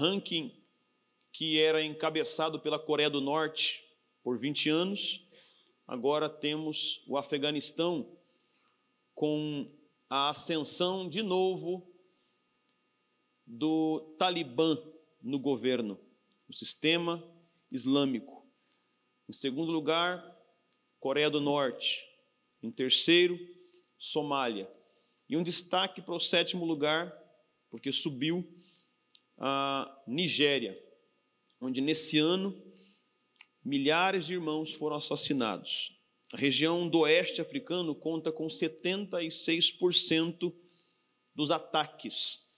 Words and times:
ranking 0.00 0.50
que 1.30 1.60
era 1.60 1.84
encabeçado 1.84 2.58
pela 2.58 2.78
Coreia 2.78 3.10
do 3.10 3.20
Norte 3.20 3.84
por 4.22 4.38
20 4.38 4.70
anos, 4.70 5.26
agora 5.86 6.28
temos 6.28 7.04
o 7.06 7.16
Afeganistão 7.16 8.08
com 9.14 9.70
a 10.08 10.30
ascensão 10.30 11.08
de 11.08 11.22
novo 11.22 11.86
do 13.46 14.00
Talibã 14.18 14.76
no 15.22 15.38
governo, 15.38 16.00
o 16.48 16.52
sistema 16.52 17.22
islâmico. 17.70 18.46
Em 19.28 19.32
segundo 19.32 19.70
lugar, 19.70 20.24
Coreia 20.98 21.30
do 21.30 21.40
Norte. 21.40 22.08
Em 22.62 22.70
terceiro, 22.70 23.38
Somália. 23.98 24.68
E 25.28 25.36
um 25.36 25.42
destaque 25.42 26.00
para 26.02 26.14
o 26.14 26.20
sétimo 26.20 26.64
lugar, 26.64 27.16
porque 27.70 27.92
subiu 27.92 28.44
a 29.40 30.02
Nigéria, 30.06 30.78
onde 31.58 31.80
nesse 31.80 32.18
ano 32.18 32.54
milhares 33.64 34.26
de 34.26 34.34
irmãos 34.34 34.74
foram 34.74 34.96
assassinados. 34.96 35.98
A 36.32 36.36
região 36.36 36.88
do 36.88 37.00
oeste 37.00 37.40
africano 37.40 37.92
conta 37.94 38.30
com 38.30 38.46
76% 38.46 40.54
dos 41.34 41.50
ataques 41.50 42.50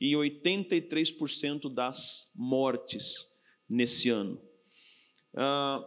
e 0.00 0.12
83% 0.12 1.74
das 1.74 2.30
mortes 2.34 3.26
nesse 3.68 4.08
ano. 4.08 4.40
Ah, 5.36 5.84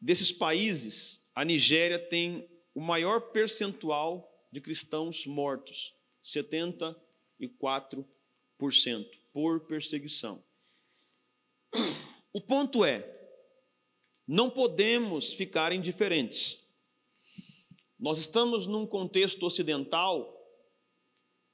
desses 0.00 0.32
países, 0.32 1.30
a 1.34 1.44
Nigéria 1.44 1.98
tem 1.98 2.48
o 2.74 2.80
maior 2.80 3.32
percentual 3.32 4.26
de 4.50 4.60
cristãos 4.60 5.26
mortos, 5.26 5.94
74% 6.24 9.06
por 9.38 9.60
perseguição. 9.68 10.44
O 12.32 12.40
ponto 12.40 12.84
é, 12.84 13.08
não 14.26 14.50
podemos 14.50 15.32
ficar 15.32 15.70
indiferentes. 15.70 16.68
Nós 17.96 18.18
estamos 18.18 18.66
num 18.66 18.84
contexto 18.84 19.46
ocidental, 19.46 20.36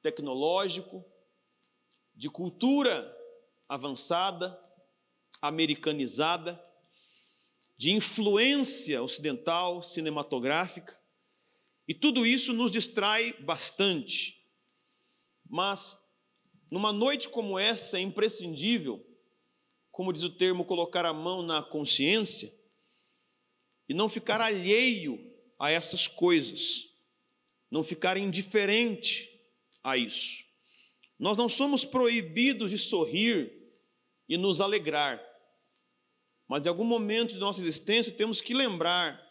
tecnológico, 0.01 1.05
de 2.15 2.31
cultura 2.31 3.15
avançada, 3.69 4.59
americanizada, 5.43 6.59
de 7.77 7.91
influência 7.91 9.03
ocidental 9.03 9.83
cinematográfica, 9.83 10.99
e 11.87 11.93
tudo 11.93 12.25
isso 12.25 12.55
nos 12.55 12.73
distrai 12.73 13.35
bastante. 13.43 14.43
Mas, 15.47 16.04
numa 16.71 16.93
noite 16.93 17.29
como 17.29 17.59
essa, 17.59 17.99
é 17.99 18.01
imprescindível, 18.01 19.05
como 19.91 20.13
diz 20.13 20.23
o 20.23 20.31
termo, 20.31 20.65
colocar 20.65 21.05
a 21.05 21.13
mão 21.13 21.43
na 21.43 21.63
consciência 21.63 22.53
e 23.89 23.95
não 23.95 24.09
ficar 24.09 24.41
alheio 24.41 25.19
a 25.59 25.71
essas 25.71 26.09
coisas, 26.09 26.91
não 27.71 27.85
ficar 27.85 28.17
indiferente 28.17 29.31
a 29.83 29.97
isso. 29.97 30.43
Nós 31.19 31.37
não 31.37 31.49
somos 31.49 31.85
proibidos 31.85 32.71
de 32.71 32.79
sorrir 32.79 33.53
e 34.29 34.37
nos 34.37 34.61
alegrar, 34.61 35.23
mas 36.49 36.67
em 36.67 36.69
algum 36.69 36.85
momento 36.85 37.35
de 37.35 37.39
nossa 37.39 37.61
existência 37.61 38.13
temos 38.13 38.41
que 38.41 38.53
lembrar 38.53 39.23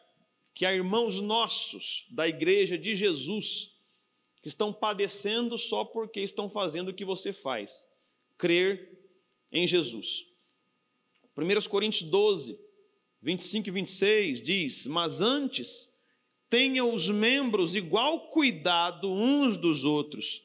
que 0.53 0.66
há 0.66 0.73
irmãos 0.73 1.20
nossos 1.20 2.06
da 2.12 2.28
igreja 2.28 2.78
de 2.78 2.95
Jesus 2.95 3.72
que 4.44 4.50
estão 4.50 4.74
padecendo 4.74 5.58
só 5.58 5.86
porque 5.86 6.20
estão 6.20 6.50
fazendo 6.50 6.90
o 6.90 6.94
que 6.94 7.06
você 7.06 7.31
faz, 7.31 7.90
crer 8.38 8.92
em 9.50 9.66
Jesus. 9.66 10.28
1 11.36 11.70
Coríntios 11.70 12.09
12, 12.09 12.59
25 13.22 13.70
e 13.70 13.72
26 13.72 14.42
diz: 14.42 14.88
Mas 14.88 15.22
antes, 15.22 15.96
tenha 16.50 16.84
os 16.84 17.09
membros 17.09 17.76
igual 17.78 18.28
cuidado 18.28 19.09
uns 19.09 19.56
dos 19.56 19.86
outros 19.86 20.44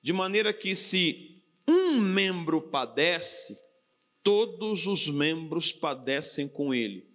de 0.00 0.12
maneira 0.12 0.52
que 0.52 0.76
se 0.76 1.42
um 1.68 1.98
membro 1.98 2.62
padece, 2.62 3.58
todos 4.22 4.86
os 4.86 5.08
membros 5.08 5.72
padecem 5.72 6.46
com 6.46 6.72
ele. 6.72 7.10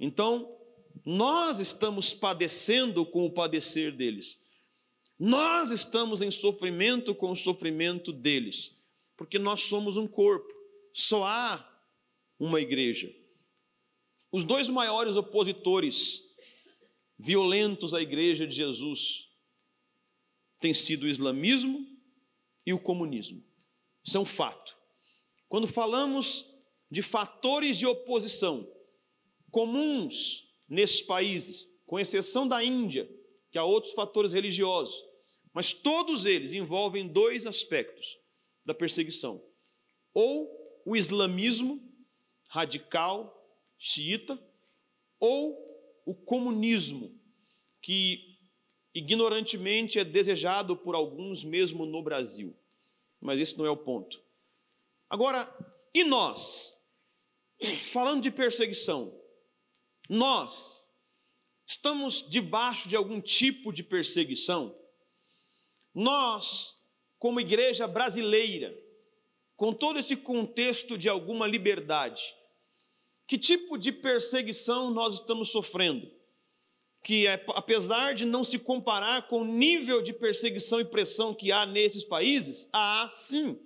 Então, 0.00 0.52
nós 1.04 1.60
estamos 1.60 2.12
padecendo 2.12 3.06
com 3.06 3.24
o 3.24 3.30
padecer 3.30 3.92
deles. 3.92 4.47
Nós 5.18 5.70
estamos 5.70 6.22
em 6.22 6.30
sofrimento 6.30 7.14
com 7.14 7.32
o 7.32 7.36
sofrimento 7.36 8.12
deles, 8.12 8.76
porque 9.16 9.38
nós 9.38 9.62
somos 9.62 9.96
um 9.96 10.06
corpo. 10.06 10.54
Só 10.92 11.24
há 11.24 11.82
uma 12.38 12.60
igreja. 12.60 13.12
Os 14.30 14.44
dois 14.44 14.68
maiores 14.68 15.16
opositores 15.16 16.22
violentos 17.18 17.94
à 17.94 18.00
igreja 18.00 18.46
de 18.46 18.54
Jesus 18.54 19.28
têm 20.60 20.72
sido 20.72 21.04
o 21.04 21.08
islamismo 21.08 21.84
e 22.64 22.72
o 22.72 22.78
comunismo. 22.78 23.42
Isso 24.04 24.16
é 24.16 24.20
um 24.20 24.26
fato. 24.26 24.76
Quando 25.48 25.66
falamos 25.66 26.54
de 26.90 27.02
fatores 27.02 27.76
de 27.76 27.86
oposição 27.86 28.70
comuns 29.50 30.48
nesses 30.68 31.02
países, 31.02 31.68
com 31.86 31.98
exceção 31.98 32.46
da 32.46 32.62
Índia, 32.62 33.10
que 33.50 33.58
há 33.58 33.64
outros 33.64 33.94
fatores 33.94 34.32
religiosos, 34.32 35.07
mas 35.52 35.72
todos 35.72 36.26
eles 36.26 36.52
envolvem 36.52 37.08
dois 37.08 37.46
aspectos 37.46 38.18
da 38.64 38.74
perseguição: 38.74 39.42
ou 40.12 40.80
o 40.84 40.96
islamismo 40.96 41.82
radical 42.48 43.34
xiita, 43.78 44.38
ou 45.20 45.56
o 46.04 46.14
comunismo, 46.14 47.14
que 47.80 48.38
ignorantemente 48.94 49.98
é 49.98 50.04
desejado 50.04 50.76
por 50.76 50.94
alguns 50.94 51.44
mesmo 51.44 51.86
no 51.86 52.02
Brasil. 52.02 52.56
Mas 53.20 53.38
esse 53.38 53.56
não 53.58 53.66
é 53.66 53.70
o 53.70 53.76
ponto. 53.76 54.22
Agora, 55.08 55.46
e 55.94 56.04
nós? 56.04 56.76
Falando 57.90 58.22
de 58.22 58.30
perseguição, 58.30 59.12
nós 60.08 60.88
estamos 61.66 62.28
debaixo 62.28 62.88
de 62.88 62.96
algum 62.96 63.20
tipo 63.20 63.72
de 63.72 63.82
perseguição? 63.82 64.74
Nós, 65.94 66.82
como 67.18 67.40
igreja 67.40 67.86
brasileira, 67.86 68.76
com 69.56 69.72
todo 69.72 69.98
esse 69.98 70.16
contexto 70.16 70.96
de 70.96 71.08
alguma 71.08 71.46
liberdade, 71.46 72.22
que 73.26 73.36
tipo 73.36 73.76
de 73.76 73.92
perseguição 73.92 74.90
nós 74.90 75.14
estamos 75.14 75.50
sofrendo? 75.50 76.18
que 77.08 77.26
é, 77.26 77.42
apesar 77.54 78.12
de 78.12 78.24
não 78.24 78.44
se 78.44 78.58
comparar 78.58 79.26
com 79.28 79.42
o 79.42 79.44
nível 79.44 80.02
de 80.02 80.12
perseguição 80.12 80.80
e 80.80 80.84
pressão 80.84 81.32
que 81.32 81.50
há 81.52 81.64
nesses 81.64 82.04
países, 82.04 82.68
há 82.72 83.06
sim 83.08 83.58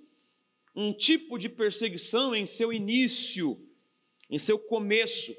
um 0.75 0.93
tipo 0.93 1.37
de 1.37 1.49
perseguição 1.49 2.35
em 2.35 2.45
seu 2.45 2.71
início, 2.71 3.59
em 4.29 4.39
seu 4.39 4.57
começo, 4.57 5.35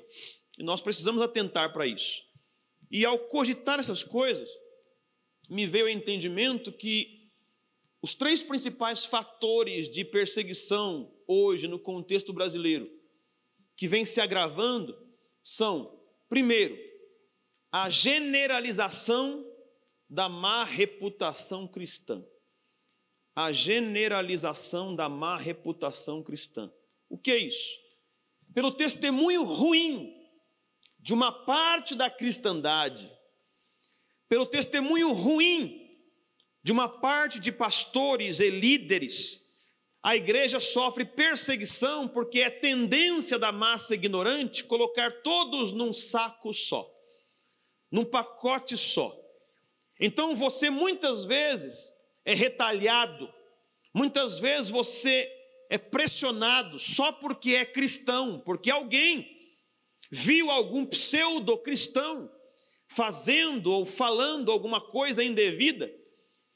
e 0.59 0.63
nós 0.63 0.81
precisamos 0.81 1.23
atentar 1.23 1.73
para 1.73 1.87
isso. 1.87 2.23
E 2.91 3.05
ao 3.05 3.19
cogitar 3.19 3.81
essas 3.81 4.05
coisas, 4.05 4.51
me 5.49 5.67
veio 5.67 5.87
o 5.87 5.91
entendimento 5.91 6.73
que 6.73 7.31
os 8.03 8.15
três 8.15 8.43
principais 8.43 9.05
fatores 9.05 9.89
de 9.89 10.05
perseguição 10.05 11.11
hoje 11.27 11.67
no 11.67 11.79
contexto 11.79 12.33
brasileiro, 12.33 12.91
que 13.77 13.89
vem 13.89 14.05
se 14.05 14.21
agravando, 14.21 14.95
são, 15.43 16.01
primeiro, 16.29 16.79
a 17.73 17.89
generalização 17.91 19.45
da 20.09 20.29
má 20.29 20.65
reputação 20.65 21.67
cristã. 21.67 22.25
A 23.35 23.51
generalização 23.51 24.95
da 24.95 25.09
má 25.09 25.37
reputação 25.37 26.23
cristã. 26.23 26.73
O 27.09 27.19
que 27.19 27.31
é 27.31 27.39
isso? 27.39 27.79
Pelo 28.53 28.71
testemunho 28.71 29.43
ruim 29.43 30.15
de 31.01 31.13
uma 31.13 31.33
parte 31.33 31.95
da 31.95 32.09
cristandade, 32.09 33.11
pelo 34.35 34.47
testemunho 34.47 35.13
ruim 35.13 35.97
de 36.61 36.73
uma 36.73 36.89
parte 36.89 37.39
de 37.39 37.53
pastores 37.53 38.41
e 38.41 38.51
líderes, 38.51 39.47
a 40.03 40.17
igreja 40.17 40.59
sofre 40.59 41.05
perseguição 41.05 42.09
porque 42.09 42.41
é 42.41 42.51
tendência 42.51 43.39
da 43.39 43.53
massa 43.53 43.95
ignorante 43.95 44.65
colocar 44.65 45.23
todos 45.23 45.71
num 45.71 45.93
saco 45.93 46.53
só 46.53 46.93
num 47.93 48.05
pacote 48.05 48.77
só. 48.77 49.17
Então 50.01 50.35
você 50.35 50.69
muitas 50.69 51.25
vezes 51.25 51.93
é 52.25 52.35
retalhado, 52.35 53.33
muitas 53.95 54.41
vezes 54.41 54.69
você 54.69 55.31
é 55.71 55.79
pressionado 55.79 56.77
só 56.77 57.13
porque 57.13 57.55
é 57.55 57.65
cristão, 57.65 58.43
porque 58.45 58.69
alguém 58.69 59.31
viu 60.11 60.51
algum 60.51 60.85
pseudo-cristão 60.85 62.29
fazendo 62.95 63.73
ou 63.73 63.85
falando 63.85 64.53
alguma 64.53 64.81
coisa 64.81 65.23
indevida, 65.23 65.93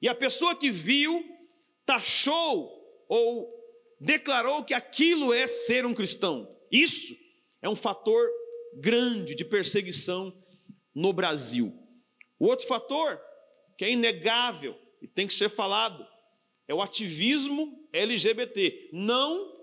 e 0.01 0.09
a 0.09 0.15
pessoa 0.15 0.55
que 0.55 0.71
viu 0.71 1.25
taxou 1.85 2.71
ou 3.09 3.49
declarou 4.01 4.63
que 4.63 4.75
aquilo 4.75 5.33
é 5.33 5.47
ser 5.47 5.85
um 5.85 5.95
cristão. 5.95 6.49
Isso 6.71 7.15
é 7.61 7.69
um 7.69 7.75
fator 7.75 8.29
grande 8.77 9.35
de 9.35 9.45
perseguição 9.45 10.33
no 10.95 11.13
Brasil. 11.13 11.73
O 12.39 12.47
outro 12.47 12.67
fator, 12.67 13.21
que 13.77 13.85
é 13.85 13.91
inegável 13.91 14.77
e 15.03 15.09
tem 15.09 15.27
que 15.27 15.35
ser 15.35 15.49
falado, 15.49 16.07
é 16.69 16.75
o 16.75 16.83
ativismo 16.83 17.89
LGBT, 17.93 18.91
não 18.93 19.57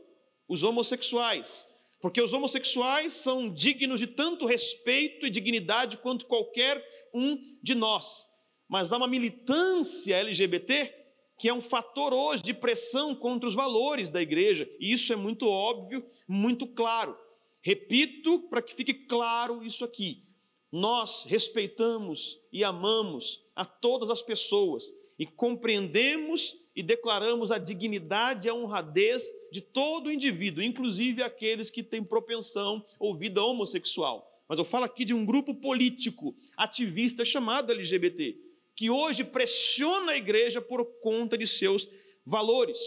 os 0.47 0.63
homossexuais. 0.63 1.67
Porque 2.01 2.21
os 2.21 2.33
homossexuais 2.33 3.13
são 3.13 3.49
dignos 3.49 3.99
de 3.99 4.07
tanto 4.07 4.45
respeito 4.45 5.25
e 5.25 5.29
dignidade 5.29 5.97
quanto 5.97 6.25
qualquer 6.25 6.85
um 7.13 7.39
de 7.63 7.73
nós. 7.73 8.25
Mas 8.67 8.91
há 8.91 8.97
uma 8.97 9.07
militância 9.07 10.17
LGBT 10.17 11.05
que 11.37 11.49
é 11.49 11.53
um 11.53 11.61
fator 11.61 12.13
hoje 12.13 12.43
de 12.43 12.53
pressão 12.53 13.13
contra 13.13 13.47
os 13.47 13.55
valores 13.55 14.09
da 14.09 14.21
igreja, 14.21 14.69
e 14.79 14.93
isso 14.93 15.11
é 15.11 15.15
muito 15.15 15.49
óbvio, 15.49 16.05
muito 16.27 16.65
claro. 16.65 17.17
Repito 17.61 18.47
para 18.49 18.61
que 18.61 18.73
fique 18.73 18.93
claro 18.93 19.65
isso 19.65 19.83
aqui. 19.83 20.23
Nós 20.71 21.25
respeitamos 21.25 22.39
e 22.51 22.63
amamos 22.63 23.43
a 23.55 23.65
todas 23.65 24.09
as 24.09 24.21
pessoas 24.21 24.93
e 25.17 25.25
compreendemos 25.25 26.65
e 26.75 26.83
declaramos 26.83 27.51
a 27.51 27.57
dignidade 27.57 28.47
e 28.47 28.49
a 28.49 28.53
honradez 28.53 29.31
de 29.51 29.61
todo 29.61 30.11
indivíduo, 30.11 30.61
inclusive 30.61 31.23
aqueles 31.23 31.69
que 31.69 31.81
têm 31.81 32.03
propensão 32.03 32.85
ou 32.99 33.15
vida 33.15 33.41
homossexual. 33.43 34.29
Mas 34.47 34.59
eu 34.59 34.65
falo 34.65 34.85
aqui 34.85 35.05
de 35.05 35.13
um 35.13 35.25
grupo 35.25 35.55
político, 35.55 36.35
ativista 36.57 37.23
chamado 37.23 37.71
LGBT, 37.71 38.37
que 38.75 38.89
hoje 38.89 39.23
pressiona 39.23 40.11
a 40.11 40.17
igreja 40.17 40.61
por 40.61 40.85
conta 40.99 41.37
de 41.37 41.47
seus 41.47 41.87
valores. 42.25 42.77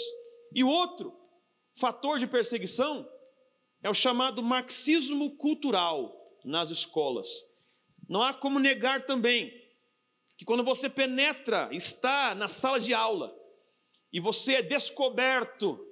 E 0.55 0.63
outro 0.63 1.17
fator 1.75 2.19
de 2.19 2.27
perseguição 2.27 3.09
é 3.83 3.89
o 3.89 3.95
chamado 3.95 4.43
marxismo 4.43 5.37
cultural 5.37 6.15
nas 6.45 6.71
escolas. 6.71 7.29
Não 8.09 8.23
há 8.23 8.35
como 8.35 8.59
negar 8.59 9.05
também 9.05 9.53
que 10.39 10.45
quando 10.45 10.63
você 10.63 10.89
penetra, 10.89 11.69
está 11.73 12.33
na 12.33 12.47
sala 12.47 12.79
de 12.79 12.95
aula, 12.95 13.35
e 14.13 14.21
você 14.21 14.55
é 14.55 14.63
descoberto 14.63 15.85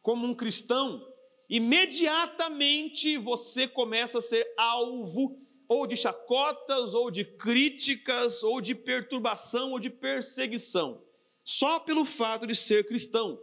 como 0.00 0.24
um 0.24 0.32
cristão, 0.32 1.04
imediatamente 1.50 3.18
você 3.18 3.66
começa 3.66 4.18
a 4.18 4.22
ser 4.22 4.46
alvo 4.56 5.36
ou 5.68 5.88
de 5.88 5.96
chacotas, 5.96 6.94
ou 6.94 7.10
de 7.10 7.24
críticas, 7.24 8.44
ou 8.44 8.60
de 8.60 8.76
perturbação, 8.76 9.72
ou 9.72 9.80
de 9.80 9.90
perseguição, 9.90 11.02
só 11.42 11.80
pelo 11.80 12.04
fato 12.04 12.46
de 12.46 12.54
ser 12.54 12.86
cristão, 12.86 13.40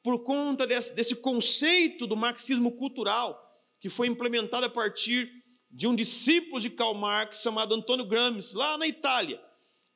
por 0.00 0.22
conta 0.22 0.64
desse, 0.64 0.94
desse 0.94 1.16
conceito 1.16 2.06
do 2.06 2.16
marxismo 2.16 2.70
cultural, 2.76 3.36
que 3.80 3.88
foi 3.88 4.06
implementado 4.06 4.66
a 4.66 4.70
partir 4.70 5.28
de 5.68 5.88
um 5.88 5.94
discípulo 5.94 6.60
de 6.60 6.70
Karl 6.70 6.94
Marx 6.94 7.40
chamado 7.42 7.74
Antônio 7.74 8.06
Gramsci, 8.06 8.54
lá 8.54 8.78
na 8.78 8.86
Itália. 8.86 9.40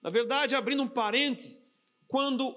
Na 0.06 0.12
verdade, 0.12 0.54
abrindo 0.54 0.84
um 0.84 0.88
parênteses, 0.88 1.68
quando 2.06 2.56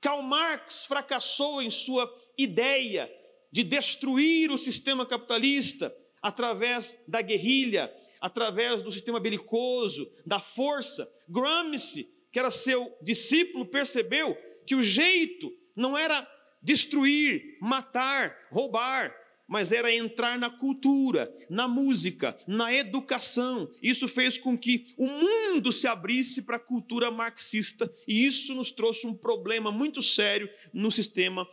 Karl 0.00 0.22
Marx 0.22 0.86
fracassou 0.86 1.60
em 1.60 1.68
sua 1.68 2.10
ideia 2.34 3.12
de 3.52 3.62
destruir 3.62 4.50
o 4.50 4.56
sistema 4.56 5.04
capitalista 5.04 5.94
através 6.22 7.04
da 7.06 7.20
guerrilha, 7.20 7.94
através 8.18 8.80
do 8.80 8.90
sistema 8.90 9.20
belicoso, 9.20 10.10
da 10.24 10.38
força. 10.38 11.06
Gramsci, 11.28 12.08
que 12.32 12.38
era 12.38 12.50
seu 12.50 12.96
discípulo, 13.02 13.66
percebeu 13.66 14.34
que 14.66 14.74
o 14.74 14.82
jeito 14.82 15.54
não 15.76 15.94
era 15.94 16.26
destruir, 16.62 17.58
matar, 17.60 18.34
roubar, 18.50 19.14
mas 19.48 19.72
era 19.72 19.90
entrar 19.92 20.38
na 20.38 20.50
cultura, 20.50 21.34
na 21.48 21.66
música, 21.66 22.36
na 22.46 22.72
educação. 22.72 23.70
Isso 23.82 24.06
fez 24.06 24.36
com 24.36 24.56
que 24.58 24.94
o 24.98 25.06
mundo 25.06 25.72
se 25.72 25.86
abrisse 25.86 26.42
para 26.42 26.56
a 26.56 26.60
cultura 26.60 27.10
marxista 27.10 27.90
e 28.06 28.26
isso 28.26 28.54
nos 28.54 28.70
trouxe 28.70 29.06
um 29.06 29.14
problema 29.14 29.72
muito 29.72 30.02
sério 30.02 30.50
no 30.72 30.90
sistema 30.90 31.48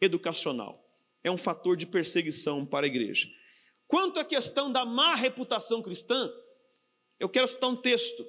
educacional. 0.00 0.80
É 1.24 1.30
um 1.30 1.36
fator 1.36 1.76
de 1.76 1.84
perseguição 1.84 2.64
para 2.64 2.86
a 2.86 2.88
igreja. 2.88 3.28
Quanto 3.88 4.20
à 4.20 4.24
questão 4.24 4.70
da 4.70 4.86
má 4.86 5.16
reputação 5.16 5.82
cristã, 5.82 6.30
eu 7.18 7.28
quero 7.28 7.48
citar 7.48 7.68
um 7.68 7.76
texto 7.76 8.24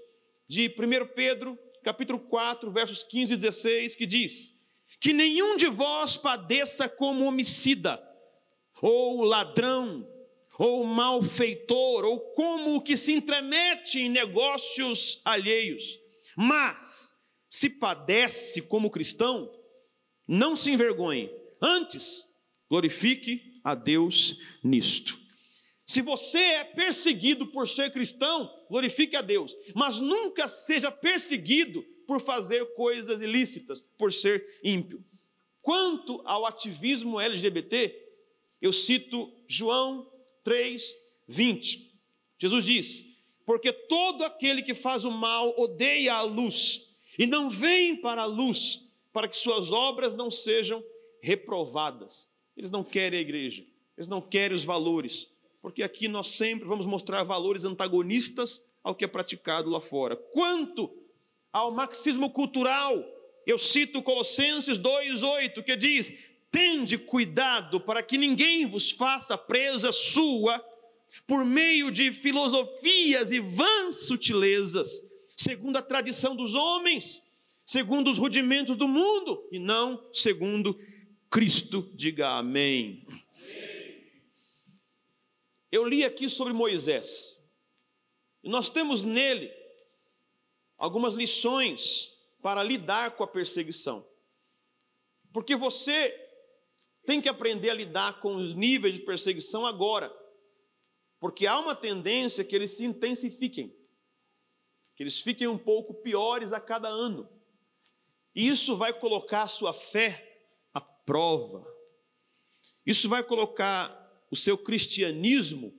de 0.48 0.68
1 0.68 1.14
Pedro, 1.16 1.58
capítulo 1.84 2.20
4, 2.20 2.72
versos 2.72 3.04
15 3.04 3.34
e 3.34 3.38
16, 3.38 3.96
que 3.96 4.06
diz: 4.06 4.60
Que 5.00 5.14
nenhum 5.14 5.56
de 5.56 5.68
vós 5.68 6.18
padeça 6.18 6.90
como 6.90 7.26
homicida, 7.26 8.02
ou 8.86 9.22
ladrão, 9.22 10.06
ou 10.60 10.84
malfeitor, 10.84 12.04
ou 12.04 12.20
como 12.32 12.76
o 12.76 12.82
que 12.82 12.98
se 12.98 13.14
entremete 13.14 14.02
em 14.02 14.10
negócios 14.10 15.22
alheios, 15.24 15.98
mas 16.36 17.14
se 17.48 17.70
padece 17.70 18.64
como 18.64 18.90
cristão, 18.90 19.50
não 20.28 20.54
se 20.54 20.70
envergonhe, 20.70 21.32
antes 21.62 22.26
glorifique 22.70 23.62
a 23.64 23.74
Deus 23.74 24.38
nisto. 24.62 25.18
Se 25.86 26.02
você 26.02 26.38
é 26.38 26.64
perseguido 26.66 27.48
por 27.48 27.70
ser 27.70 27.90
cristão, 27.90 28.54
glorifique 28.70 29.16
a 29.16 29.22
Deus, 29.22 29.56
mas 29.74 30.02
nunca 30.02 30.46
seja 30.50 30.92
perseguido 30.92 31.82
por 32.06 32.20
fazer 32.20 32.66
coisas 32.74 33.22
ilícitas, 33.22 33.82
por 33.98 34.12
ser 34.12 34.46
ímpio. 34.62 35.02
Quanto 35.62 36.22
ao 36.26 36.46
ativismo 36.46 37.22
LGBT, 37.22 38.03
eu 38.64 38.72
cito 38.72 39.30
João 39.46 40.10
3, 40.42 40.96
20. 41.28 41.92
Jesus 42.40 42.64
diz: 42.64 43.06
Porque 43.46 43.74
todo 43.74 44.24
aquele 44.24 44.62
que 44.62 44.74
faz 44.74 45.04
o 45.04 45.12
mal 45.12 45.54
odeia 45.60 46.14
a 46.14 46.22
luz 46.22 46.96
e 47.20 47.28
não 47.28 47.50
vem 47.50 47.98
para 47.98 48.22
a 48.22 48.26
luz, 48.26 48.94
para 49.12 49.28
que 49.28 49.36
suas 49.36 49.74
obras 49.74 50.14
não 50.14 50.32
sejam 50.32 50.82
reprovadas. 51.22 52.34
Eles 52.56 52.72
não 52.72 52.86
querem 52.86 53.20
a 53.20 53.22
igreja, 53.22 53.66
eles 53.98 54.08
não 54.08 54.22
querem 54.22 54.56
os 54.56 54.64
valores, 54.64 55.30
porque 55.62 55.84
aqui 55.84 56.08
nós 56.08 56.30
sempre 56.30 56.66
vamos 56.66 56.86
mostrar 56.86 57.22
valores 57.24 57.66
antagonistas 57.66 58.66
ao 58.82 58.96
que 58.96 59.04
é 59.04 59.10
praticado 59.10 59.70
lá 59.70 59.82
fora. 59.82 60.16
Quanto 60.16 60.90
ao 61.52 61.70
marxismo 61.70 62.30
cultural, 62.30 62.94
eu 63.46 63.58
cito 63.58 64.02
Colossenses 64.02 64.78
2:8, 64.78 65.62
que 65.62 65.76
diz: 65.76 66.33
"Tende 66.54 67.00
cuidado 67.00 67.82
para 67.82 68.04
que 68.04 68.16
ninguém 68.16 68.68
vos 68.68 68.92
faça 68.92 69.36
presa 69.36 69.92
sua 69.92 70.64
por 71.26 71.44
meio 71.44 71.90
de 71.90 72.14
filosofias 72.14 73.32
e 73.32 73.40
vãs 73.40 74.06
sutilezas, 74.06 75.02
segundo 75.36 75.78
a 75.78 75.82
tradição 75.82 76.36
dos 76.36 76.54
homens, 76.54 77.28
segundo 77.66 78.08
os 78.08 78.20
rudimentos 78.20 78.78
do 78.78 78.88
mundo, 78.88 79.50
e 79.52 79.58
não 79.58 80.08
segundo 80.14 80.80
Cristo. 81.28 81.92
Diga 81.96 82.38
amém. 82.38 83.04
Eu 85.72 85.88
li 85.88 86.06
aqui 86.06 86.30
sobre 86.30 86.54
Moisés. 86.54 87.44
Nós 88.44 88.70
temos 88.70 89.04
nele 89.04 89.52
algumas 90.78 91.16
lições 91.16 92.14
para 92.44 92.62
lidar 92.62 93.12
com 93.12 93.24
a 93.24 93.28
perseguição. 93.28 94.06
Porque 95.32 95.56
você 95.56 96.23
tem 97.06 97.22
que 97.22 97.30
aprender 97.30 97.70
a 97.70 97.76
lidar 97.76 98.20
com 98.20 98.36
os 98.36 98.54
níveis 98.54 98.96
de 98.96 99.02
perseguição 99.02 99.66
agora. 99.66 100.12
Porque 101.20 101.48
há 101.48 101.60
uma 101.60 101.76
tendência 101.76 102.44
que 102.44 102.56
eles 102.56 102.72
se 102.72 102.86
intensifiquem, 102.86 103.76
que 104.96 105.04
eles 105.04 105.20
fiquem 105.20 105.48
um 105.48 105.58
pouco 105.58 105.94
piores 105.94 106.54
a 106.54 106.60
cada 106.60 106.88
ano. 106.88 107.30
E 108.36 108.48
isso 108.48 108.76
vai 108.76 108.94
colocar 108.94 109.44
a 109.44 109.48
sua 109.48 109.74
fé 109.74 110.48
à 110.74 110.82
prova. 110.82 111.66
Isso 112.86 113.08
vai 113.08 113.24
colocar 113.24 114.00
o 114.30 114.36
seu 114.36 114.58
cristianismo 114.58 115.74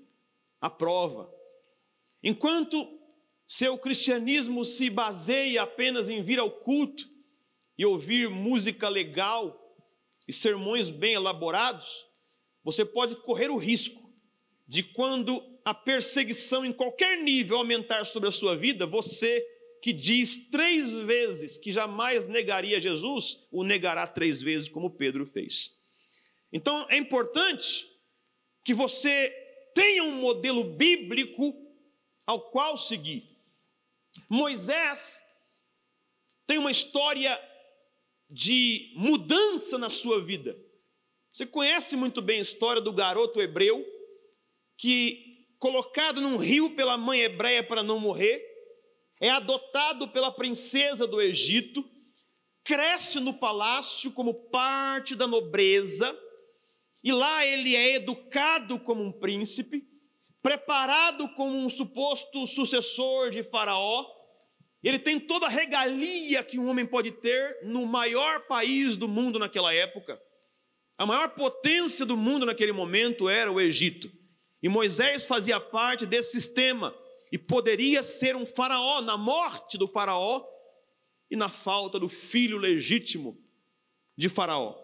à 0.61 0.71
prova. 0.71 1.33
Enquanto 2.23 2.77
seu 3.47 3.77
cristianismo 3.77 4.65
se 4.65 4.89
baseia 4.89 5.63
apenas 5.63 6.09
em 6.09 6.23
vir 6.23 6.39
ao 6.39 6.51
culto 6.51 7.09
e 7.77 7.85
ouvir 7.85 8.31
música 8.31 8.89
legal 8.89 9.64
e 10.27 10.33
sermões 10.33 10.89
bem 10.89 11.15
elaborados, 11.15 12.07
você 12.63 12.85
pode 12.85 13.17
correr 13.17 13.51
o 13.51 13.57
risco 13.57 14.13
de 14.67 14.83
quando 14.83 15.43
a 15.65 15.75
perseguição 15.75 16.65
em 16.65 16.73
qualquer 16.73 17.23
nível 17.23 17.59
aumentar 17.59 18.05
sobre 18.05 18.29
a 18.29 18.33
sua 18.33 18.57
vida, 18.57 18.87
você 18.87 19.45
que 19.83 19.93
diz 19.93 20.49
três 20.51 20.91
vezes 20.91 21.59
que 21.59 21.71
jamais 21.71 22.27
negaria 22.27 22.81
Jesus, 22.81 23.47
o 23.51 23.63
negará 23.63 24.07
três 24.07 24.41
vezes, 24.41 24.69
como 24.69 24.97
Pedro 24.97 25.27
fez. 25.27 25.79
Então 26.51 26.87
é 26.89 26.97
importante 26.97 27.87
que 28.65 28.73
você 28.73 29.31
tenha 29.75 30.05
um 30.05 30.21
modelo 30.21 30.65
bíblico 30.65 31.53
ao 32.27 32.51
qual 32.51 32.77
seguir. 32.79 33.29
Moisés 34.29 35.23
tem 36.47 36.57
uma 36.57 36.71
história 36.71 37.39
de 38.35 38.93
mudança 38.97 39.79
na 39.79 39.89
sua 39.89 40.21
vida. 40.21 40.59
Você 41.31 41.47
conhece 41.47 41.97
muito 41.97 42.21
bem 42.21 42.41
a 42.41 42.43
história 42.43 42.83
do 42.83 42.93
garoto 42.93 43.41
hebreu 43.41 43.87
que, 44.77 45.47
colocado 45.61 46.21
num 46.21 46.37
rio 46.37 46.71
pela 46.71 46.99
mãe 46.99 47.21
hebreia 47.21 47.63
para 47.63 47.81
não 47.81 48.01
morrer, 48.01 48.45
é 49.21 49.31
adotado 49.31 50.09
pela 50.09 50.33
princesa 50.33 51.07
do 51.07 51.23
Egito, 51.23 51.89
cresce 52.65 53.21
no 53.21 53.35
palácio 53.35 54.11
como 54.11 54.35
parte 54.51 55.15
da 55.15 55.29
nobreza, 55.29 56.21
e 57.05 57.13
lá 57.13 57.47
ele 57.47 57.77
é 57.77 57.95
educado 57.95 58.81
como 58.81 59.01
um 59.01 59.13
príncipe, 59.13 59.87
preparado 60.43 61.29
como 61.35 61.57
um 61.57 61.69
suposto 61.69 62.49
sucessor 62.49 63.31
de 63.31 63.45
Faraó. 63.45 64.05
Ele 64.85 64.99
tem 64.99 65.19
toda 65.19 65.47
a 65.47 65.49
regalia 65.49 66.45
que 66.45 66.59
um 66.59 66.69
homem 66.69 66.85
pode 66.85 67.11
ter 67.11 67.61
no 67.65 67.87
maior 67.87 68.47
país 68.47 68.97
do 68.97 69.09
mundo 69.09 69.39
naquela 69.39 69.73
época. 69.73 70.21
A 70.99 71.07
maior 71.07 71.31
potência 71.31 72.05
do 72.05 72.17
mundo 72.17 72.45
naquele 72.45 72.73
momento 72.73 73.29
era 73.29 73.51
o 73.51 73.61
Egito. 73.61 74.13
E 74.63 74.69
Moisés 74.69 75.27
fazia 75.27 75.59
parte 75.59 76.05
desse 76.05 76.33
sistema 76.33 76.95
e 77.33 77.39
poderia 77.39 78.03
ser 78.03 78.37
um 78.37 78.47
faraó 78.47 79.01
na 79.01 79.17
morte 79.17 79.79
do 79.79 79.89
faraó 79.89 80.45
e 81.31 81.37
na 81.37 81.49
falta 81.49 81.99
do 81.99 82.09
filho 82.09 82.59
legítimo 82.59 83.43
de 84.17 84.29
Faraó. 84.29 84.77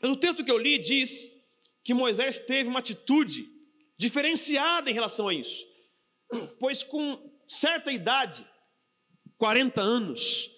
Mas 0.00 0.10
o 0.10 0.16
texto 0.16 0.44
que 0.44 0.50
eu 0.50 0.58
li 0.58 0.78
diz 0.78 1.30
que 1.82 1.94
Moisés 1.94 2.38
teve 2.40 2.68
uma 2.68 2.80
atitude 2.80 3.48
diferenciada 3.96 4.90
em 4.90 4.94
relação 4.94 5.28
a 5.28 5.34
isso, 5.34 5.64
pois 6.60 6.84
com 6.84 7.32
certa 7.48 7.90
idade, 7.90 8.47
40 9.38 9.80
anos, 9.80 10.50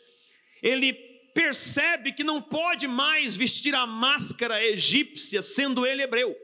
ele 0.62 0.92
percebe 1.34 2.12
que 2.12 2.24
não 2.24 2.42
pode 2.42 2.88
mais 2.88 3.36
vestir 3.36 3.74
a 3.74 3.86
máscara 3.86 4.64
egípcia, 4.64 5.42
sendo 5.42 5.86
ele 5.86 6.02
hebreu. 6.02 6.36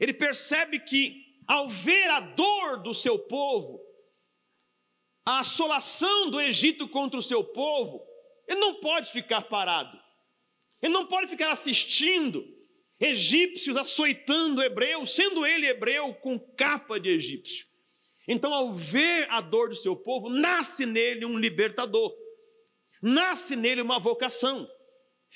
Ele 0.00 0.12
percebe 0.12 0.80
que, 0.80 1.14
ao 1.46 1.68
ver 1.68 2.10
a 2.10 2.20
dor 2.20 2.82
do 2.82 2.92
seu 2.92 3.18
povo, 3.18 3.80
a 5.24 5.40
assolação 5.40 6.30
do 6.30 6.40
Egito 6.40 6.88
contra 6.88 7.18
o 7.18 7.22
seu 7.22 7.44
povo, 7.44 8.02
ele 8.46 8.60
não 8.60 8.80
pode 8.80 9.10
ficar 9.10 9.42
parado, 9.42 9.98
ele 10.80 10.92
não 10.92 11.06
pode 11.06 11.28
ficar 11.28 11.52
assistindo 11.52 12.42
egípcios 12.98 13.76
açoitando 13.76 14.62
hebreus, 14.62 15.10
sendo 15.10 15.46
ele 15.46 15.66
hebreu 15.66 16.14
com 16.14 16.38
capa 16.38 16.98
de 16.98 17.10
egípcio. 17.10 17.67
Então, 18.28 18.52
ao 18.52 18.74
ver 18.74 19.26
a 19.30 19.40
dor 19.40 19.70
do 19.70 19.74
seu 19.74 19.96
povo, 19.96 20.28
nasce 20.28 20.84
nele 20.84 21.24
um 21.24 21.38
libertador, 21.38 22.14
nasce 23.00 23.56
nele 23.56 23.80
uma 23.80 23.98
vocação, 23.98 24.68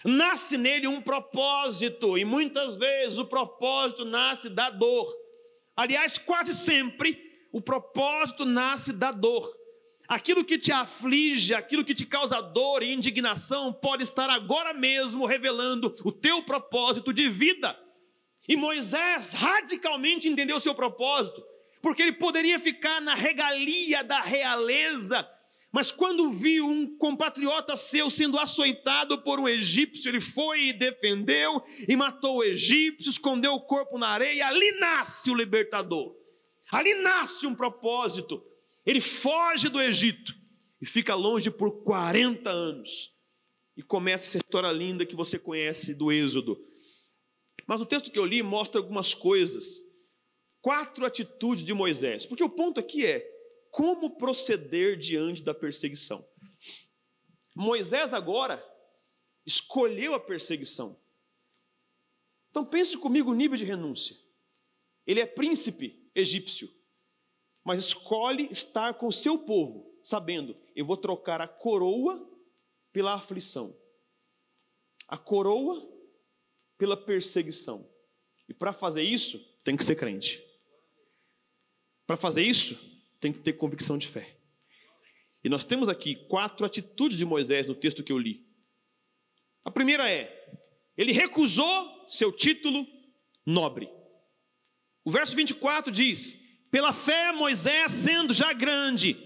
nasce 0.05 0.59
nele 0.59 0.87
um 0.87 1.01
propósito, 1.01 2.19
e 2.19 2.25
muitas 2.25 2.77
vezes 2.77 3.17
o 3.17 3.25
propósito 3.25 4.05
nasce 4.05 4.51
da 4.51 4.69
dor. 4.69 5.11
Aliás, 5.75 6.19
quase 6.19 6.53
sempre 6.53 7.19
o 7.51 7.63
propósito 7.63 8.45
nasce 8.45 8.93
da 8.93 9.11
dor. 9.11 9.51
Aquilo 10.07 10.45
que 10.45 10.59
te 10.59 10.71
aflige, 10.71 11.55
aquilo 11.55 11.85
que 11.85 11.95
te 11.95 12.05
causa 12.05 12.43
dor 12.43 12.83
e 12.83 12.93
indignação, 12.93 13.73
pode 13.73 14.03
estar 14.03 14.29
agora 14.29 14.75
mesmo 14.75 15.25
revelando 15.25 15.95
o 16.05 16.13
teu 16.13 16.43
propósito 16.43 17.11
de 17.11 17.31
vida. 17.31 17.75
E 18.47 18.55
Moisés 18.55 19.33
radicalmente 19.33 20.29
entendeu 20.29 20.57
o 20.57 20.61
seu 20.61 20.75
propósito, 20.75 21.43
porque 21.83 22.03
ele 22.03 22.13
poderia 22.13 22.59
ficar 22.61 23.01
na 23.01 23.15
regalia 23.15 24.05
da 24.05 24.21
realeza, 24.21 25.29
mas 25.73 25.91
quando 25.91 26.31
viu 26.31 26.67
um 26.67 26.97
compatriota 26.97 27.77
seu 27.77 28.09
sendo 28.09 28.39
açoitado 28.39 29.23
por 29.23 29.41
um 29.41 29.49
egípcio, 29.49 30.09
ele 30.09 30.21
foi 30.21 30.69
e 30.69 30.73
defendeu 30.73 31.63
e 31.89 31.97
matou 31.97 32.37
o 32.37 32.45
egípcio, 32.45 33.11
escondeu 33.11 33.53
o 33.53 33.63
corpo 33.63 33.99
na 33.99 34.09
areia, 34.09 34.47
ali 34.47 34.71
nasce 34.79 35.31
o 35.31 35.35
libertador, 35.35 36.15
ali 36.71 36.95
nasce 36.95 37.47
um 37.47 37.55
propósito. 37.55 38.45
Ele 38.85 39.01
foge 39.01 39.69
do 39.69 39.81
Egito 39.81 40.35
e 40.81 40.87
fica 40.87 41.15
longe 41.15 41.51
por 41.51 41.83
40 41.83 42.51
anos. 42.51 43.13
E 43.77 43.83
começa 43.83 44.27
essa 44.27 44.39
história 44.39 44.71
linda 44.71 45.07
que 45.07 45.17
você 45.17 45.39
conhece 45.39 45.95
do 45.95 46.13
Êxodo. 46.13 46.59
Mas 47.67 47.81
o 47.81 47.87
texto 47.87 48.11
que 48.11 48.19
eu 48.19 48.27
li 48.27 48.43
mostra 48.43 48.81
algumas 48.81 49.15
coisas. 49.15 49.92
Quatro 50.63 51.05
atitudes 51.05 51.65
de 51.65 51.75
Moisés. 51.75 52.25
Porque 52.25 52.43
o 52.43 52.49
ponto 52.49 52.81
aqui 52.81 53.05
é 53.05 53.31
como 53.71 54.17
proceder 54.17 54.97
diante 54.97 55.43
da 55.43 55.53
perseguição. 55.53 56.27
Moisés 57.55 58.15
agora 58.15 58.65
escolheu 59.45 60.15
a 60.15 60.21
perseguição. 60.21 60.99
Então 62.51 62.65
pense 62.65 62.97
comigo 62.97 63.31
o 63.31 63.35
nível 63.35 63.59
de 63.59 63.65
renúncia. 63.65 64.17
Ele 65.07 65.21
é 65.21 65.27
príncipe 65.27 66.11
egípcio 66.15 66.73
mas 67.65 67.81
escolhe 67.81 68.49
estar 68.51 68.95
com 68.95 69.07
o 69.07 69.13
seu 69.13 69.39
povo, 69.39 69.97
sabendo, 70.03 70.57
eu 70.75 70.85
vou 70.85 70.97
trocar 70.97 71.41
a 71.41 71.47
coroa 71.47 72.29
pela 72.93 73.15
aflição, 73.15 73.77
a 75.07 75.17
coroa 75.17 75.89
pela 76.77 76.97
perseguição. 76.97 77.89
E 78.49 78.55
para 78.55 78.73
fazer 78.73 79.03
isso, 79.03 79.39
tem 79.63 79.77
que 79.77 79.85
ser 79.85 79.95
crente. 79.97 80.45
Para 82.07 82.17
fazer 82.17 82.43
isso, 82.43 82.79
tem 83.21 83.33
que 83.33 83.39
ter 83.39 83.55
convicção 83.55 83.97
de 83.97 84.09
fé. 84.09 84.37
E 85.45 85.49
nós 85.49 85.65
temos 85.65 85.89
aqui 85.89 86.15
quatro 86.15 86.65
atitudes 86.65 87.19
de 87.19 87.25
Moisés 87.25 87.67
no 87.67 87.75
texto 87.75 88.03
que 88.03 88.13
eu 88.13 88.19
li. 88.19 88.47
A 89.65 89.71
primeira 89.71 90.09
é: 90.11 90.31
ele 90.97 91.13
recusou 91.13 92.09
seu 92.09 92.33
título 92.33 92.87
nobre. 93.45 93.89
O 95.05 95.11
verso 95.11 95.35
24 95.35 95.91
diz: 95.91 96.43
pela 96.71 96.93
fé, 96.93 97.33
Moisés, 97.33 97.91
sendo 97.91 98.33
já 98.33 98.53
grande, 98.53 99.17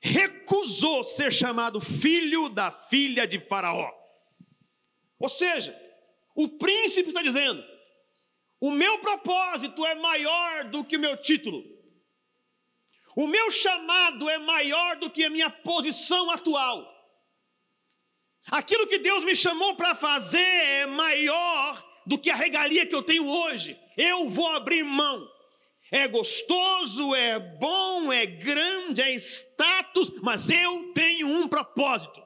recusou 0.00 1.04
ser 1.04 1.32
chamado 1.32 1.80
filho 1.80 2.48
da 2.48 2.70
filha 2.70 3.26
de 3.26 3.38
Faraó. 3.40 3.90
Ou 5.18 5.28
seja, 5.28 5.76
o 6.34 6.48
príncipe 6.48 7.08
está 7.08 7.22
dizendo: 7.22 7.62
o 8.60 8.70
meu 8.70 8.98
propósito 9.00 9.84
é 9.84 9.96
maior 9.96 10.64
do 10.70 10.84
que 10.84 10.96
o 10.96 11.00
meu 11.00 11.16
título, 11.16 11.62
o 13.18 13.26
meu 13.26 13.50
chamado 13.50 14.28
é 14.28 14.38
maior 14.38 14.96
do 14.96 15.10
que 15.10 15.24
a 15.24 15.30
minha 15.30 15.50
posição 15.50 16.30
atual. 16.30 16.86
Aquilo 18.50 18.86
que 18.86 18.98
Deus 18.98 19.24
me 19.24 19.34
chamou 19.34 19.74
para 19.74 19.94
fazer 19.94 20.38
é 20.38 20.86
maior 20.86 22.02
do 22.06 22.16
que 22.16 22.30
a 22.30 22.36
regalia 22.36 22.86
que 22.86 22.94
eu 22.94 23.02
tenho 23.02 23.28
hoje. 23.28 23.78
Eu 23.96 24.30
vou 24.30 24.46
abrir 24.48 24.84
mão 24.84 25.28
é 25.90 26.06
gostoso, 26.06 27.14
é 27.14 27.38
bom, 27.38 28.12
é 28.12 28.26
grande, 28.26 29.00
é 29.00 29.10
status, 29.14 30.12
mas 30.22 30.50
eu 30.50 30.92
tenho 30.92 31.26
um 31.26 31.48
propósito. 31.48 32.22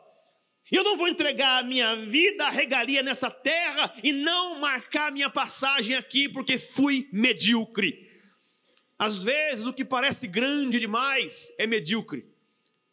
Eu 0.71 0.83
não 0.83 0.97
vou 0.97 1.07
entregar 1.07 1.59
a 1.59 1.63
minha 1.63 1.97
vida, 1.97 2.47
a 2.47 2.51
regalia 2.51 3.03
nessa 3.03 3.31
terra 3.31 3.95
e 4.03 4.13
não 4.13 4.59
marcar 4.59 5.13
minha 5.13 5.31
passagem 5.31 5.95
aqui 5.95 6.29
porque 6.29 6.59
fui 6.59 7.09
medíocre. 7.13 8.12
Às 8.99 9.25
vezes 9.25 9.67
o 9.67 9.73
que 9.73 9.85
parece 9.85 10.29
grande 10.29 10.79
demais 10.79 11.55
é 11.59 11.67
medíocre. 11.67 12.27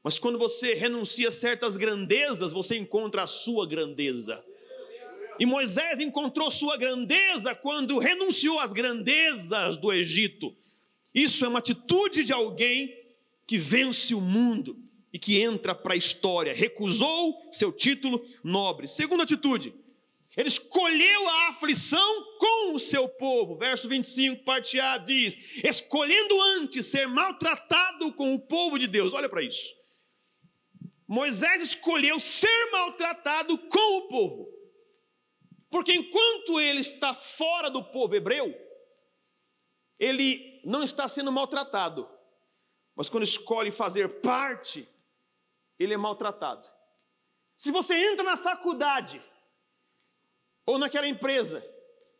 Mas 0.03 0.17
quando 0.17 0.39
você 0.39 0.73
renuncia 0.73 1.27
a 1.27 1.31
certas 1.31 1.77
grandezas, 1.77 2.53
você 2.53 2.77
encontra 2.77 3.23
a 3.23 3.27
sua 3.27 3.67
grandeza. 3.67 4.43
E 5.39 5.45
Moisés 5.45 5.99
encontrou 5.99 6.51
sua 6.51 6.77
grandeza 6.77 7.55
quando 7.55 7.97
renunciou 7.97 8.59
às 8.59 8.73
grandezas 8.73 9.77
do 9.77 9.91
Egito. 9.93 10.55
Isso 11.13 11.45
é 11.45 11.47
uma 11.47 11.59
atitude 11.59 12.23
de 12.23 12.33
alguém 12.33 12.95
que 13.47 13.57
vence 13.57 14.13
o 14.13 14.21
mundo 14.21 14.77
e 15.11 15.17
que 15.17 15.39
entra 15.41 15.73
para 15.73 15.93
a 15.93 15.97
história. 15.97 16.53
Recusou 16.53 17.47
seu 17.51 17.71
título 17.71 18.23
nobre. 18.43 18.87
Segunda 18.87 19.23
atitude, 19.23 19.73
ele 20.37 20.47
escolheu 20.47 21.29
a 21.29 21.47
aflição 21.49 22.37
com 22.37 22.73
o 22.73 22.79
seu 22.79 23.09
povo. 23.09 23.57
Verso 23.57 23.87
25, 23.87 24.43
parte 24.43 24.79
A 24.79 24.97
diz: 24.97 25.35
escolhendo 25.63 26.39
antes 26.41 26.85
ser 26.85 27.07
maltratado 27.07 28.13
com 28.13 28.33
o 28.33 28.39
povo 28.39 28.77
de 28.77 28.87
Deus. 28.87 29.13
Olha 29.13 29.27
para 29.27 29.41
isso. 29.41 29.75
Moisés 31.07 31.63
escolheu 31.63 32.19
ser 32.19 32.71
maltratado 32.71 33.57
com 33.57 33.97
o 33.97 34.07
povo. 34.07 34.47
Porque 35.69 35.93
enquanto 35.93 36.59
ele 36.59 36.81
está 36.81 37.13
fora 37.13 37.69
do 37.69 37.83
povo 37.83 38.15
hebreu, 38.15 38.55
ele 39.99 40.61
não 40.63 40.83
está 40.83 41.07
sendo 41.07 41.31
maltratado, 41.31 42.09
mas 42.95 43.09
quando 43.09 43.23
escolhe 43.23 43.71
fazer 43.71 44.21
parte, 44.21 44.87
ele 45.77 45.93
é 45.93 45.97
maltratado. 45.97 46.67
Se 47.55 47.71
você 47.71 47.95
entra 47.95 48.23
na 48.23 48.37
faculdade 48.37 49.21
ou 50.69 50.77
naquela 50.77 51.07
empresa 51.07 51.67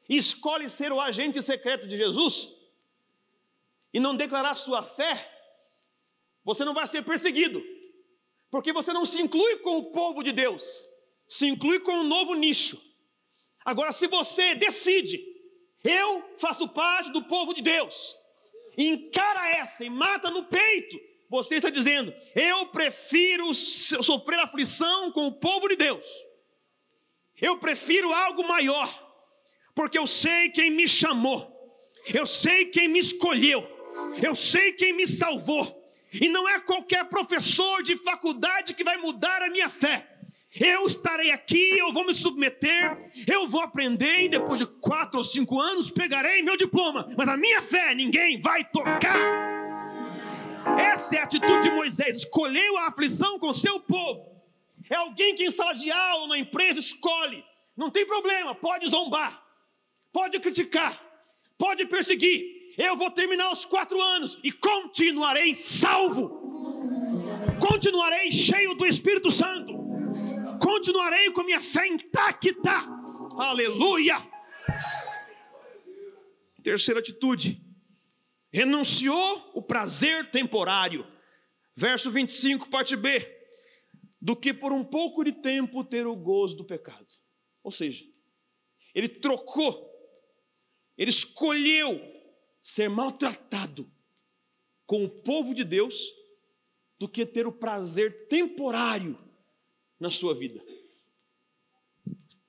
escolhe 0.09 0.67
ser 0.67 0.91
o 0.91 0.99
agente 0.99 1.39
secreto 1.39 1.87
de 1.87 1.95
Jesus 1.95 2.51
e 3.93 3.99
não 3.99 4.15
declarar 4.15 4.55
sua 4.55 4.81
fé, 4.81 5.13
você 6.43 6.65
não 6.65 6.73
vai 6.73 6.87
ser 6.87 7.03
perseguido, 7.03 7.63
porque 8.49 8.73
você 8.73 8.91
não 8.91 9.05
se 9.05 9.21
inclui 9.21 9.57
com 9.57 9.77
o 9.77 9.91
povo 9.91 10.23
de 10.23 10.31
Deus, 10.31 10.87
se 11.27 11.45
inclui 11.45 11.79
com 11.81 11.91
um 11.91 12.03
novo 12.03 12.33
nicho. 12.33 12.81
Agora, 13.63 13.91
se 13.91 14.07
você 14.07 14.55
decide, 14.55 15.23
eu 15.83 16.33
faço 16.39 16.67
parte 16.69 17.11
do 17.11 17.21
povo 17.25 17.53
de 17.53 17.61
Deus, 17.61 18.17
encara 18.75 19.47
essa 19.51 19.85
e 19.85 19.91
mata 19.91 20.31
no 20.31 20.45
peito, 20.45 20.99
você 21.29 21.57
está 21.57 21.69
dizendo, 21.69 22.11
eu 22.33 22.65
prefiro 22.67 23.53
sofrer 23.53 24.39
aflição 24.39 25.11
com 25.11 25.27
o 25.27 25.33
povo 25.33 25.67
de 25.67 25.75
Deus, 25.75 26.28
eu 27.41 27.57
prefiro 27.57 28.11
algo 28.13 28.47
maior, 28.47 28.87
porque 29.73 29.97
eu 29.97 30.05
sei 30.05 30.49
quem 30.49 30.71
me 30.71 30.87
chamou, 30.87 31.49
eu 32.13 32.25
sei 32.25 32.65
quem 32.65 32.87
me 32.87 32.99
escolheu, 32.99 33.67
eu 34.21 34.35
sei 34.35 34.73
quem 34.73 34.93
me 34.93 35.05
salvou, 35.07 35.79
e 36.13 36.27
não 36.29 36.47
é 36.47 36.59
qualquer 36.59 37.05
professor 37.05 37.83
de 37.83 37.95
faculdade 37.95 38.73
que 38.73 38.83
vai 38.83 38.97
mudar 38.97 39.41
a 39.43 39.49
minha 39.49 39.69
fé. 39.69 40.07
Eu 40.59 40.87
estarei 40.87 41.29
aqui, 41.29 41.77
eu 41.77 41.93
vou 41.93 42.03
me 42.03 42.13
submeter, 42.13 43.11
eu 43.27 43.47
vou 43.47 43.61
aprender 43.61 44.23
e 44.23 44.29
depois 44.29 44.59
de 44.59 44.65
quatro 44.65 45.19
ou 45.19 45.23
cinco 45.23 45.59
anos 45.59 45.91
pegarei 45.91 46.41
meu 46.41 46.57
diploma. 46.57 47.07
Mas 47.15 47.27
a 47.27 47.37
minha 47.37 47.61
fé 47.61 47.93
ninguém 47.93 48.39
vai 48.39 48.63
tocar. 48.63 49.15
Essa 50.79 51.17
é 51.17 51.19
a 51.19 51.23
atitude 51.23 51.61
de 51.61 51.71
Moisés. 51.71 52.17
Escolheu 52.17 52.77
a 52.79 52.87
aflição 52.87 53.37
com 53.37 53.53
seu 53.53 53.79
povo. 53.81 54.28
É 54.89 54.95
alguém 54.95 55.35
que 55.35 55.43
em 55.43 55.51
sala 55.51 55.73
de 55.73 55.91
aula, 55.91 56.27
na 56.27 56.37
empresa, 56.37 56.79
escolhe. 56.79 57.43
Não 57.77 57.89
tem 57.89 58.05
problema, 58.05 58.55
pode 58.55 58.89
zombar, 58.89 59.41
pode 60.11 60.39
criticar, 60.39 60.99
pode 61.57 61.85
perseguir. 61.85 62.73
Eu 62.77 62.95
vou 62.95 63.11
terminar 63.11 63.51
os 63.51 63.65
quatro 63.65 63.99
anos 64.01 64.39
e 64.43 64.51
continuarei 64.51 65.53
salvo. 65.53 66.39
Continuarei 67.59 68.31
cheio 68.31 68.73
do 68.75 68.85
Espírito 68.85 69.29
Santo 69.29 69.79
continuarei 70.59 71.31
com 71.31 71.41
a 71.41 71.43
minha 71.43 71.61
fé 71.61 71.87
intacta. 71.87 72.71
Aleluia! 73.37 74.15
Terceira 76.61 76.99
atitude, 76.99 77.59
renunciou 78.51 79.51
o 79.53 79.61
prazer 79.61 80.29
temporário. 80.29 81.07
Verso 81.75 82.11
25, 82.11 82.69
parte 82.69 82.95
B. 82.95 83.38
Do 84.21 84.35
que 84.35 84.53
por 84.53 84.71
um 84.71 84.83
pouco 84.83 85.23
de 85.23 85.31
tempo 85.31 85.83
ter 85.83 86.05
o 86.05 86.15
gozo 86.15 86.57
do 86.57 86.65
pecado. 86.65 87.07
Ou 87.63 87.71
seja, 87.71 88.05
ele 88.93 89.07
trocou, 89.07 89.89
ele 90.97 91.09
escolheu 91.09 91.99
ser 92.61 92.89
maltratado 92.89 93.89
com 94.85 95.05
o 95.05 95.09
povo 95.09 95.53
de 95.53 95.63
Deus 95.63 96.11
do 96.97 97.07
que 97.07 97.25
ter 97.25 97.47
o 97.47 97.51
prazer 97.51 98.27
temporário 98.27 99.17
na 99.99 100.09
sua 100.09 100.33
vida. 100.33 100.63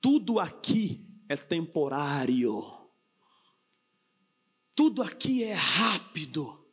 Tudo 0.01 0.39
aqui 0.39 1.05
é 1.29 1.37
temporário. 1.37 2.81
Tudo 4.75 5.03
aqui 5.03 5.43
é 5.43 5.53
rápido. 5.53 6.65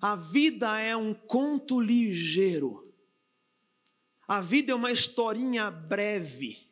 A 0.00 0.16
vida 0.16 0.80
é 0.80 0.96
um 0.96 1.14
conto 1.14 1.80
ligeiro. 1.80 2.89
A 4.30 4.40
vida 4.40 4.70
é 4.70 4.74
uma 4.76 4.92
historinha 4.92 5.72
breve, 5.72 6.70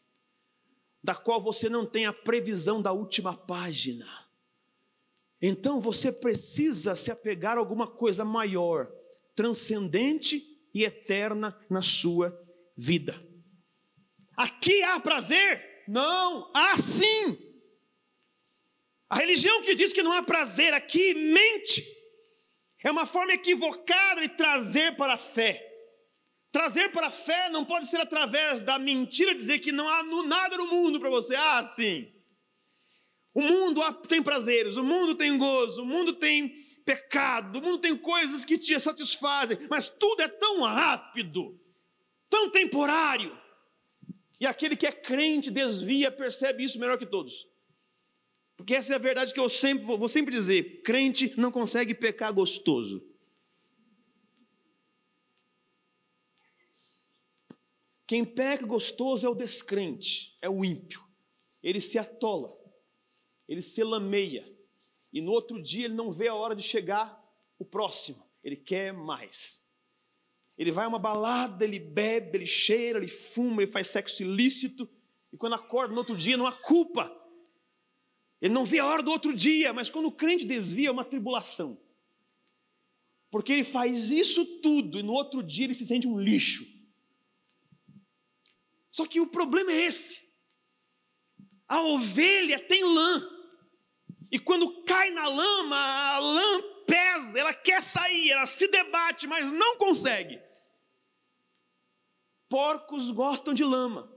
da 1.02 1.12
qual 1.12 1.42
você 1.42 1.68
não 1.68 1.84
tem 1.84 2.06
a 2.06 2.12
previsão 2.12 2.80
da 2.80 2.92
última 2.92 3.36
página. 3.36 4.06
Então 5.42 5.80
você 5.80 6.12
precisa 6.12 6.94
se 6.94 7.10
apegar 7.10 7.56
a 7.56 7.58
alguma 7.58 7.88
coisa 7.88 8.24
maior, 8.24 8.88
transcendente 9.34 10.40
e 10.72 10.84
eterna 10.84 11.58
na 11.68 11.82
sua 11.82 12.32
vida. 12.76 13.20
Aqui 14.36 14.80
há 14.84 15.00
prazer? 15.00 15.82
Não, 15.88 16.52
há 16.54 16.76
sim. 16.76 17.36
A 19.10 19.16
religião 19.16 19.62
que 19.62 19.74
diz 19.74 19.92
que 19.92 20.04
não 20.04 20.12
há 20.12 20.22
prazer 20.22 20.72
aqui 20.74 21.12
mente. 21.12 21.84
É 22.84 22.90
uma 22.92 23.04
forma 23.04 23.32
equivocada 23.32 24.20
de 24.20 24.28
trazer 24.28 24.96
para 24.96 25.14
a 25.14 25.18
fé. 25.18 25.67
Trazer 26.50 26.90
para 26.90 27.08
a 27.08 27.10
fé 27.10 27.50
não 27.50 27.64
pode 27.64 27.86
ser 27.86 28.00
através 28.00 28.60
da 28.60 28.78
mentira 28.78 29.34
dizer 29.34 29.58
que 29.58 29.70
não 29.70 29.88
há 29.88 30.02
nada 30.24 30.56
no 30.56 30.66
mundo 30.66 30.98
para 30.98 31.10
você. 31.10 31.34
Ah, 31.34 31.62
sim. 31.62 32.08
O 33.34 33.42
mundo 33.42 33.80
tem 34.08 34.22
prazeres, 34.22 34.76
o 34.76 34.82
mundo 34.82 35.14
tem 35.14 35.36
gozo, 35.36 35.82
o 35.82 35.86
mundo 35.86 36.14
tem 36.14 36.48
pecado, 36.84 37.58
o 37.58 37.62
mundo 37.62 37.78
tem 37.78 37.96
coisas 37.96 38.44
que 38.44 38.56
te 38.56 38.78
satisfazem, 38.80 39.58
mas 39.68 39.88
tudo 39.88 40.22
é 40.22 40.28
tão 40.28 40.62
rápido 40.62 41.58
tão 42.28 42.50
temporário. 42.50 43.36
E 44.40 44.46
aquele 44.46 44.76
que 44.76 44.86
é 44.86 44.92
crente 44.92 45.50
desvia, 45.50 46.10
percebe 46.10 46.62
isso 46.62 46.78
melhor 46.78 46.98
que 46.98 47.06
todos. 47.06 47.48
Porque 48.56 48.74
essa 48.74 48.92
é 48.92 48.96
a 48.96 49.00
verdade 49.00 49.32
que 49.32 49.40
eu 49.40 49.48
sempre 49.48 49.84
vou 49.84 50.08
sempre 50.08 50.32
dizer: 50.32 50.82
crente 50.82 51.34
não 51.36 51.50
consegue 51.50 51.94
pecar 51.94 52.32
gostoso. 52.32 53.04
Quem 58.08 58.24
peca 58.24 58.64
gostoso 58.64 59.26
é 59.26 59.28
o 59.28 59.34
descrente, 59.34 60.34
é 60.40 60.48
o 60.48 60.64
ímpio. 60.64 61.04
Ele 61.62 61.78
se 61.78 61.98
atola, 61.98 62.58
ele 63.46 63.60
se 63.60 63.84
lameia, 63.84 64.50
e 65.12 65.20
no 65.20 65.30
outro 65.30 65.62
dia 65.62 65.84
ele 65.84 65.94
não 65.94 66.10
vê 66.10 66.26
a 66.26 66.34
hora 66.34 66.56
de 66.56 66.62
chegar 66.62 67.22
o 67.58 67.66
próximo, 67.66 68.26
ele 68.42 68.56
quer 68.56 68.94
mais. 68.94 69.68
Ele 70.56 70.72
vai 70.72 70.86
a 70.86 70.88
uma 70.88 70.98
balada, 70.98 71.66
ele 71.66 71.78
bebe, 71.78 72.38
ele 72.38 72.46
cheira, 72.46 72.98
ele 72.98 73.08
fuma, 73.08 73.60
ele 73.60 73.70
faz 73.70 73.88
sexo 73.88 74.22
ilícito, 74.22 74.88
e 75.30 75.36
quando 75.36 75.56
acorda 75.56 75.92
no 75.92 75.98
outro 75.98 76.16
dia 76.16 76.38
não 76.38 76.46
há 76.46 76.52
culpa. 76.52 77.14
Ele 78.40 78.54
não 78.54 78.64
vê 78.64 78.78
a 78.78 78.86
hora 78.86 79.02
do 79.02 79.10
outro 79.10 79.34
dia, 79.34 79.70
mas 79.74 79.90
quando 79.90 80.06
o 80.06 80.12
crente 80.12 80.46
desvia 80.46 80.88
é 80.88 80.90
uma 80.90 81.04
tribulação. 81.04 81.78
Porque 83.30 83.52
ele 83.52 83.64
faz 83.64 84.10
isso 84.10 84.46
tudo 84.62 84.98
e 84.98 85.02
no 85.02 85.12
outro 85.12 85.42
dia 85.42 85.66
ele 85.66 85.74
se 85.74 85.86
sente 85.86 86.08
um 86.08 86.18
lixo. 86.18 86.77
Só 88.98 89.06
que 89.06 89.20
o 89.20 89.28
problema 89.28 89.70
é 89.70 89.86
esse. 89.86 90.20
A 91.68 91.80
ovelha 91.82 92.58
tem 92.58 92.82
lã. 92.82 93.30
E 94.28 94.40
quando 94.40 94.82
cai 94.82 95.12
na 95.12 95.28
lama, 95.28 95.76
a 95.76 96.18
lã 96.18 96.62
pesa, 96.84 97.38
ela 97.38 97.54
quer 97.54 97.80
sair, 97.80 98.32
ela 98.32 98.44
se 98.44 98.66
debate, 98.66 99.28
mas 99.28 99.52
não 99.52 99.76
consegue. 99.76 100.42
Porcos 102.48 103.12
gostam 103.12 103.54
de 103.54 103.62
lama, 103.62 104.12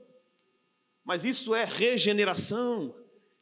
mas 1.03 1.25
isso 1.25 1.53
é 1.53 1.63
regeneração. 1.63 2.95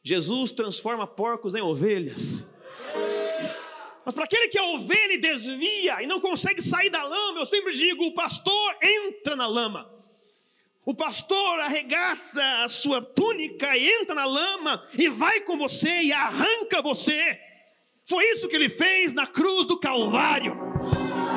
Jesus 0.04 0.52
transforma 0.52 1.06
porcos 1.06 1.54
em 1.54 1.62
ovelhas. 1.62 2.50
Mas 4.04 4.14
para 4.14 4.24
aquele 4.24 4.48
que 4.48 4.58
é 4.58 4.62
ovelha 4.62 5.14
e 5.14 5.20
desvia 5.22 6.02
e 6.02 6.06
não 6.06 6.20
consegue 6.20 6.60
sair 6.60 6.90
da 6.90 7.02
lama, 7.02 7.40
eu 7.40 7.46
sempre 7.46 7.72
digo: 7.72 8.04
o 8.04 8.14
pastor 8.14 8.76
entra 8.82 9.34
na 9.34 9.46
lama. 9.46 9.99
O 10.86 10.94
pastor 10.94 11.60
arregaça 11.60 12.42
a 12.64 12.68
sua 12.68 13.02
túnica 13.02 13.76
e 13.76 13.86
entra 14.00 14.14
na 14.14 14.24
lama 14.24 14.82
e 14.96 15.10
vai 15.10 15.40
com 15.40 15.58
você 15.58 16.04
e 16.04 16.10
arranca 16.10 16.80
você. 16.80 17.38
Foi 18.08 18.24
isso 18.30 18.48
que 18.48 18.56
ele 18.56 18.70
fez 18.70 19.12
na 19.12 19.26
cruz 19.26 19.66
do 19.66 19.78
Calvário. 19.78 20.56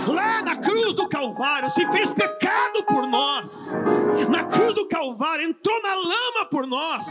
Lá 0.08 0.42
na 0.42 0.56
cruz 0.56 0.94
do 0.94 1.10
Calvário, 1.10 1.70
se 1.70 1.86
fez 1.92 2.12
pecado 2.12 2.84
por 2.84 3.06
nós, 3.06 3.74
na 4.30 4.46
cruz 4.46 4.74
do 4.74 4.88
Calvário, 4.88 5.46
entrou 5.46 5.82
na 5.82 5.94
lama 5.94 6.46
por 6.50 6.66
nós, 6.66 7.06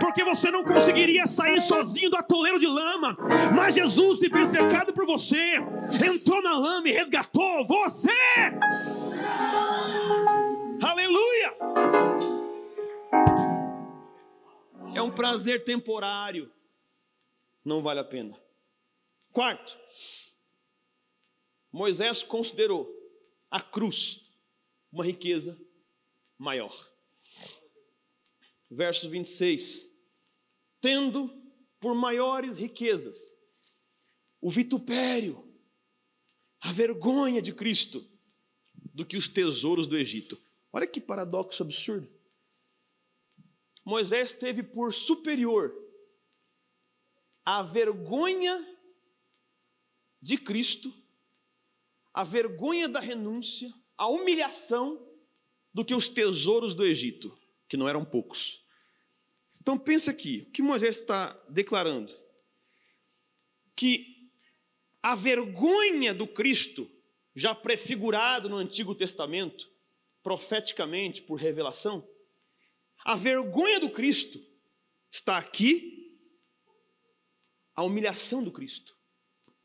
porque 0.00 0.24
você 0.24 0.50
não 0.50 0.64
conseguiria 0.64 1.26
sair 1.26 1.60
sozinho 1.60 2.10
do 2.10 2.16
atoleiro 2.16 2.58
de 2.58 2.66
lama, 2.66 3.16
mas 3.54 3.74
Jesus 3.74 4.18
se 4.18 4.28
fez 4.28 4.48
pecado 4.48 4.92
por 4.92 5.06
você, 5.06 5.56
entrou 6.04 6.42
na 6.42 6.56
lama 6.56 6.88
e 6.88 6.92
resgatou 6.92 7.64
você. 7.64 8.10
Aleluia! 10.86 11.52
É 14.94 15.02
um 15.02 15.12
prazer 15.12 15.64
temporário, 15.64 16.48
não 17.64 17.82
vale 17.82 17.98
a 17.98 18.04
pena. 18.04 18.40
Quarto, 19.32 19.76
Moisés 21.72 22.22
considerou 22.22 22.88
a 23.50 23.60
cruz 23.60 24.30
uma 24.92 25.04
riqueza 25.04 25.60
maior. 26.38 26.72
Verso 28.70 29.10
26. 29.10 29.90
Tendo 30.80 31.28
por 31.80 31.96
maiores 31.96 32.58
riquezas 32.58 33.36
o 34.40 34.52
vitupério, 34.52 35.52
a 36.60 36.70
vergonha 36.70 37.42
de 37.42 37.52
Cristo, 37.52 38.08
do 38.94 39.04
que 39.04 39.16
os 39.16 39.26
tesouros 39.26 39.88
do 39.88 39.98
Egito. 39.98 40.45
Olha 40.72 40.86
que 40.86 41.00
paradoxo 41.00 41.62
absurdo. 41.62 42.08
Moisés 43.84 44.32
teve 44.32 44.62
por 44.62 44.92
superior 44.92 45.74
a 47.44 47.62
vergonha 47.62 48.76
de 50.20 50.36
Cristo 50.36 50.92
a 52.16 52.24
vergonha 52.24 52.88
da 52.88 52.98
renúncia, 52.98 53.70
a 53.94 54.08
humilhação 54.08 55.06
do 55.72 55.84
que 55.84 55.94
os 55.94 56.08
tesouros 56.08 56.72
do 56.72 56.82
Egito, 56.82 57.38
que 57.68 57.76
não 57.76 57.86
eram 57.86 58.06
poucos. 58.06 58.64
Então 59.60 59.78
pensa 59.78 60.12
aqui, 60.12 60.46
o 60.48 60.50
que 60.50 60.62
Moisés 60.62 60.98
está 60.98 61.38
declarando? 61.50 62.10
Que 63.76 64.30
a 65.02 65.14
vergonha 65.14 66.14
do 66.14 66.26
Cristo, 66.26 66.90
já 67.34 67.54
prefigurado 67.54 68.48
no 68.48 68.56
Antigo 68.56 68.94
Testamento, 68.94 69.70
profeticamente 70.26 71.22
por 71.22 71.38
revelação, 71.38 72.04
a 73.04 73.14
vergonha 73.14 73.78
do 73.78 73.88
Cristo 73.88 74.44
está 75.08 75.38
aqui, 75.38 76.18
a 77.76 77.84
humilhação 77.84 78.42
do 78.42 78.50
Cristo. 78.50 78.98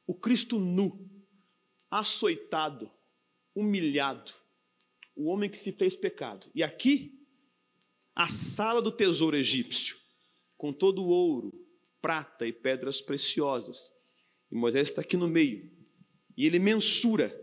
O 0.05 0.13
Cristo 0.13 0.59
nu, 0.59 1.09
açoitado, 1.89 2.91
humilhado, 3.55 4.31
o 5.15 5.31
homem 5.31 5.49
que 5.49 5.57
se 5.57 5.71
fez 5.71 5.95
pecado. 5.95 6.47
E 6.53 6.61
aqui, 6.61 7.25
a 8.13 8.27
sala 8.27 8.83
do 8.83 8.91
tesouro 8.91 9.35
egípcio, 9.35 9.97
com 10.57 10.71
todo 10.71 11.01
o 11.01 11.07
ouro, 11.07 11.51
prata 11.99 12.45
e 12.45 12.53
pedras 12.53 13.01
preciosas. 13.01 13.91
E 14.51 14.55
Moisés 14.55 14.89
está 14.89 15.01
aqui 15.01 15.17
no 15.17 15.27
meio. 15.27 15.71
E 16.37 16.45
ele 16.45 16.59
mensura 16.59 17.35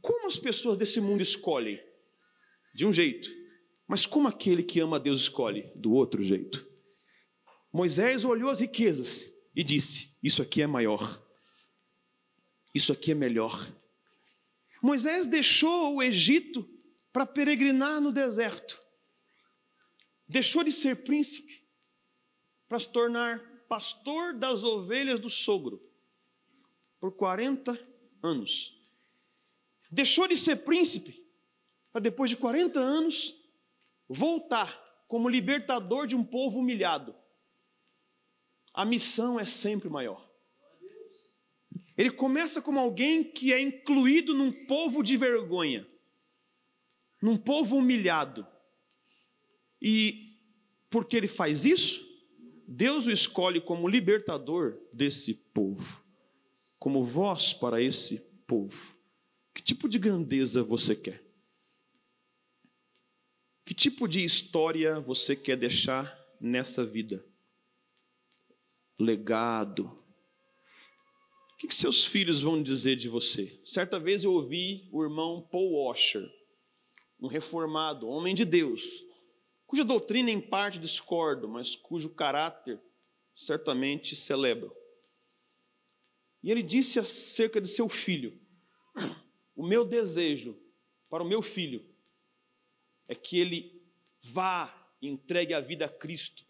como 0.00 0.26
as 0.26 0.38
pessoas 0.38 0.78
desse 0.78 0.98
mundo 0.98 1.20
escolhem. 1.22 1.86
De 2.78 2.86
um 2.86 2.92
jeito. 2.92 3.28
Mas 3.88 4.06
como 4.06 4.28
aquele 4.28 4.62
que 4.62 4.78
ama 4.78 4.98
a 4.98 5.00
Deus 5.00 5.22
escolhe? 5.22 5.72
Do 5.74 5.92
outro 5.94 6.22
jeito. 6.22 6.64
Moisés 7.72 8.24
olhou 8.24 8.48
as 8.48 8.60
riquezas 8.60 9.34
e 9.52 9.64
disse: 9.64 10.16
Isso 10.22 10.42
aqui 10.42 10.62
é 10.62 10.66
maior. 10.68 11.20
Isso 12.72 12.92
aqui 12.92 13.10
é 13.10 13.16
melhor. 13.16 13.68
Moisés 14.80 15.26
deixou 15.26 15.96
o 15.96 16.00
Egito 16.00 16.70
para 17.12 17.26
peregrinar 17.26 18.00
no 18.00 18.12
deserto. 18.12 18.80
Deixou 20.28 20.62
de 20.62 20.70
ser 20.70 21.02
príncipe 21.02 21.66
para 22.68 22.78
se 22.78 22.92
tornar 22.92 23.40
pastor 23.68 24.34
das 24.34 24.62
ovelhas 24.62 25.18
do 25.18 25.28
sogro 25.28 25.82
por 27.00 27.10
40 27.10 27.76
anos. 28.22 28.80
Deixou 29.90 30.28
de 30.28 30.36
ser 30.36 30.58
príncipe 30.58 31.27
para 31.92 32.00
depois 32.00 32.30
de 32.30 32.36
40 32.36 32.78
anos 32.78 33.36
voltar 34.08 34.86
como 35.06 35.28
libertador 35.28 36.06
de 36.06 36.14
um 36.14 36.24
povo 36.24 36.60
humilhado. 36.60 37.14
A 38.72 38.84
missão 38.84 39.40
é 39.40 39.44
sempre 39.44 39.88
maior. 39.88 40.28
Ele 41.96 42.10
começa 42.10 42.62
como 42.62 42.78
alguém 42.78 43.24
que 43.24 43.52
é 43.52 43.60
incluído 43.60 44.32
num 44.32 44.52
povo 44.66 45.02
de 45.02 45.16
vergonha, 45.16 45.84
num 47.20 47.36
povo 47.36 47.76
humilhado. 47.76 48.46
E 49.82 50.36
porque 50.88 51.16
ele 51.16 51.26
faz 51.26 51.64
isso, 51.64 52.06
Deus 52.66 53.06
o 53.06 53.10
escolhe 53.10 53.60
como 53.60 53.88
libertador 53.88 54.78
desse 54.92 55.34
povo, 55.34 56.00
como 56.78 57.04
voz 57.04 57.52
para 57.52 57.82
esse 57.82 58.20
povo. 58.46 58.94
Que 59.52 59.62
tipo 59.62 59.88
de 59.88 59.98
grandeza 59.98 60.62
você 60.62 60.94
quer? 60.94 61.27
Que 63.68 63.74
tipo 63.74 64.08
de 64.08 64.24
história 64.24 64.98
você 64.98 65.36
quer 65.36 65.54
deixar 65.54 66.18
nessa 66.40 66.86
vida? 66.86 67.22
Legado, 68.98 70.02
o 71.52 71.56
que, 71.58 71.74
seus 71.74 72.02
filhos 72.02 72.40
vão 72.40 72.62
dizer 72.62 72.96
de 72.96 73.10
você? 73.10 73.60
Certa 73.66 74.00
vez 74.00 74.24
eu 74.24 74.32
ouvi 74.32 74.88
o 74.90 75.02
irmão 75.04 75.46
Paul 75.52 75.84
Washer, 75.84 76.26
um 77.20 77.26
reformado, 77.26 78.08
homem 78.08 78.34
de 78.34 78.46
Deus, 78.46 79.04
cuja 79.66 79.84
doutrina 79.84 80.30
em 80.30 80.40
parte 80.40 80.78
discordo, 80.78 81.46
mas 81.46 81.76
cujo 81.76 82.08
caráter 82.14 82.80
certamente 83.34 84.16
celebro. 84.16 84.74
E 86.42 86.50
ele 86.50 86.62
disse 86.62 86.98
acerca 86.98 87.60
de 87.60 87.68
seu 87.68 87.86
filho: 87.86 88.40
O 89.54 89.62
meu 89.62 89.84
desejo 89.84 90.58
para 91.10 91.22
o 91.22 91.28
meu 91.28 91.42
filho 91.42 91.86
é 93.08 93.14
que 93.14 93.38
ele 93.38 93.82
vá 94.22 94.74
e 95.00 95.08
entregue 95.08 95.54
a 95.54 95.60
vida 95.60 95.86
a 95.86 95.88
Cristo 95.88 96.44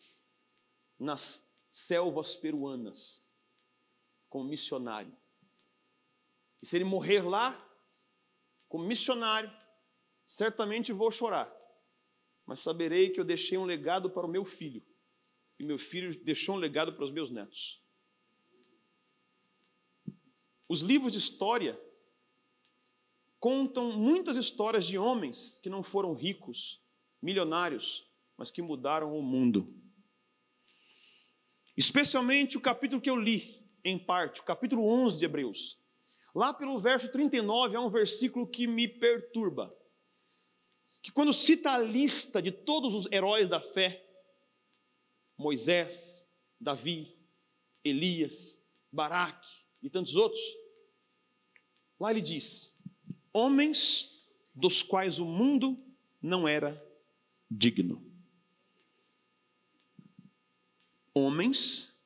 nas 0.98 1.54
selvas 1.70 2.34
peruanas 2.34 3.32
como 4.28 4.48
missionário. 4.48 5.16
E 6.60 6.66
se 6.66 6.76
ele 6.76 6.84
morrer 6.84 7.22
lá, 7.22 7.64
como 8.68 8.84
missionário, 8.84 9.50
certamente 10.26 10.92
vou 10.92 11.10
chorar, 11.10 11.54
mas 12.44 12.60
saberei 12.60 13.10
que 13.10 13.20
eu 13.20 13.24
deixei 13.24 13.56
um 13.56 13.64
legado 13.64 14.10
para 14.10 14.26
o 14.26 14.30
meu 14.30 14.44
filho, 14.44 14.84
e 15.58 15.64
meu 15.64 15.78
filho 15.78 16.14
deixou 16.24 16.56
um 16.56 16.58
legado 16.58 16.92
para 16.92 17.04
os 17.04 17.10
meus 17.10 17.30
netos. 17.30 17.82
Os 20.68 20.82
livros 20.82 21.12
de 21.12 21.18
história 21.18 21.80
contam 23.38 23.92
muitas 23.92 24.36
histórias 24.36 24.86
de 24.86 24.98
homens 24.98 25.58
que 25.58 25.70
não 25.70 25.82
foram 25.82 26.14
ricos, 26.14 26.82
milionários, 27.22 28.08
mas 28.36 28.50
que 28.50 28.62
mudaram 28.62 29.16
o 29.16 29.22
mundo. 29.22 29.74
Especialmente 31.76 32.56
o 32.56 32.60
capítulo 32.60 33.00
que 33.00 33.10
eu 33.10 33.16
li, 33.16 33.64
em 33.84 33.98
parte, 33.98 34.40
o 34.40 34.44
capítulo 34.44 34.84
11 34.84 35.18
de 35.18 35.24
Hebreus. 35.24 35.78
Lá 36.34 36.52
pelo 36.52 36.78
verso 36.78 37.10
39 37.10 37.76
é 37.76 37.80
um 37.80 37.88
versículo 37.88 38.46
que 38.46 38.66
me 38.66 38.86
perturba. 38.86 39.74
Que 41.02 41.12
quando 41.12 41.32
cita 41.32 41.72
a 41.72 41.78
lista 41.78 42.42
de 42.42 42.50
todos 42.50 42.94
os 42.94 43.10
heróis 43.12 43.48
da 43.48 43.60
fé, 43.60 44.04
Moisés, 45.36 46.28
Davi, 46.60 47.16
Elias, 47.84 48.64
Baraque 48.90 49.48
e 49.80 49.88
tantos 49.88 50.16
outros, 50.16 50.40
lá 51.98 52.10
ele 52.10 52.20
diz: 52.20 52.76
homens 53.38 54.26
dos 54.54 54.82
quais 54.82 55.18
o 55.18 55.24
mundo 55.24 55.78
não 56.20 56.46
era 56.48 56.84
digno. 57.50 58.04
Homens 61.14 61.96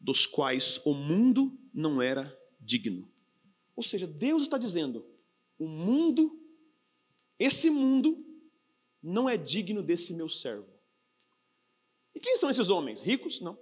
dos 0.00 0.26
quais 0.26 0.80
o 0.84 0.92
mundo 0.92 1.56
não 1.72 2.02
era 2.02 2.36
digno. 2.60 3.10
Ou 3.76 3.82
seja, 3.82 4.06
Deus 4.06 4.42
está 4.42 4.58
dizendo: 4.58 5.06
o 5.58 5.66
mundo, 5.66 6.40
esse 7.38 7.70
mundo, 7.70 8.24
não 9.02 9.28
é 9.28 9.36
digno 9.36 9.82
desse 9.82 10.14
meu 10.14 10.28
servo. 10.28 10.68
E 12.14 12.20
quem 12.20 12.36
são 12.36 12.48
esses 12.48 12.68
homens? 12.68 13.02
Ricos? 13.02 13.40
Não. 13.40 13.58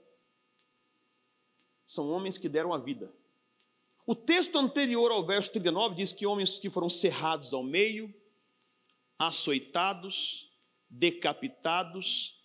São 1.86 2.08
homens 2.08 2.38
que 2.38 2.48
deram 2.48 2.72
a 2.72 2.78
vida. 2.78 3.12
O 4.04 4.14
texto 4.14 4.58
anterior 4.58 5.12
ao 5.12 5.24
verso 5.24 5.52
39 5.52 5.94
diz 5.94 6.12
que 6.12 6.26
homens 6.26 6.58
que 6.58 6.68
foram 6.68 6.88
cerrados 6.88 7.54
ao 7.54 7.62
meio, 7.62 8.12
açoitados, 9.16 10.50
decapitados, 10.90 12.44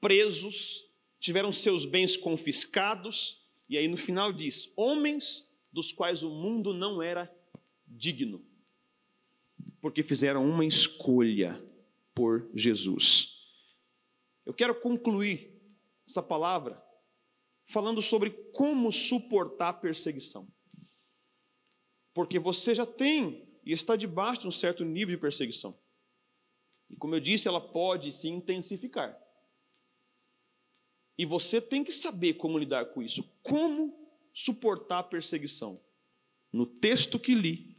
presos, 0.00 0.84
tiveram 1.18 1.52
seus 1.52 1.84
bens 1.84 2.16
confiscados, 2.16 3.44
e 3.68 3.76
aí 3.76 3.88
no 3.88 3.96
final 3.96 4.32
diz: 4.32 4.72
homens 4.76 5.48
dos 5.72 5.90
quais 5.92 6.22
o 6.22 6.30
mundo 6.30 6.72
não 6.72 7.02
era 7.02 7.32
digno, 7.86 8.44
porque 9.80 10.02
fizeram 10.02 10.48
uma 10.48 10.64
escolha 10.64 11.60
por 12.14 12.48
Jesus. 12.54 13.40
Eu 14.46 14.54
quero 14.54 14.78
concluir 14.78 15.60
essa 16.06 16.22
palavra 16.22 16.80
falando 17.64 18.02
sobre 18.02 18.30
como 18.52 18.92
suportar 18.92 19.74
perseguição. 19.74 20.46
Porque 22.14 22.38
você 22.38 22.74
já 22.74 22.86
tem 22.86 23.48
e 23.64 23.72
está 23.72 23.96
debaixo 23.96 24.42
de 24.42 24.48
um 24.48 24.52
certo 24.52 24.84
nível 24.84 25.14
de 25.14 25.20
perseguição. 25.20 25.76
E 26.90 26.96
como 26.96 27.14
eu 27.14 27.20
disse, 27.20 27.48
ela 27.48 27.60
pode 27.60 28.12
se 28.12 28.28
intensificar. 28.28 29.18
E 31.16 31.24
você 31.24 31.60
tem 31.60 31.84
que 31.84 31.92
saber 31.92 32.34
como 32.34 32.58
lidar 32.58 32.86
com 32.86 33.02
isso. 33.02 33.22
Como 33.42 34.10
suportar 34.32 34.98
a 34.98 35.04
perseguição? 35.04 35.80
No 36.52 36.66
texto 36.66 37.18
que 37.18 37.34
li, 37.34 37.76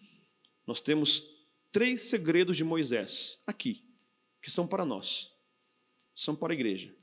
nós 0.65 0.81
temos 0.81 1.33
três 1.71 2.03
segredos 2.03 2.57
de 2.57 2.63
Moisés 2.63 3.43
aqui, 3.45 3.83
que 4.41 4.49
são 4.49 4.67
para 4.67 4.85
nós, 4.85 5.35
são 6.15 6.35
para 6.35 6.53
a 6.53 6.55
igreja. 6.55 6.95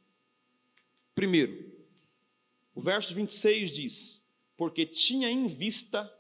Primeiro, 1.15 1.71
o 2.75 2.81
verso 2.81 3.15
26 3.15 3.71
diz: 3.71 4.29
Porque 4.57 4.87
tinha 4.87 5.31
em 5.31 5.47
vista 5.47 6.11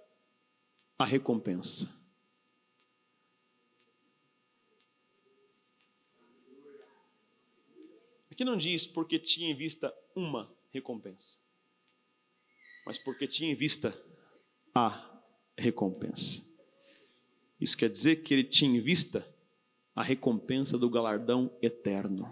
a 1.01 1.05
recompensa. 1.07 1.99
Aqui 8.31 8.45
não 8.45 8.55
diz 8.55 8.87
porque 8.87 9.19
tinha 9.19 9.51
em 9.51 9.55
vista 9.55 9.95
uma 10.15 10.55
recompensa, 10.71 11.39
mas 12.85 12.99
porque 12.99 13.27
tinha 13.27 13.51
em 13.51 13.55
vista 13.55 13.99
a 14.75 15.23
recompensa. 15.57 16.47
Isso 17.59 17.79
quer 17.79 17.89
dizer 17.89 18.17
que 18.17 18.35
ele 18.35 18.45
tinha 18.45 18.79
em 18.79 18.81
vista 18.81 19.27
a 19.95 20.03
recompensa 20.03 20.77
do 20.77 20.91
galardão 20.91 21.51
eterno. 21.63 22.31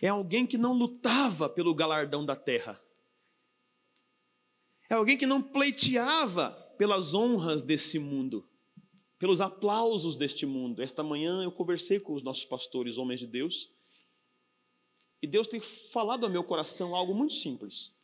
É 0.00 0.08
alguém 0.08 0.46
que 0.46 0.56
não 0.56 0.72
lutava 0.72 1.46
pelo 1.46 1.74
galardão 1.74 2.24
da 2.24 2.34
terra. 2.34 2.82
É 4.88 4.94
alguém 4.94 5.18
que 5.18 5.26
não 5.26 5.42
pleiteava 5.42 6.65
pelas 6.76 7.14
honras 7.14 7.62
desse 7.62 7.98
mundo, 7.98 8.48
pelos 9.18 9.40
aplausos 9.40 10.16
deste 10.16 10.46
mundo. 10.46 10.82
Esta 10.82 11.02
manhã 11.02 11.42
eu 11.42 11.52
conversei 11.52 11.98
com 11.98 12.14
os 12.14 12.22
nossos 12.22 12.44
pastores, 12.44 12.98
homens 12.98 13.20
de 13.20 13.26
Deus, 13.26 13.70
e 15.22 15.26
Deus 15.26 15.46
tem 15.46 15.60
falado 15.60 16.24
ao 16.24 16.30
meu 16.30 16.44
coração 16.44 16.94
algo 16.94 17.14
muito 17.14 17.32
simples: 17.32 17.94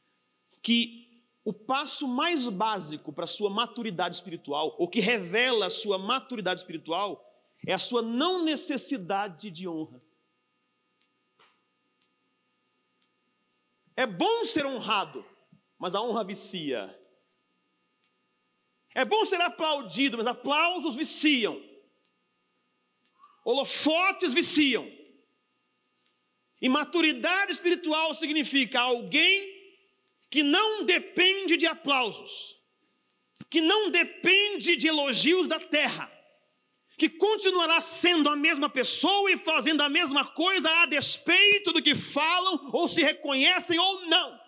que 0.63 1.03
o 1.45 1.53
passo 1.53 2.07
mais 2.07 2.49
básico 2.49 3.13
para 3.13 3.25
a 3.25 3.29
sua 3.29 3.51
maturidade 3.51 4.15
espiritual, 4.15 4.75
ou 4.79 4.89
que 4.89 5.01
revela 5.01 5.67
a 5.67 5.71
sua 5.71 5.99
maturidade 5.99 6.61
espiritual, 6.61 7.23
é 7.67 7.73
a 7.73 7.79
sua 7.79 8.03
não 8.03 8.45
necessidade 8.45 9.51
de 9.51 9.69
honra. 9.69 10.03
É 13.95 14.07
bom 14.07 14.45
ser 14.45 14.65
honrado, 14.65 15.25
mas 15.79 15.95
a 15.95 16.03
honra 16.03 16.25
vicia. 16.25 16.99
É 18.95 19.05
bom 19.05 19.25
ser 19.25 19.41
aplaudido, 19.41 20.19
mas 20.19 20.27
aplausos 20.27 20.97
viciam. 20.97 21.63
Holofotes 23.45 24.35
viciam. 24.35 24.91
E 26.61 26.69
maturidade 26.69 27.53
espiritual 27.53 28.15
significa 28.15 28.81
alguém 28.81 29.51
que 30.31 30.43
não 30.43 30.85
depende 30.85 31.57
de 31.57 31.67
aplausos, 31.67 32.63
que 33.51 33.61
não 33.61 33.91
depende 33.91 34.77
de 34.77 34.87
elogios 34.87 35.49
da 35.49 35.59
terra, 35.59 36.11
que 36.97 37.09
continuará 37.09 37.81
sendo 37.81 38.31
a 38.31 38.37
mesma 38.37 38.69
pessoa 38.69 39.31
e 39.31 39.37
fazendo 39.37 39.83
a 39.83 39.89
mesma 39.89 40.25
coisa 40.25 40.71
a 40.83 40.87
despeito 40.87 41.73
do 41.73 41.83
que 41.83 41.95
falam 41.95 42.71
ou 42.73 42.87
se 42.87 43.03
reconhecem 43.03 43.79
ou 43.79 44.07
não. 44.07 44.42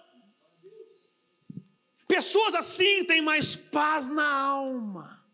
Pessoas 2.06 2.54
assim 2.54 3.04
têm 3.04 3.22
mais 3.22 3.56
paz 3.56 4.08
na 4.08 4.28
alma. 4.28 5.24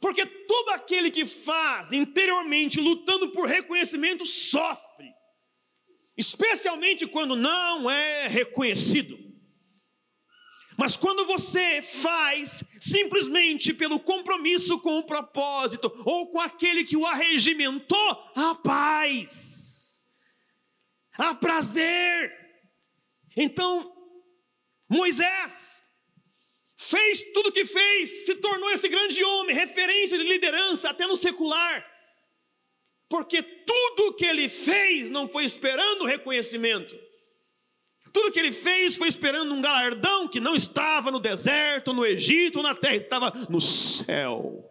Porque 0.00 0.24
todo 0.24 0.70
aquele 0.70 1.10
que 1.10 1.26
faz 1.26 1.92
interiormente 1.92 2.80
lutando 2.80 3.30
por 3.32 3.46
reconhecimento 3.46 4.24
sofre 4.24 4.90
especialmente 6.20 7.06
quando 7.06 7.34
não 7.34 7.90
é 7.90 8.28
reconhecido. 8.28 9.18
Mas 10.76 10.94
quando 10.94 11.26
você 11.26 11.80
faz 11.80 12.62
simplesmente 12.78 13.72
pelo 13.72 13.98
compromisso 13.98 14.78
com 14.80 14.98
o 14.98 15.02
propósito 15.02 15.90
ou 16.04 16.30
com 16.30 16.38
aquele 16.38 16.84
que 16.84 16.96
o 16.96 17.06
arregimentou, 17.06 18.32
há 18.36 18.54
paz, 18.54 20.08
há 21.18 21.34
prazer. 21.34 22.32
Então, 23.34 23.99
Moisés 24.90 25.84
fez 26.76 27.22
tudo 27.32 27.48
o 27.48 27.52
que 27.52 27.64
fez, 27.64 28.26
se 28.26 28.34
tornou 28.34 28.70
esse 28.70 28.88
grande 28.88 29.24
homem, 29.24 29.56
referência 29.56 30.18
de 30.18 30.24
liderança 30.24 30.90
até 30.90 31.06
no 31.06 31.16
secular 31.16 31.90
porque 33.10 33.42
tudo 33.42 34.14
que 34.14 34.24
ele 34.24 34.48
fez 34.48 35.10
não 35.10 35.28
foi 35.28 35.44
esperando 35.44 36.06
reconhecimento. 36.06 36.96
Tudo 38.12 38.30
que 38.30 38.38
ele 38.38 38.52
fez 38.52 38.96
foi 38.96 39.08
esperando 39.08 39.52
um 39.52 39.60
galardão 39.60 40.28
que 40.28 40.38
não 40.38 40.54
estava 40.54 41.10
no 41.10 41.18
deserto, 41.18 41.92
no 41.92 42.06
Egito, 42.06 42.62
na 42.62 42.72
terra, 42.72 42.94
estava 42.94 43.32
no 43.48 43.60
céu. 43.60 44.64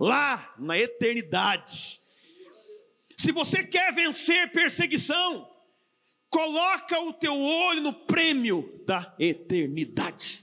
Lá 0.00 0.54
na 0.58 0.78
eternidade. 0.78 2.00
Se 3.18 3.30
você 3.32 3.62
quer 3.62 3.92
vencer 3.92 4.50
perseguição, 4.50 5.51
coloca 6.32 6.98
o 7.02 7.12
teu 7.12 7.38
olho 7.38 7.82
no 7.82 7.92
prêmio 7.92 8.82
da 8.86 9.14
eternidade. 9.18 10.42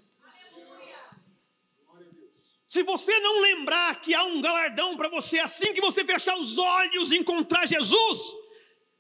Se 2.68 2.84
você 2.84 3.20
não 3.20 3.42
lembrar 3.42 4.00
que 4.00 4.14
há 4.14 4.24
um 4.24 4.40
galardão 4.40 4.96
para 4.96 5.10
você 5.10 5.40
assim 5.40 5.74
que 5.74 5.82
você 5.82 6.06
fechar 6.06 6.38
os 6.38 6.60
olhos 6.60 7.12
e 7.12 7.18
encontrar 7.18 7.66
Jesus, 7.66 8.36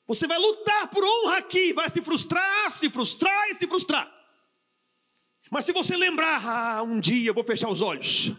você 0.07 0.25
vai 0.25 0.39
lutar 0.39 0.89
por 0.89 1.03
honra 1.05 1.37
aqui, 1.37 1.71
vai 1.71 1.87
se 1.87 2.01
frustrar, 2.01 2.71
se 2.71 2.89
frustrar 2.89 3.49
e 3.49 3.53
se 3.53 3.67
frustrar. 3.67 4.11
Mas 5.51 5.65
se 5.65 5.71
você 5.71 5.95
lembrar, 5.95 6.43
ah, 6.43 6.81
um 6.81 6.99
dia 6.99 7.29
eu 7.29 7.33
vou 7.33 7.43
fechar 7.43 7.69
os 7.69 7.83
olhos 7.83 8.31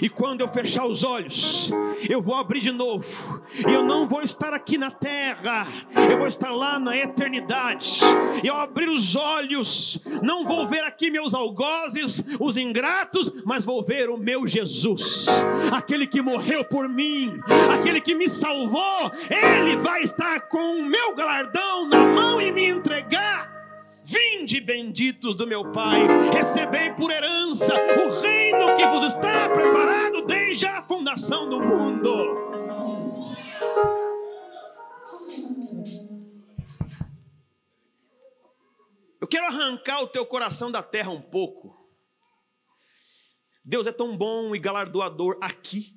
e 0.00 0.08
quando 0.08 0.40
eu 0.40 0.48
fechar 0.48 0.86
os 0.86 1.02
olhos, 1.02 1.70
eu 2.08 2.22
vou 2.22 2.34
abrir 2.34 2.60
de 2.60 2.70
novo. 2.70 3.42
E 3.66 3.72
eu 3.72 3.82
não 3.82 4.06
vou 4.06 4.22
estar 4.22 4.52
aqui 4.52 4.78
na 4.78 4.90
terra, 4.90 5.66
eu 6.08 6.18
vou 6.18 6.26
estar 6.26 6.50
lá 6.50 6.78
na 6.78 6.96
eternidade. 6.96 8.00
E 8.42 8.48
ao 8.48 8.60
abrir 8.60 8.88
os 8.88 9.16
olhos, 9.16 10.06
não 10.22 10.44
vou 10.44 10.66
ver 10.68 10.84
aqui 10.84 11.10
meus 11.10 11.34
algozes, 11.34 12.22
os 12.38 12.56
ingratos, 12.56 13.32
mas 13.44 13.64
vou 13.64 13.82
ver 13.82 14.08
o 14.08 14.16
meu 14.16 14.46
Jesus, 14.46 15.42
aquele 15.72 16.06
que 16.06 16.22
morreu 16.22 16.64
por 16.64 16.88
mim, 16.88 17.38
aquele 17.72 18.00
que 18.00 18.14
me 18.14 18.28
salvou. 18.28 19.10
Ele 19.30 19.76
vai 19.76 20.02
estar 20.02 20.42
com 20.48 20.78
o 20.78 20.84
meu 20.84 21.14
galardão 21.14 21.88
na 21.88 22.06
mão 22.06 22.40
e 22.40 22.52
me 22.52 22.68
entregar. 22.68 23.57
Vinde 24.10 24.58
benditos 24.58 25.34
do 25.34 25.46
meu 25.46 25.70
Pai, 25.70 26.00
recebei 26.32 26.94
por 26.94 27.10
herança 27.10 27.74
o 27.74 28.20
reino 28.22 28.74
que 28.74 28.86
vos 28.86 29.06
está 29.06 29.50
preparado 29.50 30.24
desde 30.24 30.64
a 30.64 30.82
fundação 30.82 31.46
do 31.46 31.60
mundo. 31.60 32.08
Eu 39.20 39.28
quero 39.28 39.44
arrancar 39.44 40.00
o 40.02 40.08
teu 40.08 40.24
coração 40.24 40.72
da 40.72 40.82
terra 40.82 41.10
um 41.10 41.20
pouco. 41.20 41.76
Deus 43.62 43.86
é 43.86 43.92
tão 43.92 44.16
bom 44.16 44.56
e 44.56 44.58
galardoador 44.58 45.36
aqui. 45.42 45.94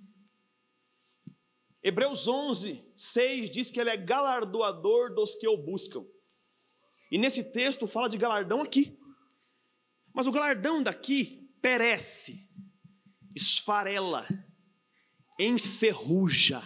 Hebreus 1.81 2.27
11, 2.27 2.91
6 2.93 3.49
diz 3.49 3.71
que 3.71 3.79
Ele 3.79 3.89
é 3.89 3.95
galardoador 3.95 5.15
dos 5.15 5.37
que 5.37 5.47
o 5.47 5.55
buscam. 5.55 6.05
E 7.11 7.17
nesse 7.17 7.51
texto 7.51 7.85
fala 7.85 8.07
de 8.07 8.17
galardão 8.17 8.61
aqui. 8.61 8.97
Mas 10.13 10.27
o 10.27 10.31
galardão 10.31 10.81
daqui 10.81 11.49
perece, 11.61 12.49
esfarela, 13.35 14.25
enferruja, 15.37 16.63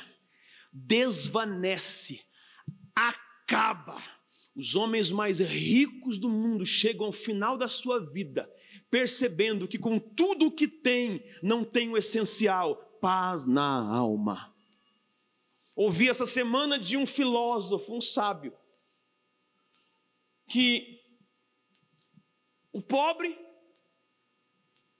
desvanece, 0.72 2.24
acaba. 2.96 4.02
Os 4.56 4.76
homens 4.76 5.12
mais 5.12 5.40
ricos 5.40 6.18
do 6.18 6.30
mundo 6.30 6.66
chegam 6.66 7.08
ao 7.08 7.12
final 7.12 7.58
da 7.58 7.68
sua 7.68 8.00
vida, 8.12 8.50
percebendo 8.90 9.68
que 9.68 9.78
com 9.78 10.00
tudo 10.00 10.46
o 10.48 10.52
que 10.52 10.68
tem, 10.68 11.24
não 11.42 11.64
tem 11.64 11.90
o 11.90 11.98
essencial, 11.98 12.76
paz 13.02 13.46
na 13.46 13.96
alma. 13.96 14.54
Ouvi 15.76 16.08
essa 16.08 16.26
semana 16.26 16.80
de 16.80 16.96
um 16.96 17.06
filósofo, 17.06 17.96
um 17.96 18.00
sábio, 18.00 18.54
que 20.48 21.02
o 22.72 22.82
pobre 22.82 23.38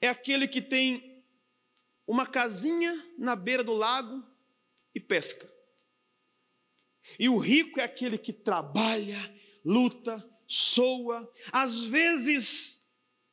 é 0.02 0.08
aquele 0.08 0.48
que 0.48 0.62
tem 0.62 1.24
uma 2.08 2.26
casinha 2.26 2.94
na 3.18 3.36
beira 3.36 3.64
do 3.64 3.74
lago 3.74 4.24
e 4.94 5.00
pesca. 5.00 5.50
E 7.20 7.30
o 7.30 7.38
rico 7.38 7.80
é 7.80 7.84
aquele 7.84 8.18
que 8.18 8.34
trabalha, 8.34 9.20
luta, 9.64 10.24
soa, 10.48 11.32
às 11.52 11.84
vezes 11.84 12.86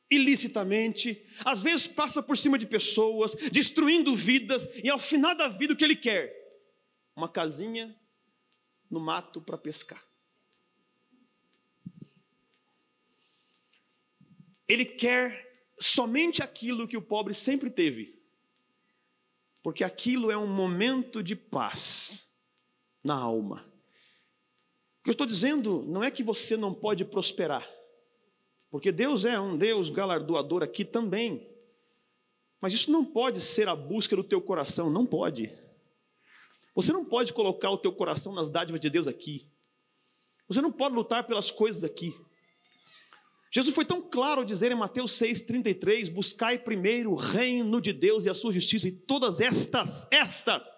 ilicitamente, 0.09 1.25
às 1.43 1.63
vezes 1.63 1.87
passa 1.87 2.21
por 2.21 2.37
cima 2.37 2.57
de 2.57 2.67
pessoas, 2.67 3.33
destruindo 3.51 4.15
vidas, 4.15 4.69
e 4.83 4.89
ao 4.89 4.99
final 4.99 5.35
da 5.35 5.47
vida 5.47 5.73
o 5.73 5.77
que 5.77 5.83
ele 5.83 5.95
quer? 5.95 6.31
Uma 7.15 7.29
casinha 7.29 7.95
no 8.89 8.99
mato 8.99 9.41
para 9.41 9.57
pescar. 9.57 10.03
Ele 14.67 14.85
quer 14.85 15.71
somente 15.79 16.41
aquilo 16.41 16.87
que 16.87 16.97
o 16.97 17.01
pobre 17.01 17.33
sempre 17.33 17.69
teve, 17.69 18.21
porque 19.61 19.83
aquilo 19.83 20.31
é 20.31 20.37
um 20.37 20.47
momento 20.47 21.23
de 21.23 21.35
paz 21.35 22.33
na 23.03 23.15
alma. 23.15 23.57
O 24.99 25.03
que 25.03 25.09
eu 25.09 25.13
estou 25.13 25.27
dizendo 25.27 25.83
não 25.83 26.03
é 26.03 26.09
que 26.09 26.23
você 26.23 26.55
não 26.55 26.73
pode 26.73 27.03
prosperar, 27.03 27.67
porque 28.69 28.91
Deus 28.91 29.25
é 29.25 29.39
um 29.39 29.57
Deus 29.57 29.89
galardoador 29.89 30.63
aqui 30.63 30.85
também, 30.85 31.49
mas 32.61 32.71
isso 32.71 32.91
não 32.91 33.03
pode 33.03 33.41
ser 33.41 33.67
a 33.67 33.75
busca 33.75 34.15
do 34.15 34.23
teu 34.23 34.41
coração, 34.41 34.89
não 34.89 35.05
pode. 35.05 35.51
Você 36.73 36.91
não 36.91 37.05
pode 37.05 37.33
colocar 37.33 37.69
o 37.69 37.77
teu 37.77 37.91
coração 37.91 38.33
nas 38.33 38.49
dádivas 38.49 38.79
de 38.79 38.89
Deus 38.89 39.07
aqui. 39.07 39.47
Você 40.47 40.61
não 40.61 40.71
pode 40.71 40.95
lutar 40.95 41.25
pelas 41.25 41.51
coisas 41.51 41.83
aqui. 41.83 42.15
Jesus 43.53 43.75
foi 43.75 43.85
tão 43.85 44.01
claro 44.01 44.41
ao 44.41 44.45
dizer 44.45 44.71
em 44.71 44.75
Mateus 44.75 45.11
6,33: 45.13 46.09
Buscai 46.09 46.57
primeiro 46.57 47.11
o 47.11 47.15
reino 47.15 47.79
de 47.79 47.93
Deus 47.93 48.25
e 48.25 48.29
a 48.29 48.33
sua 48.33 48.51
justiça, 48.51 48.87
e 48.87 48.91
todas 48.91 49.39
estas, 49.39 50.07
estas 50.11 50.75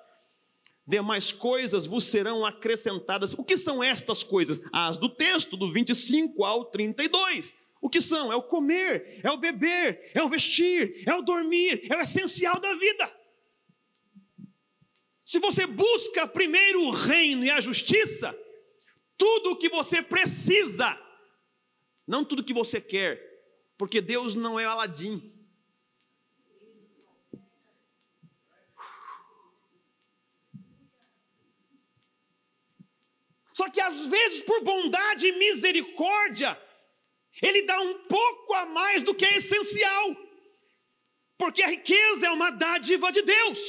demais 0.86 1.32
coisas 1.32 1.86
vos 1.86 2.04
serão 2.04 2.46
acrescentadas. 2.46 3.34
O 3.34 3.46
que 3.46 3.56
são 3.56 3.82
estas 3.82 4.24
coisas? 4.24 4.60
As 4.74 4.98
do 4.98 5.08
texto, 5.08 5.56
do 5.56 5.72
25 5.72 6.44
ao 6.44 6.66
32. 6.66 7.58
O 7.82 7.90
que 7.90 8.02
são? 8.02 8.34
É 8.34 8.36
o 8.36 8.44
comer, 8.44 9.22
é 9.24 9.32
o 9.32 9.38
beber, 9.38 10.12
é 10.14 10.22
o 10.22 10.28
vestir, 10.28 11.02
é 11.08 11.16
o 11.16 11.22
dormir, 11.22 11.88
é 11.90 11.96
o 11.96 12.02
essencial 12.02 12.60
da 12.60 12.74
vida. 12.76 13.16
Se 15.24 15.40
você 15.40 15.66
busca 15.66 16.28
primeiro 16.28 16.88
o 16.88 16.92
reino 16.92 17.46
e 17.46 17.50
a 17.50 17.62
justiça, 17.62 18.38
tudo 19.18 19.52
o 19.52 19.56
que 19.56 19.70
você 19.70 20.02
precisa, 20.02 21.05
não 22.08 22.24
tudo 22.24 22.44
que 22.44 22.54
você 22.54 22.80
quer, 22.80 23.20
porque 23.78 24.00
Deus 24.02 24.36
não 24.36 24.60
é 24.60 24.66
Aladim. 24.66 25.32
Só 33.54 33.70
que 33.70 33.80
às 33.80 34.06
vezes, 34.06 34.42
por 34.42 34.62
bondade 34.64 35.28
e 35.28 35.32
misericórdia, 35.32 36.62
Ele 37.42 37.62
dá 37.62 37.80
um 37.80 38.00
pouco 38.00 38.54
a 38.54 38.66
mais 38.66 39.02
do 39.02 39.16
que 39.16 39.26
é 39.26 39.38
essencial, 39.38 40.16
porque 41.38 41.64
a 41.64 41.68
riqueza 41.68 42.28
é 42.28 42.32
uma 42.32 42.52
dádiva 42.52 43.12
de 43.12 43.22
Deus, 43.22 43.60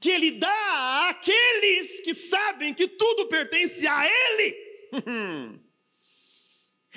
que 0.00 0.10
Ele 0.10 0.32
dá 0.32 1.08
àqueles 1.10 2.00
que 2.00 2.14
sabem 2.14 2.72
que 2.72 2.88
tudo 2.88 3.28
pertence 3.28 3.86
a 3.86 4.06
Ele. 4.06 5.60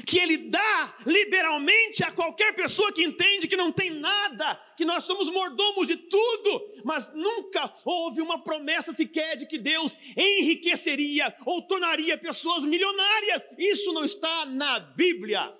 que 0.01 0.17
Ele 0.17 0.49
dá 0.49 0.97
liberalmente 1.05 2.03
a 2.03 2.11
qualquer 2.11 2.55
pessoa 2.55 2.91
que 2.91 3.03
entende 3.03 3.47
que 3.47 3.55
não 3.55 3.71
tem 3.71 3.91
nada, 3.91 4.55
que 4.75 4.83
nós 4.83 5.03
somos 5.03 5.29
mordomos 5.29 5.85
de 5.85 5.95
tudo, 5.95 6.81
mas 6.83 7.13
nunca 7.13 7.71
houve 7.85 8.19
uma 8.19 8.43
promessa 8.43 8.91
sequer 8.91 9.37
de 9.37 9.45
que 9.45 9.59
Deus 9.59 9.93
enriqueceria 10.17 11.35
ou 11.45 11.61
tornaria 11.61 12.17
pessoas 12.17 12.63
milionárias. 12.63 13.45
Isso 13.57 13.93
não 13.93 14.03
está 14.03 14.45
na 14.47 14.79
Bíblia. 14.79 15.55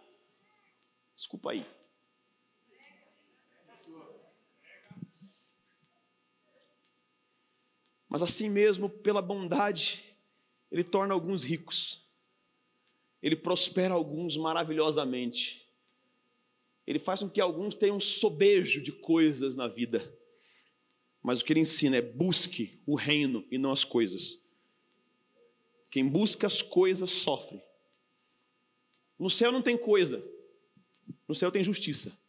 Desculpa 1.16 1.52
aí. 1.52 1.64
Mas 8.10 8.24
assim 8.24 8.50
mesmo, 8.50 8.90
pela 8.90 9.22
bondade, 9.22 10.04
Ele 10.72 10.84
torna 10.84 11.14
alguns 11.14 11.44
ricos 11.44 12.03
ele 13.24 13.38
prospera 13.38 13.94
alguns 13.94 14.36
maravilhosamente. 14.36 15.66
Ele 16.86 17.00
faz 17.00 17.22
com 17.22 17.30
que 17.30 17.40
alguns 17.40 17.74
tenham 17.74 17.98
sobejo 17.98 18.84
de 18.84 18.92
coisas 18.92 19.56
na 19.56 19.66
vida. 19.66 20.14
Mas 21.22 21.40
o 21.40 21.46
que 21.46 21.54
ele 21.54 21.62
ensina 21.62 21.96
é 21.96 22.02
busque 22.02 22.82
o 22.86 22.96
reino 22.96 23.48
e 23.50 23.58
não 23.58 23.72
as 23.72 23.86
coisas. 23.86 24.44
Quem 25.90 26.06
busca 26.06 26.46
as 26.48 26.62
coisas 26.62 27.10
sofre. 27.10 27.64
No 29.18 29.30
céu 29.30 29.54
não 29.54 29.62
tem 29.62 29.78
coisa, 29.78 30.22
no 31.26 31.34
céu 31.34 31.50
tem 31.50 31.64
justiça. 31.64 32.20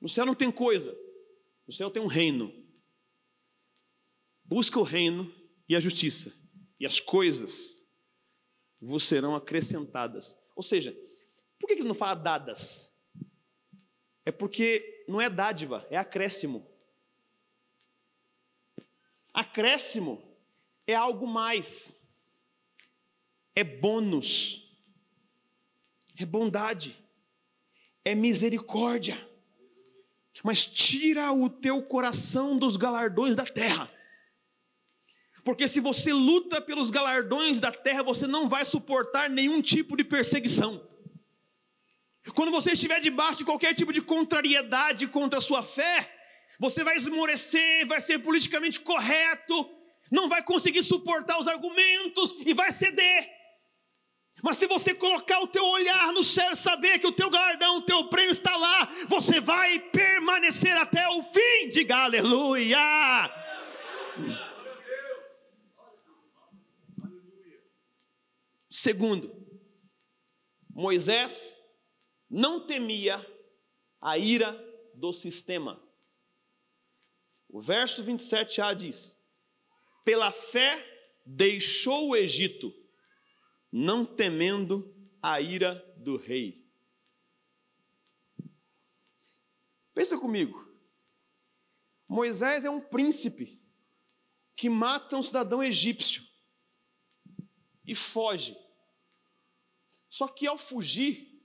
No 0.00 0.08
céu 0.08 0.26
não 0.26 0.34
tem 0.34 0.50
coisa, 0.50 0.98
no 1.64 1.72
céu 1.72 1.88
tem 1.88 2.02
um 2.02 2.06
reino. 2.06 2.52
Busca 4.44 4.80
o 4.80 4.82
reino 4.82 5.32
e 5.68 5.76
a 5.76 5.80
justiça, 5.80 6.34
e 6.80 6.84
as 6.84 6.98
coisas 6.98 7.81
vos 8.82 9.04
serão 9.04 9.36
acrescentadas. 9.36 10.42
Ou 10.56 10.62
seja, 10.62 10.92
por 11.58 11.68
que 11.68 11.74
ele 11.74 11.84
não 11.84 11.94
fala 11.94 12.14
dadas? 12.14 12.92
É 14.24 14.32
porque 14.32 15.04
não 15.06 15.20
é 15.20 15.30
dádiva, 15.30 15.86
é 15.88 15.96
acréscimo. 15.96 16.68
Acréscimo 19.32 20.20
é 20.84 20.94
algo 20.94 21.26
mais, 21.26 22.00
é 23.54 23.62
bônus, 23.62 24.76
é 26.18 26.26
bondade, 26.26 26.98
é 28.04 28.14
misericórdia. 28.16 29.28
Mas 30.42 30.66
tira 30.66 31.30
o 31.32 31.48
teu 31.48 31.80
coração 31.82 32.58
dos 32.58 32.76
galardões 32.76 33.36
da 33.36 33.44
terra. 33.44 33.88
Porque 35.44 35.66
se 35.66 35.80
você 35.80 36.12
luta 36.12 36.60
pelos 36.60 36.90
galardões 36.90 37.58
da 37.58 37.72
terra, 37.72 38.02
você 38.02 38.26
não 38.26 38.48
vai 38.48 38.64
suportar 38.64 39.28
nenhum 39.28 39.60
tipo 39.60 39.96
de 39.96 40.04
perseguição. 40.04 40.86
Quando 42.34 42.52
você 42.52 42.72
estiver 42.72 43.00
debaixo 43.00 43.38
de 43.38 43.44
qualquer 43.44 43.74
tipo 43.74 43.92
de 43.92 44.00
contrariedade 44.00 45.08
contra 45.08 45.38
a 45.40 45.42
sua 45.42 45.62
fé, 45.62 46.08
você 46.60 46.84
vai 46.84 46.96
esmorecer, 46.96 47.86
vai 47.86 48.00
ser 48.00 48.20
politicamente 48.20 48.78
correto, 48.80 49.68
não 50.10 50.28
vai 50.28 50.42
conseguir 50.42 50.84
suportar 50.84 51.40
os 51.40 51.48
argumentos 51.48 52.36
e 52.46 52.54
vai 52.54 52.70
ceder. 52.70 53.28
Mas 54.42 54.56
se 54.58 54.66
você 54.66 54.94
colocar 54.94 55.40
o 55.40 55.48
teu 55.48 55.64
olhar 55.64 56.12
no 56.12 56.22
céu 56.22 56.52
e 56.52 56.56
saber 56.56 56.98
que 57.00 57.06
o 57.06 57.12
teu 57.12 57.28
galardão, 57.28 57.78
o 57.78 57.82
teu 57.82 58.04
prêmio 58.04 58.30
está 58.30 58.54
lá, 58.56 58.88
você 59.08 59.40
vai 59.40 59.78
permanecer 59.78 60.76
até 60.76 61.06
o 61.08 61.22
fim. 61.24 61.68
Diga 61.70 61.96
aleluia. 62.04 62.78
Segundo, 68.74 69.30
Moisés 70.70 71.62
não 72.30 72.66
temia 72.66 73.20
a 74.00 74.16
ira 74.16 74.50
do 74.94 75.12
sistema. 75.12 75.78
O 77.50 77.60
verso 77.60 78.02
27a 78.02 78.74
diz: 78.74 79.22
Pela 80.06 80.32
fé 80.32 80.82
deixou 81.26 82.08
o 82.08 82.16
Egito, 82.16 82.72
não 83.70 84.06
temendo 84.06 84.90
a 85.20 85.38
ira 85.38 85.74
do 85.98 86.16
rei. 86.16 86.66
Pensa 89.92 90.18
comigo. 90.18 90.66
Moisés 92.08 92.64
é 92.64 92.70
um 92.70 92.80
príncipe 92.80 93.62
que 94.56 94.70
mata 94.70 95.14
um 95.14 95.22
cidadão 95.22 95.62
egípcio 95.62 96.26
e 97.86 97.94
foge. 97.94 98.61
Só 100.12 100.28
que 100.28 100.46
ao 100.46 100.58
fugir, 100.58 101.42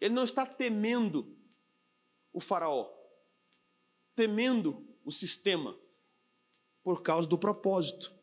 ele 0.00 0.14
não 0.14 0.22
está 0.22 0.46
temendo 0.46 1.36
o 2.32 2.38
Faraó, 2.38 2.88
temendo 4.14 4.86
o 5.04 5.10
sistema, 5.10 5.76
por 6.80 7.02
causa 7.02 7.26
do 7.26 7.36
propósito. 7.36 8.14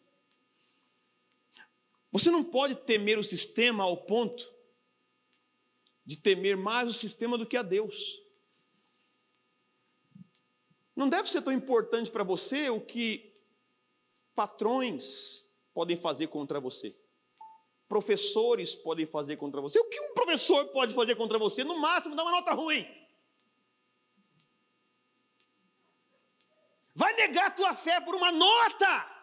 Você 2.09 2.31
não 2.31 2.41
pode 2.41 2.73
temer 2.73 3.19
o 3.19 3.23
sistema 3.23 3.83
ao 3.83 4.05
ponto 4.05 4.49
de 6.05 6.15
temer 6.15 6.55
mais 6.55 6.87
o 6.87 6.93
sistema 6.93 7.37
do 7.37 7.45
que 7.45 7.57
a 7.57 7.61
Deus. 7.61 8.23
Não 10.95 11.09
deve 11.09 11.27
ser 11.27 11.41
tão 11.41 11.51
importante 11.51 12.09
para 12.09 12.23
você 12.23 12.69
o 12.69 12.79
que 12.79 13.37
patrões 14.33 15.51
podem 15.73 15.97
fazer 15.97 16.27
contra 16.27 16.61
você 16.61 16.97
professores 17.87 18.75
podem 18.75 19.05
fazer 19.05 19.37
contra 19.37 19.61
você. 19.61 19.79
O 19.79 19.89
que 19.89 19.99
um 19.99 20.13
professor 20.13 20.65
pode 20.67 20.93
fazer 20.93 21.15
contra 21.15 21.37
você? 21.37 21.63
No 21.63 21.77
máximo, 21.77 22.15
dar 22.15 22.23
uma 22.23 22.31
nota 22.31 22.53
ruim. 22.53 22.85
Vai 26.93 27.13
negar 27.13 27.47
a 27.47 27.51
tua 27.51 27.75
fé 27.75 27.99
por 28.01 28.15
uma 28.15 28.31
nota. 28.31 29.17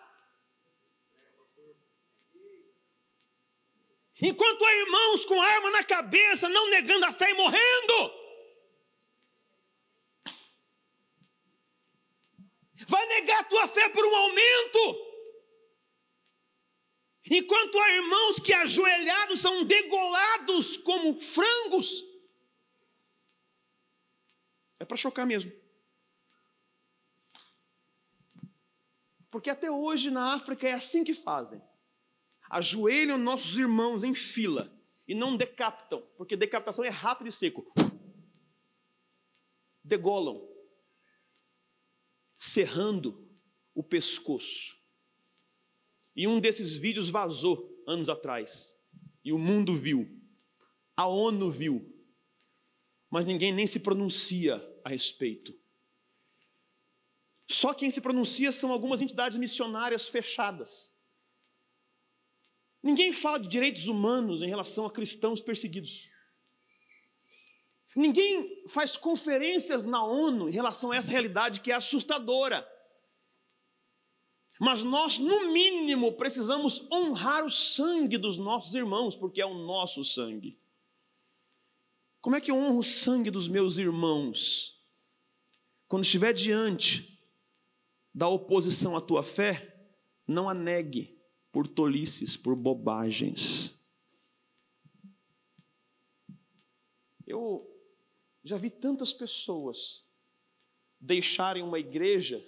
Enquanto 4.23 4.65
há 4.65 4.75
irmãos 4.75 5.27
com 5.27 5.43
arma 5.43 5.71
na 5.71 5.85
cabeça, 5.85 6.49
não 6.49 6.71
negando 6.71 7.05
a 7.05 7.13
fé 7.13 7.31
e 7.31 7.35
morrendo. 7.35 8.25
Vai 12.87 13.05
negar 13.07 13.41
a 13.41 13.45
tua 13.45 13.67
fé 13.67 13.89
por 13.89 14.05
um 14.05 14.17
aumento. 14.17 15.14
Enquanto 17.31 17.79
há 17.79 17.91
irmãos 17.93 18.39
que 18.39 18.53
ajoelhados 18.53 19.41
são 19.41 19.65
degolados 19.65 20.77
como 20.77 21.21
frangos. 21.21 22.05
É 24.79 24.85
para 24.85 24.97
chocar 24.97 25.27
mesmo. 25.27 25.51
Porque 29.31 29.49
até 29.49 29.71
hoje 29.71 30.11
na 30.11 30.35
África 30.35 30.69
é 30.69 30.75
assim 30.75 31.03
que 31.03 31.15
fazem. 31.15 31.63
Ajoelham 32.51 33.17
nossos 33.17 33.57
irmãos 33.57 34.05
em 34.05 34.15
fila 34.15 34.71
e 35.09 35.15
não 35.15 35.37
decapitam, 35.37 36.03
porque 36.17 36.37
decapitação 36.37 36.85
é 36.85 36.89
rápido 36.89 37.29
e 37.29 37.33
seco. 37.33 37.73
Degolam, 39.83 40.47
serrando 42.37 43.29
o 43.75 43.83
pescoço. 43.83 44.84
E 46.15 46.27
um 46.27 46.41
desses 46.41 46.75
vídeos 46.75 47.09
vazou 47.09 47.83
anos 47.87 48.09
atrás. 48.09 48.81
E 49.25 49.33
o 49.33 49.39
mundo 49.39 49.75
viu. 49.75 50.09
A 50.97 51.07
ONU 51.07 51.51
viu. 51.51 51.93
Mas 53.11 53.25
ninguém 53.25 53.53
nem 53.53 53.67
se 53.67 53.81
pronuncia 53.81 54.57
a 54.85 54.89
respeito. 54.89 55.55
Só 57.49 57.75
quem 57.75 57.91
se 57.91 58.01
pronuncia 58.01 58.51
são 58.53 58.73
algumas 58.73 59.03
entidades 59.03 59.37
missionárias 59.37 60.09
fechadas. 60.09 60.95
Ninguém 62.83 63.13
fala 63.13 63.39
de 63.39 63.49
direitos 63.49 63.87
humanos 63.87 64.43
em 64.43 64.49
relação 64.49 64.87
a 64.87 64.91
cristãos 64.91 65.41
perseguidos. 65.41 66.11
Ninguém 67.97 68.65
faz 68.69 68.97
conferências 68.97 69.85
na 69.85 70.05
ONU 70.05 70.49
em 70.49 70.53
relação 70.53 70.91
a 70.91 70.97
essa 70.97 71.11
realidade 71.11 71.61
que 71.61 71.71
é 71.71 71.75
assustadora. 71.75 72.69
Mas 74.61 74.83
nós, 74.83 75.19
no 75.19 75.53
mínimo, 75.53 76.13
precisamos 76.13 76.91
honrar 76.91 77.45
o 77.45 77.51
sangue 77.51 78.17
dos 78.17 78.37
nossos 78.37 78.75
irmãos, 78.75 79.17
porque 79.17 79.41
é 79.41 79.47
o 79.47 79.55
nosso 79.55 80.05
sangue. 80.05 80.59
Como 82.21 82.37
é 82.37 82.41
que 82.41 82.51
eu 82.51 82.57
honro 82.57 82.79
o 82.79 82.85
sangue 82.85 83.31
dos 83.31 83.49
meus 83.49 83.79
irmãos? 83.79 84.81
Quando 85.89 86.05
estiver 86.05 86.33
diante 86.33 87.21
da 88.15 88.29
oposição 88.29 88.97
à 88.97 89.01
tua 89.01 89.23
fé, 89.23 89.89
não 90.27 90.49
a 90.49 90.55
negue 90.55 91.21
por 91.51 91.67
tolices, 91.67 92.37
por 92.37 92.55
bobagens. 92.55 93.81
Eu 97.27 97.69
já 98.43 98.57
vi 98.57 98.71
tantas 98.71 99.13
pessoas 99.13 100.09
deixarem 101.01 101.63
uma 101.63 101.79
igreja 101.79 102.43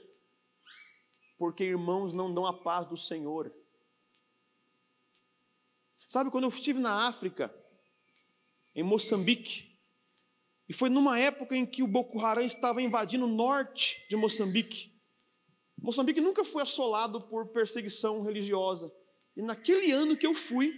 porque 1.36 1.64
irmãos 1.64 2.12
não 2.12 2.32
dão 2.32 2.46
a 2.46 2.52
paz 2.52 2.86
do 2.86 2.96
Senhor. 2.96 3.52
Sabe, 5.98 6.30
quando 6.30 6.44
eu 6.44 6.50
estive 6.50 6.78
na 6.78 7.08
África, 7.08 7.54
em 8.74 8.82
Moçambique, 8.82 9.76
e 10.68 10.72
foi 10.72 10.88
numa 10.88 11.18
época 11.18 11.56
em 11.56 11.64
que 11.64 11.82
o 11.82 11.86
Boko 11.86 12.20
Haram 12.20 12.42
estava 12.42 12.82
invadindo 12.82 13.24
o 13.24 13.28
norte 13.28 14.04
de 14.08 14.16
Moçambique. 14.16 14.92
Moçambique 15.78 16.20
nunca 16.20 16.44
foi 16.44 16.62
assolado 16.62 17.20
por 17.20 17.46
perseguição 17.48 18.22
religiosa. 18.22 18.92
E 19.36 19.42
naquele 19.42 19.92
ano 19.92 20.16
que 20.16 20.26
eu 20.26 20.34
fui, 20.34 20.74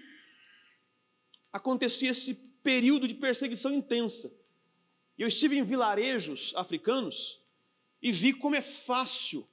acontecia 1.53 2.11
esse 2.11 2.35
período 2.63 3.09
de 3.09 3.15
perseguição 3.15 3.73
intensa. 3.73 4.37
Eu 5.17 5.27
estive 5.27 5.57
em 5.57 5.63
vilarejos 5.63 6.53
africanos 6.55 7.41
e 8.03 8.13
vi 8.13 8.33
como 8.33 8.57
é 8.57 8.63
fácil 8.63 9.49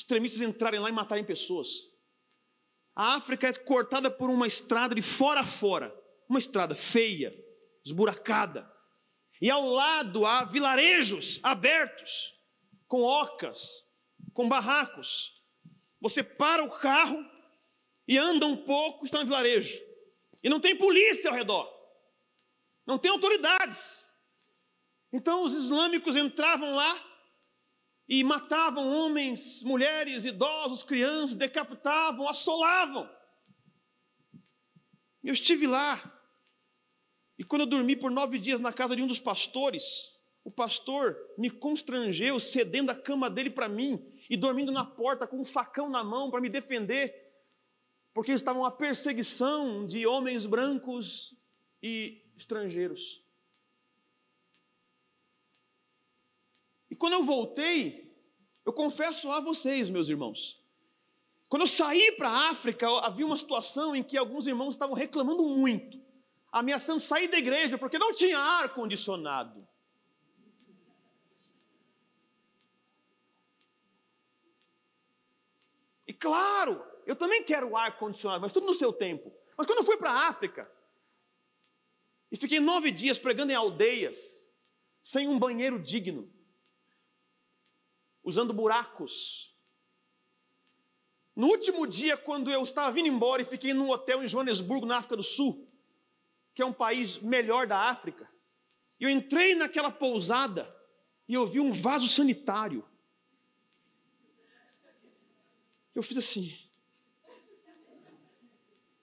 extremistas 0.00 0.40
entrarem 0.40 0.80
lá 0.80 0.88
e 0.88 0.92
matarem 0.92 1.24
pessoas. 1.24 1.68
A 2.94 3.14
África 3.14 3.48
é 3.48 3.52
cortada 3.52 4.10
por 4.10 4.28
uma 4.28 4.46
estrada 4.46 4.94
de 4.94 5.02
fora 5.02 5.40
a 5.40 5.46
fora, 5.46 5.94
uma 6.28 6.38
estrada 6.38 6.74
feia, 6.74 7.32
esburacada. 7.84 8.70
E 9.40 9.50
ao 9.50 9.64
lado 9.64 10.26
há 10.26 10.44
vilarejos 10.44 11.40
abertos, 11.42 12.38
com 12.86 13.02
ocas, 13.02 13.88
com 14.34 14.48
barracos. 14.48 15.42
Você 16.00 16.22
para 16.22 16.62
o 16.62 16.78
carro 16.78 17.24
e 18.06 18.18
anda 18.18 18.46
um 18.46 18.56
pouco, 18.56 19.04
está 19.04 19.20
no 19.20 19.26
vilarejo. 19.26 19.78
E 20.42 20.48
não 20.48 20.60
tem 20.60 20.76
polícia 20.76 21.30
ao 21.30 21.36
redor. 21.36 21.70
Não 22.86 22.98
tem 22.98 23.10
autoridades. 23.10 24.10
Então 25.12 25.44
os 25.44 25.54
islâmicos 25.54 26.16
entravam 26.16 26.74
lá 26.74 27.09
e 28.10 28.24
matavam 28.24 28.90
homens, 28.90 29.62
mulheres, 29.62 30.24
idosos, 30.24 30.82
crianças, 30.82 31.36
decapitavam, 31.36 32.28
assolavam. 32.28 33.08
Eu 35.22 35.32
estive 35.32 35.68
lá, 35.68 35.96
e 37.38 37.44
quando 37.44 37.62
eu 37.62 37.68
dormi 37.68 37.94
por 37.94 38.10
nove 38.10 38.36
dias 38.36 38.58
na 38.58 38.72
casa 38.72 38.96
de 38.96 39.02
um 39.02 39.06
dos 39.06 39.20
pastores, 39.20 40.18
o 40.42 40.50
pastor 40.50 41.16
me 41.38 41.50
constrangeu, 41.50 42.40
cedendo 42.40 42.90
a 42.90 42.96
cama 42.96 43.30
dele 43.30 43.48
para 43.50 43.68
mim 43.68 44.04
e 44.28 44.36
dormindo 44.36 44.72
na 44.72 44.84
porta 44.84 45.24
com 45.24 45.40
um 45.40 45.44
facão 45.44 45.88
na 45.88 46.02
mão 46.02 46.32
para 46.32 46.40
me 46.40 46.48
defender, 46.48 47.14
porque 48.12 48.32
estavam 48.32 48.64
a 48.64 48.72
perseguição 48.72 49.86
de 49.86 50.04
homens 50.04 50.46
brancos 50.46 51.36
e 51.80 52.24
estrangeiros. 52.36 53.24
E 56.90 56.96
quando 56.96 57.14
eu 57.14 57.22
voltei, 57.22 58.12
eu 58.66 58.72
confesso 58.72 59.30
a 59.30 59.40
vocês, 59.40 59.88
meus 59.88 60.08
irmãos, 60.08 60.60
quando 61.48 61.62
eu 61.62 61.68
saí 61.68 62.12
para 62.12 62.28
a 62.28 62.50
África, 62.50 62.88
havia 63.00 63.26
uma 63.26 63.36
situação 63.36 63.94
em 63.94 64.02
que 64.02 64.16
alguns 64.16 64.46
irmãos 64.46 64.74
estavam 64.74 64.94
reclamando 64.94 65.44
muito, 65.46 66.00
ameaçando 66.52 67.00
sair 67.00 67.28
da 67.28 67.38
igreja, 67.38 67.78
porque 67.78 67.98
não 67.98 68.12
tinha 68.12 68.38
ar 68.38 68.74
condicionado. 68.74 69.66
E 76.06 76.12
claro, 76.12 76.84
eu 77.06 77.16
também 77.16 77.42
quero 77.42 77.76
ar 77.76 77.96
condicionado, 77.98 78.42
mas 78.42 78.52
tudo 78.52 78.66
no 78.66 78.74
seu 78.74 78.92
tempo. 78.92 79.32
Mas 79.56 79.66
quando 79.66 79.78
eu 79.78 79.84
fui 79.84 79.96
para 79.96 80.10
a 80.10 80.28
África, 80.28 80.70
e 82.30 82.36
fiquei 82.36 82.60
nove 82.60 82.90
dias 82.92 83.18
pregando 83.18 83.50
em 83.50 83.56
aldeias, 83.56 84.48
sem 85.02 85.28
um 85.28 85.38
banheiro 85.38 85.78
digno, 85.80 86.32
usando 88.22 88.52
buracos. 88.52 89.54
No 91.34 91.46
último 91.46 91.86
dia, 91.86 92.16
quando 92.16 92.50
eu 92.50 92.62
estava 92.62 92.92
vindo 92.92 93.08
embora 93.08 93.40
e 93.40 93.44
fiquei 93.44 93.72
num 93.72 93.90
hotel 93.90 94.22
em 94.22 94.26
Joanesburgo, 94.26 94.86
na 94.86 94.98
África 94.98 95.16
do 95.16 95.22
Sul, 95.22 95.66
que 96.54 96.62
é 96.62 96.66
um 96.66 96.72
país 96.72 97.18
melhor 97.18 97.66
da 97.66 97.78
África, 97.78 98.28
eu 98.98 99.08
entrei 99.08 99.54
naquela 99.54 99.90
pousada 99.90 100.76
e 101.26 101.34
eu 101.34 101.46
vi 101.46 101.60
um 101.60 101.72
vaso 101.72 102.06
sanitário. 102.06 102.84
Eu 105.94 106.02
fiz 106.02 106.18
assim. 106.18 106.56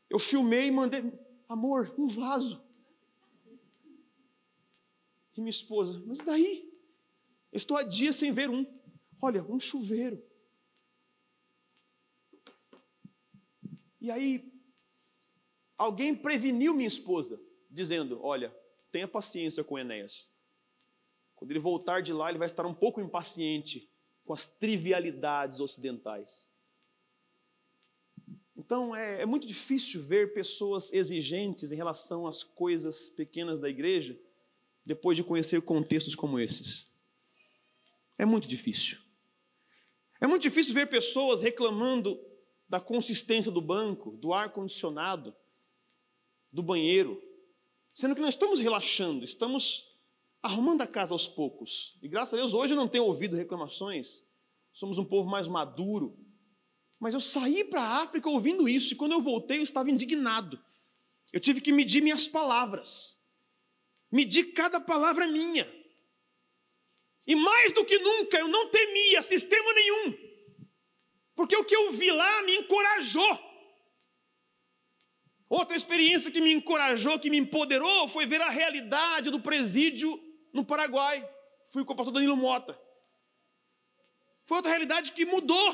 Eu 0.10 0.20
filmei 0.20 0.68
e 0.68 0.72
mandei, 0.72 1.12
amor, 1.50 1.94
um 1.98 2.08
vaso. 2.08 2.64
E 5.36 5.40
minha 5.40 5.50
esposa, 5.50 6.02
mas 6.06 6.20
daí? 6.20 6.72
Eu 7.52 7.58
estou 7.58 7.78
há 7.78 7.84
dias 7.84 8.16
sem 8.16 8.32
ver 8.32 8.50
um. 8.50 8.66
Olha, 9.22 9.44
um 9.44 9.60
chuveiro. 9.60 10.24
E 14.00 14.12
aí, 14.12 14.54
alguém 15.78 16.16
preveniu 16.16 16.74
minha 16.74 16.88
esposa, 16.88 17.42
dizendo: 17.70 18.20
Olha, 18.24 18.56
tenha 18.92 19.08
paciência 19.08 19.64
com 19.64 19.78
Enéas. 19.78 20.32
Quando 21.36 21.52
ele 21.52 21.60
voltar 21.60 22.02
de 22.02 22.14
lá, 22.14 22.30
ele 22.30 22.40
vai 22.40 22.48
estar 22.48 22.66
um 22.66 22.74
pouco 22.74 23.02
impaciente 23.02 23.90
com 24.24 24.34
as 24.34 24.48
trivialidades 24.48 25.60
ocidentais. 25.60 26.52
Então, 28.56 28.96
é, 28.96 29.22
é 29.22 29.26
muito 29.26 29.46
difícil 29.46 30.02
ver 30.02 30.34
pessoas 30.34 30.92
exigentes 30.92 31.72
em 31.72 31.76
relação 31.76 32.28
às 32.28 32.44
coisas 32.44 33.10
pequenas 33.10 33.60
da 33.60 33.70
igreja 33.70 34.20
depois 34.84 35.16
de 35.16 35.24
conhecer 35.24 35.62
contextos 35.62 36.16
como 36.16 36.40
esses. 36.40 36.92
É 38.18 38.26
muito 38.26 38.48
difícil. 38.48 39.07
É 40.20 40.28
muito 40.28 40.42
difícil 40.42 40.74
ver 40.74 40.88
pessoas 40.88 41.42
reclamando 41.42 42.20
da 42.68 42.80
consistência 42.80 43.52
do 43.52 43.62
banco, 43.62 44.12
do 44.18 44.34
ar-condicionado, 44.34 45.36
do 46.52 46.64
banheiro, 46.64 47.22
sendo 47.94 48.16
que 48.16 48.22
nós 48.22 48.34
estamos 48.34 48.60
relaxando, 48.60 49.24
estamos 49.24 49.96
arrumando 50.42 50.82
a 50.82 50.88
casa 50.88 51.14
aos 51.14 51.28
poucos. 51.28 51.98
E 52.02 52.08
graças 52.08 52.34
a 52.34 52.38
Deus 52.38 52.54
hoje 52.54 52.74
eu 52.74 52.78
não 52.78 52.88
tenho 52.88 53.06
ouvido 53.06 53.36
reclamações, 53.36 54.26
somos 54.74 54.98
um 54.98 55.06
povo 55.06 55.30
mais 55.30 55.48
maduro. 55.48 56.18
Mas 57.00 57.14
eu 57.14 57.22
saí 57.22 57.64
para 57.66 57.82
a 57.82 58.04
África 58.04 58.30
ouvindo 58.30 58.68
isso, 58.68 58.94
e 58.94 58.96
quando 58.96 59.12
eu 59.12 59.22
voltei 59.22 59.60
eu 59.60 59.64
estava 59.64 59.92
indignado. 59.92 60.60
Eu 61.32 61.40
tive 61.40 61.62
que 61.62 61.72
medir 61.72 62.02
minhas 62.02 62.28
palavras, 62.28 63.22
medir 64.12 64.54
cada 64.54 64.80
palavra 64.80 65.28
minha. 65.28 65.68
E 67.28 67.36
mais 67.36 67.74
do 67.74 67.84
que 67.84 68.00
nunca, 68.00 68.40
eu 68.40 68.48
não 68.48 68.70
temia 68.70 69.22
sistema 69.22 69.74
nenhum, 69.74 70.18
porque 71.36 71.56
o 71.58 71.66
que 71.66 71.76
eu 71.76 71.92
vi 71.92 72.10
lá 72.10 72.42
me 72.44 72.56
encorajou. 72.56 73.48
Outra 75.50 75.78
experiência 75.78 76.32
que 76.32 76.42
me 76.42 76.52
encorajou, 76.52 77.20
que 77.20 77.30
me 77.30 77.38
empoderou, 77.38 78.08
foi 78.08 78.26
ver 78.26 78.42
a 78.42 78.50
realidade 78.50 79.30
do 79.30 79.40
presídio 79.40 80.10
no 80.54 80.66
Paraguai. 80.66 81.28
Fui 81.72 81.86
com 81.86 81.94
o 81.94 81.96
pastor 81.96 82.14
Danilo 82.14 82.36
Mota. 82.36 82.78
Foi 84.46 84.58
outra 84.58 84.72
realidade 84.72 85.12
que 85.12 85.26
mudou 85.26 85.72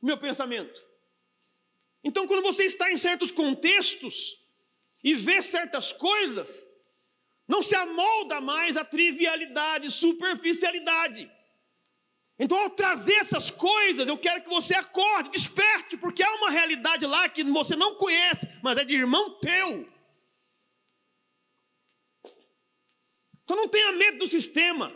o 0.00 0.06
meu 0.06 0.16
pensamento. 0.16 0.80
Então, 2.02 2.26
quando 2.26 2.42
você 2.42 2.64
está 2.64 2.90
em 2.90 2.96
certos 2.96 3.30
contextos 3.30 4.48
e 5.04 5.14
vê 5.14 5.40
certas 5.42 5.92
coisas, 5.92 6.66
não 7.46 7.62
se 7.62 7.74
amolda 7.74 8.40
mais 8.40 8.76
a 8.76 8.84
trivialidade, 8.84 9.90
superficialidade. 9.90 11.30
Então, 12.38 12.58
ao 12.58 12.70
trazer 12.70 13.14
essas 13.14 13.50
coisas, 13.50 14.08
eu 14.08 14.18
quero 14.18 14.42
que 14.42 14.48
você 14.48 14.74
acorde, 14.74 15.30
desperte, 15.30 15.96
porque 15.96 16.22
há 16.22 16.34
uma 16.36 16.50
realidade 16.50 17.06
lá 17.06 17.28
que 17.28 17.44
você 17.44 17.76
não 17.76 17.94
conhece, 17.96 18.48
mas 18.62 18.78
é 18.78 18.84
de 18.84 18.94
irmão 18.94 19.38
teu. 19.38 19.88
Então, 23.44 23.56
não 23.56 23.68
tenha 23.68 23.92
medo 23.92 24.18
do 24.18 24.26
sistema. 24.26 24.88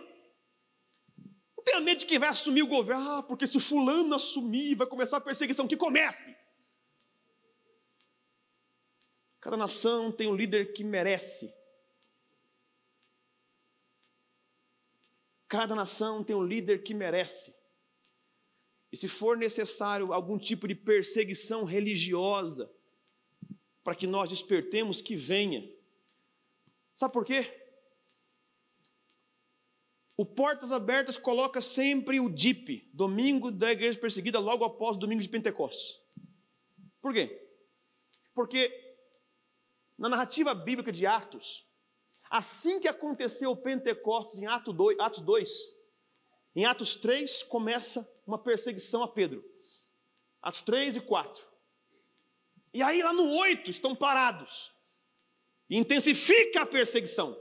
Não 1.56 1.64
tenha 1.64 1.80
medo 1.80 1.98
de 1.98 2.06
quem 2.06 2.18
vai 2.18 2.30
assumir 2.30 2.62
o 2.62 2.68
governo. 2.68 3.18
Ah, 3.18 3.22
porque 3.22 3.46
se 3.46 3.60
fulano 3.60 4.14
assumir, 4.14 4.74
vai 4.74 4.86
começar 4.86 5.18
a 5.18 5.20
perseguição. 5.20 5.68
Que 5.68 5.76
comece! 5.76 6.34
Cada 9.40 9.56
nação 9.56 10.10
tem 10.10 10.26
um 10.26 10.34
líder 10.34 10.72
que 10.72 10.82
merece. 10.82 11.54
Cada 15.48 15.74
nação 15.74 16.24
tem 16.24 16.34
um 16.34 16.44
líder 16.44 16.82
que 16.82 16.94
merece. 16.94 17.54
E 18.92 18.96
se 18.96 19.08
for 19.08 19.36
necessário 19.36 20.12
algum 20.12 20.38
tipo 20.38 20.66
de 20.66 20.74
perseguição 20.74 21.64
religiosa, 21.64 22.70
para 23.84 23.94
que 23.94 24.06
nós 24.06 24.28
despertemos, 24.28 25.00
que 25.00 25.14
venha. 25.14 25.68
Sabe 26.94 27.12
por 27.12 27.24
quê? 27.24 27.46
O 30.16 30.24
Portas 30.24 30.72
Abertas 30.72 31.18
coloca 31.18 31.60
sempre 31.60 32.18
o 32.18 32.28
DIP, 32.28 32.90
domingo 32.92 33.50
da 33.50 33.70
igreja 33.70 33.98
perseguida, 33.98 34.38
logo 34.38 34.64
após 34.64 34.96
o 34.96 34.98
domingo 34.98 35.20
de 35.20 35.28
Pentecostes. 35.28 36.00
Por 37.02 37.12
quê? 37.12 37.48
Porque 38.34 38.72
na 39.98 40.08
narrativa 40.08 40.54
bíblica 40.54 40.90
de 40.90 41.06
Atos, 41.06 41.65
assim 42.30 42.80
que 42.80 42.88
aconteceu 42.88 43.50
o 43.50 43.56
Pentecostes 43.56 44.40
em 44.40 44.46
Atos 44.46 44.74
2, 44.74 44.98
Atos 45.00 45.20
2 45.20 45.76
em 46.56 46.64
Atos 46.64 46.94
3 46.94 47.42
começa 47.42 48.10
uma 48.26 48.38
perseguição 48.38 49.02
a 49.02 49.08
Pedro. 49.08 49.44
Atos 50.40 50.62
3 50.62 50.96
e 50.96 51.00
4. 51.02 51.46
E 52.72 52.82
aí 52.82 53.02
lá 53.02 53.12
no 53.12 53.28
8 53.36 53.70
estão 53.70 53.94
parados. 53.94 54.72
E 55.68 55.76
intensifica 55.76 56.62
a 56.62 56.66
perseguição. 56.66 57.38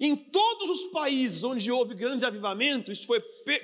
Em 0.00 0.16
todos 0.16 0.68
os 0.68 0.90
países 0.90 1.44
onde 1.44 1.70
houve 1.70 1.94
grande 1.94 2.24
avivamento, 2.24 2.90
isso 2.90 3.06
foi 3.06 3.20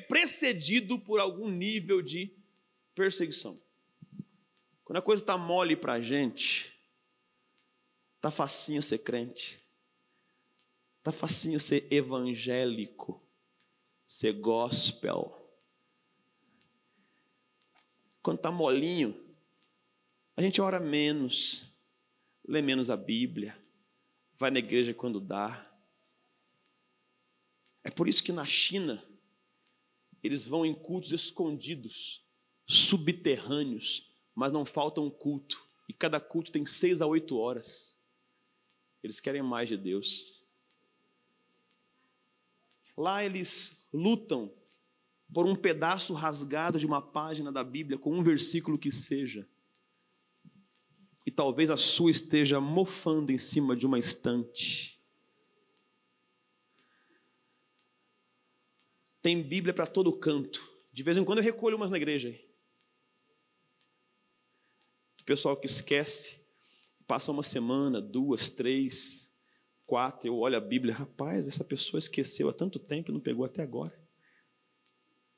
precedido 0.08 0.96
por 1.00 1.18
algum 1.18 1.48
nível 1.48 2.00
de 2.00 2.32
perseguição. 2.94 3.60
Quando 4.84 4.98
a 4.98 5.02
coisa 5.02 5.22
está 5.22 5.36
mole 5.36 5.74
para 5.74 5.94
a 5.94 6.00
gente, 6.00 6.69
está 8.20 8.30
facinho 8.30 8.82
ser 8.82 8.98
crente, 8.98 9.58
está 10.98 11.10
facinho 11.10 11.58
ser 11.58 11.90
evangélico, 11.90 13.22
ser 14.06 14.34
gospel. 14.34 15.36
Quando 18.22 18.36
está 18.36 18.50
molinho, 18.50 19.18
a 20.36 20.42
gente 20.42 20.60
ora 20.60 20.78
menos, 20.78 21.64
lê 22.46 22.60
menos 22.60 22.90
a 22.90 22.96
Bíblia, 22.96 23.58
vai 24.34 24.50
na 24.50 24.58
igreja 24.58 24.92
quando 24.92 25.20
dá 25.20 25.66
é 27.82 27.90
por 27.90 28.08
isso 28.08 28.22
que 28.22 28.32
na 28.32 28.44
China, 28.46 29.02
eles 30.22 30.46
vão 30.46 30.66
em 30.66 30.74
cultos 30.74 31.12
escondidos, 31.12 32.24
subterrâneos, 32.66 34.10
mas 34.34 34.52
não 34.52 34.64
falta 34.64 35.00
um 35.00 35.10
culto. 35.10 35.66
E 35.88 35.92
cada 35.92 36.20
culto 36.20 36.52
tem 36.52 36.64
seis 36.66 37.00
a 37.00 37.06
oito 37.06 37.38
horas. 37.38 37.98
Eles 39.02 39.20
querem 39.20 39.42
mais 39.42 39.68
de 39.68 39.76
Deus. 39.76 40.44
Lá 42.96 43.24
eles 43.24 43.88
lutam 43.92 44.52
por 45.32 45.46
um 45.46 45.54
pedaço 45.54 46.12
rasgado 46.12 46.78
de 46.78 46.86
uma 46.86 47.00
página 47.00 47.50
da 47.50 47.64
Bíblia, 47.64 47.98
com 47.98 48.12
um 48.12 48.22
versículo 48.22 48.78
que 48.78 48.90
seja. 48.90 49.48
E 51.24 51.30
talvez 51.30 51.70
a 51.70 51.76
sua 51.76 52.10
esteja 52.10 52.60
mofando 52.60 53.30
em 53.30 53.38
cima 53.38 53.76
de 53.76 53.86
uma 53.86 53.98
estante. 53.98 55.00
Tem 59.22 59.42
Bíblia 59.42 59.72
para 59.72 59.86
todo 59.86 60.12
canto. 60.12 60.70
De 60.92 61.02
vez 61.02 61.16
em 61.16 61.24
quando 61.24 61.38
eu 61.38 61.44
recolho 61.44 61.76
umas 61.76 61.90
na 61.90 61.96
igreja 61.96 62.38
pessoal 65.30 65.56
que 65.56 65.66
esquece, 65.66 66.39
passa 67.10 67.32
uma 67.32 67.42
semana, 67.42 68.00
duas, 68.00 68.52
três, 68.52 69.34
quatro, 69.84 70.28
eu 70.28 70.38
olho 70.38 70.56
a 70.56 70.60
Bíblia, 70.60 70.94
rapaz, 70.94 71.48
essa 71.48 71.64
pessoa 71.64 71.98
esqueceu 71.98 72.48
há 72.48 72.52
tanto 72.52 72.78
tempo 72.78 73.10
e 73.10 73.12
não 73.12 73.18
pegou 73.18 73.44
até 73.44 73.64
agora. 73.64 74.00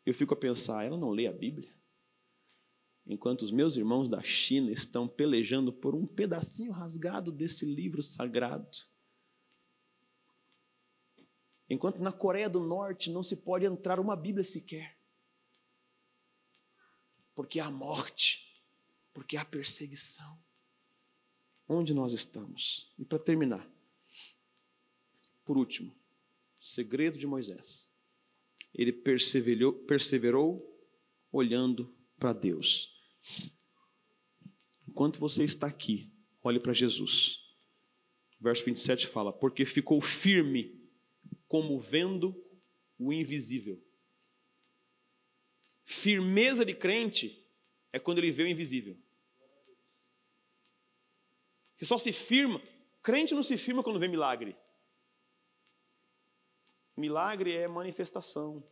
Eu 0.05 0.13
fico 0.13 0.35
a 0.35 0.37
pensar, 0.37 0.85
ela 0.85 0.99
não 0.99 1.09
lê 1.09 1.27
a 1.27 1.33
Bíblia? 1.33 1.75
Enquanto 3.07 3.41
os 3.41 3.51
meus 3.51 3.79
irmãos 3.79 4.07
da 4.07 4.21
China 4.23 4.71
estão 4.71 5.09
pelejando 5.09 5.73
por 5.73 5.95
um 5.95 6.07
pedacinho 6.07 6.73
rasgado 6.73 7.33
desse 7.33 7.65
livro 7.65 8.03
sagrado. 8.03 8.69
Enquanto 11.71 12.03
na 12.03 12.13
Coreia 12.13 12.51
do 12.51 12.61
Norte 12.61 13.11
não 13.11 13.23
se 13.23 13.37
pode 13.37 13.65
entrar 13.65 13.99
uma 13.99 14.15
Bíblia 14.15 14.45
sequer. 14.45 14.99
Porque 17.35 17.59
há 17.59 17.71
morte, 17.71 18.63
porque 19.15 19.39
há 19.39 19.45
perseguição. 19.47 20.39
Onde 21.75 21.95
nós 21.95 22.13
estamos? 22.13 22.93
E 22.99 23.05
para 23.05 23.19
terminar, 23.19 23.67
por 25.43 25.57
último, 25.57 25.97
segredo 26.59 27.19
de 27.19 27.27
Moisés. 27.27 27.91
Ele 28.75 28.93
perseverou, 28.93 29.73
perseverou 29.73 30.79
olhando 31.33 31.91
para 32.19 32.35
Deus. 32.35 32.95
Enquanto 34.87 35.19
você 35.19 35.45
está 35.45 35.67
aqui, 35.67 36.13
olhe 36.43 36.61
para 36.61 36.75
Jesus. 36.75 37.43
Verso 38.39 38.67
27 38.67 39.07
fala: 39.07 39.33
Porque 39.33 39.65
ficou 39.65 39.99
firme 39.99 40.79
como 41.49 41.81
vendo 41.81 42.37
o 42.99 43.15
invisível. 43.15 43.83
Firmeza 45.87 46.67
de 46.67 46.75
crente 46.75 47.43
é 47.91 47.99
quando 47.99 48.19
ele 48.19 48.31
vê 48.31 48.43
o 48.43 48.49
invisível. 48.49 49.02
Você 51.83 51.87
só 51.87 51.99
se 51.99 52.13
firma, 52.13 52.63
crente 53.03 53.35
não 53.35 53.43
se 53.43 53.59
firma 53.59 53.83
quando 53.83 53.99
vê 53.99 54.07
milagre. 54.07 54.57
Milagre 56.97 57.57
é 57.57 57.67
manifestação, 57.67 58.63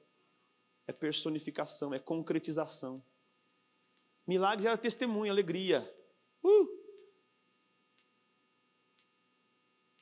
é 0.86 0.92
personificação, 0.92 1.92
é 1.92 1.98
concretização. 1.98 3.04
Milagre 4.24 4.62
gera 4.62 4.78
testemunho, 4.78 5.32
alegria. 5.32 5.92
Uh! 6.40 6.68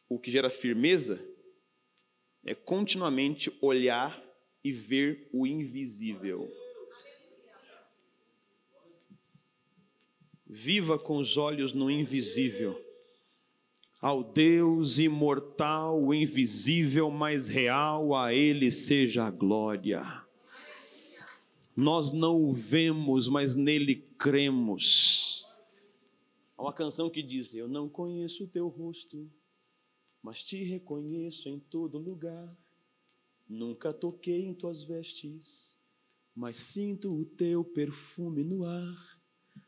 O 0.07 0.19
que 0.19 0.31
gera 0.31 0.51
firmeza 0.51 1.19
é 2.45 2.55
continuamente 2.55 3.57
olhar 3.63 4.23
e 4.63 4.71
ver 4.71 5.31
o 5.33 5.47
invisível. 5.47 6.47
Viva 10.47 10.99
com 10.99 11.17
os 11.17 11.39
olhos 11.39 11.73
no 11.73 11.91
invisível. 11.91 12.87
Ao 14.01 14.23
Deus 14.23 15.01
imortal, 15.01 16.15
invisível, 16.15 17.11
mais 17.11 17.49
real, 17.49 18.15
a 18.15 18.33
Ele 18.33 18.71
seja 18.71 19.27
a 19.27 19.31
glória. 19.31 20.01
Nós 21.75 22.13
não 22.13 22.41
o 22.41 22.53
vemos, 22.53 23.27
mas 23.27 23.57
nele 23.57 23.97
cremos. 24.17 25.49
Há 26.57 26.63
uma 26.63 26.73
canção 26.73 27.11
que 27.11 27.21
diz: 27.23 27.55
Eu 27.55 27.67
não 27.67 27.89
conheço 27.89 28.45
o 28.45 28.49
teu 28.49 28.69
rosto, 28.69 29.29
mas 30.23 30.45
te 30.45 30.63
reconheço 30.63 31.49
em 31.49 31.59
todo 31.59 31.99
lugar. 31.99 32.57
Nunca 33.49 33.93
toquei 33.93 34.45
em 34.45 34.55
tuas 34.55 34.85
vestes, 34.85 35.81
mas 36.37 36.57
sinto 36.59 37.13
o 37.13 37.25
teu 37.25 37.65
perfume 37.65 38.45
no 38.45 38.65
ar. 38.65 39.21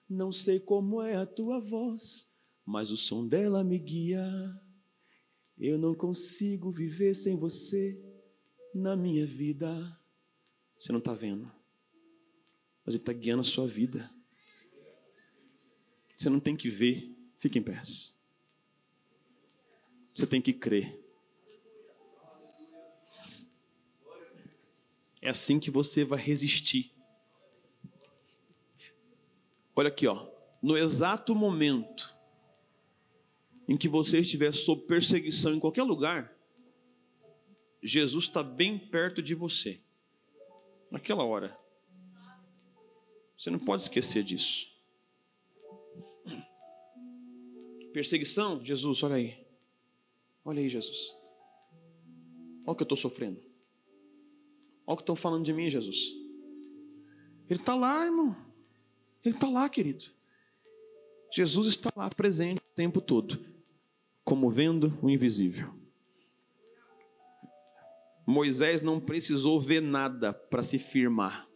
Não 0.09 0.31
sei 0.31 0.61
como 0.61 1.03
é 1.03 1.17
a 1.17 1.27
tua 1.27 1.61
voz, 1.61 2.30
mas 2.71 2.93
o 2.93 2.97
som 2.97 3.27
dela 3.27 3.65
me 3.65 3.79
guia. 3.79 4.23
Eu 5.59 5.77
não 5.77 5.93
consigo 5.93 6.71
viver 6.71 7.15
sem 7.15 7.37
você 7.37 8.01
na 8.73 8.97
minha 8.97 9.27
vida. 9.27 9.69
Você 10.79 10.93
não 10.93 11.01
está 11.01 11.13
vendo, 11.13 11.51
mas 12.85 12.95
Ele 12.95 13.03
está 13.03 13.13
guiando 13.13 13.41
a 13.41 13.45
sua 13.45 13.67
vida. 13.67 14.09
Você 16.17 16.31
não 16.31 16.39
tem 16.39 16.57
que 16.57 16.71
ver, 16.71 17.13
fique 17.39 17.59
em 17.59 17.63
paz. 17.63 18.23
Você 20.15 20.27
tem 20.27 20.41
que 20.41 20.53
crer. 20.53 20.97
É 25.21 25.29
assim 25.29 25.59
que 25.59 25.71
você 25.71 26.05
vai 26.05 26.21
resistir. 26.21 26.95
Olha 29.75 29.89
aqui, 29.89 30.07
ó. 30.07 30.31
No 30.63 30.79
exato 30.79 31.35
momento 31.35 32.20
em 33.71 33.77
que 33.77 33.89
você 33.89 34.19
estiver 34.19 34.53
sob 34.53 34.83
perseguição 34.83 35.55
em 35.55 35.61
qualquer 35.61 35.85
lugar, 35.85 36.37
Jesus 37.81 38.25
está 38.25 38.43
bem 38.43 38.77
perto 38.77 39.23
de 39.23 39.33
você. 39.33 39.81
Naquela 40.91 41.23
hora. 41.23 41.57
Você 43.39 43.49
não 43.49 43.61
pode 43.61 43.83
esquecer 43.83 44.25
disso. 44.25 44.77
Perseguição, 47.93 48.63
Jesus, 48.65 49.05
olha 49.05 49.15
aí. 49.15 49.47
Olha 50.45 50.61
aí, 50.61 50.69
Jesus. 50.69 51.17
Olha 52.65 52.73
o 52.73 52.75
que 52.75 52.83
eu 52.83 52.87
estou 52.87 52.97
sofrendo. 52.97 53.41
Olha 54.85 54.95
o 54.95 54.97
que 54.97 55.03
estão 55.03 55.15
falando 55.15 55.45
de 55.45 55.53
mim, 55.53 55.71
Jesus. 55.71 56.13
Ele 57.49 57.61
está 57.61 57.77
lá, 57.77 58.05
irmão. 58.05 58.37
Ele 59.25 59.37
está 59.37 59.49
lá, 59.49 59.69
querido. 59.69 60.07
Jesus 61.33 61.69
está 61.69 61.93
lá 61.95 62.11
presente 62.11 62.59
o 62.59 62.75
tempo 62.75 63.01
todo, 63.01 63.39
como 64.31 64.49
vendo 64.49 64.97
o 65.03 65.11
invisível. 65.11 65.75
Moisés 68.25 68.81
não 68.81 69.01
precisou 69.01 69.59
ver 69.59 69.83
nada 69.83 70.33
para 70.33 70.63
se 70.63 70.79
firmar. 70.79 71.49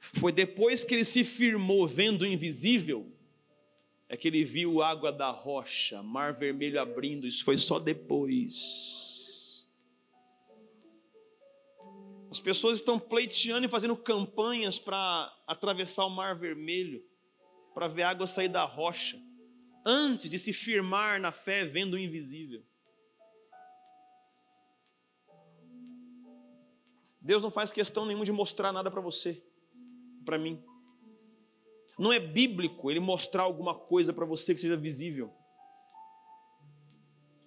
Foi 0.00 0.32
depois 0.32 0.82
que 0.82 0.94
ele 0.94 1.04
se 1.04 1.22
firmou 1.22 1.86
vendo 1.86 2.22
o 2.22 2.26
invisível, 2.26 3.16
é 4.08 4.16
que 4.16 4.26
ele 4.26 4.44
viu 4.44 4.82
água 4.82 5.12
da 5.12 5.30
rocha, 5.30 6.02
mar 6.02 6.34
vermelho 6.34 6.80
abrindo, 6.80 7.24
isso 7.24 7.44
foi 7.44 7.56
só 7.56 7.78
depois. 7.78 9.70
As 12.32 12.40
pessoas 12.40 12.78
estão 12.78 12.98
pleiteando 12.98 13.64
e 13.64 13.70
fazendo 13.70 13.96
campanhas 13.96 14.76
para 14.76 15.32
atravessar 15.46 16.04
o 16.04 16.10
mar 16.10 16.34
vermelho, 16.34 17.00
para 17.76 17.86
ver 17.86 18.02
água 18.02 18.26
sair 18.26 18.48
da 18.48 18.64
rocha, 18.64 19.27
antes 19.84 20.30
de 20.30 20.38
se 20.38 20.52
firmar 20.52 21.20
na 21.20 21.32
fé 21.32 21.64
vendo 21.64 21.94
o 21.94 21.98
invisível. 21.98 22.62
Deus 27.20 27.42
não 27.42 27.50
faz 27.50 27.72
questão 27.72 28.06
nenhuma 28.06 28.24
de 28.24 28.32
mostrar 28.32 28.72
nada 28.72 28.90
para 28.90 29.00
você, 29.00 29.42
para 30.24 30.38
mim. 30.38 30.62
Não 31.98 32.12
é 32.12 32.18
bíblico 32.18 32.90
ele 32.90 33.00
mostrar 33.00 33.42
alguma 33.42 33.74
coisa 33.74 34.12
para 34.12 34.24
você 34.24 34.54
que 34.54 34.60
seja 34.60 34.76
visível. 34.76 35.34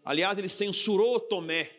Aliás, 0.03 0.37
ele 0.37 0.49
censurou 0.49 1.19
Tomé, 1.19 1.71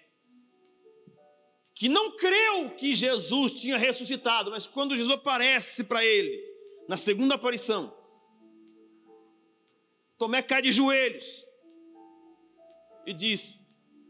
que 1.75 1.89
não 1.89 2.17
creu 2.17 2.71
que 2.71 2.95
Jesus 2.95 3.61
tinha 3.61 3.77
ressuscitado, 3.77 4.51
mas 4.51 4.67
quando 4.67 4.97
Jesus 4.97 5.15
aparece 5.15 5.85
para 5.85 6.05
ele, 6.05 6.41
na 6.89 6.97
segunda 6.97 7.35
aparição, 7.35 7.97
Tomé 10.23 10.41
cai 10.41 10.63
de 10.63 10.71
joelhos 10.71 11.45
e 13.05 13.13
diz: 13.13 13.67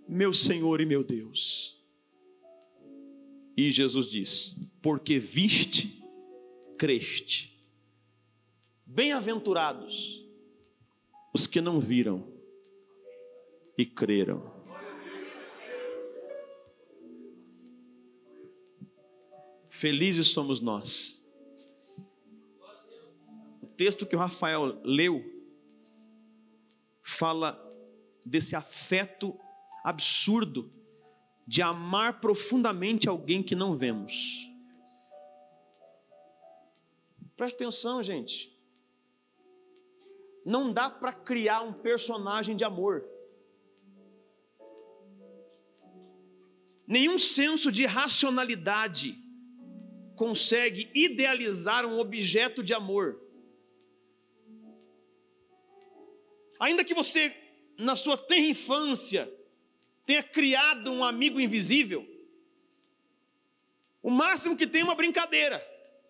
Meu 0.06 0.30
Senhor 0.30 0.78
e 0.82 0.84
meu 0.84 1.02
Deus. 1.02 1.82
E 3.56 3.70
Jesus 3.70 4.10
diz: 4.10 4.54
Porque 4.82 5.18
viste, 5.18 6.04
creste. 6.78 7.58
Bem-aventurados 8.84 10.22
os 11.32 11.46
que 11.46 11.62
não 11.62 11.80
viram 11.80 12.30
e 13.78 13.86
creram. 13.86 14.52
Felizes 19.70 20.26
somos 20.26 20.60
nós. 20.60 21.26
O 23.62 23.66
texto 23.66 24.04
que 24.04 24.14
o 24.14 24.18
Rafael 24.18 24.78
leu 24.84 25.32
fala 27.02 27.60
desse 28.24 28.54
afeto 28.54 29.38
absurdo 29.84 30.72
de 31.46 31.60
amar 31.60 32.20
profundamente 32.20 33.08
alguém 33.08 33.42
que 33.42 33.54
não 33.54 33.76
vemos. 33.76 34.48
Presta 37.36 37.64
atenção, 37.64 38.02
gente. 38.02 38.56
Não 40.44 40.72
dá 40.72 40.88
para 40.88 41.12
criar 41.12 41.62
um 41.62 41.72
personagem 41.72 42.56
de 42.56 42.64
amor. 42.64 43.04
Nenhum 46.86 47.18
senso 47.18 47.72
de 47.72 47.86
racionalidade 47.86 49.18
consegue 50.14 50.90
idealizar 50.94 51.86
um 51.86 51.98
objeto 51.98 52.62
de 52.62 52.74
amor. 52.74 53.20
Ainda 56.62 56.84
que 56.84 56.94
você, 56.94 57.36
na 57.76 57.96
sua 57.96 58.16
tenra 58.16 58.46
infância, 58.46 59.28
tenha 60.06 60.22
criado 60.22 60.92
um 60.92 61.02
amigo 61.02 61.40
invisível, 61.40 62.08
o 64.00 64.08
máximo 64.08 64.56
que 64.56 64.64
tem 64.64 64.82
é 64.82 64.84
uma 64.84 64.94
brincadeira, 64.94 65.60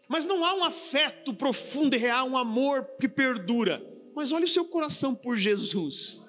mas 0.06 0.26
não 0.26 0.44
há 0.44 0.54
um 0.54 0.62
afeto 0.62 1.32
profundo 1.32 1.96
e 1.96 1.98
real, 1.98 2.28
um 2.28 2.36
amor 2.36 2.84
que 3.00 3.08
perdura. 3.08 3.82
Mas 4.14 4.30
olha 4.30 4.44
o 4.44 4.48
seu 4.48 4.66
coração 4.66 5.14
por 5.14 5.38
Jesus. 5.38 6.22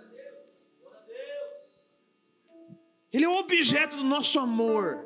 Ele 3.12 3.26
é 3.26 3.30
o 3.30 3.40
objeto 3.40 3.98
do 3.98 4.06
nosso 4.06 4.40
amor. 4.40 5.06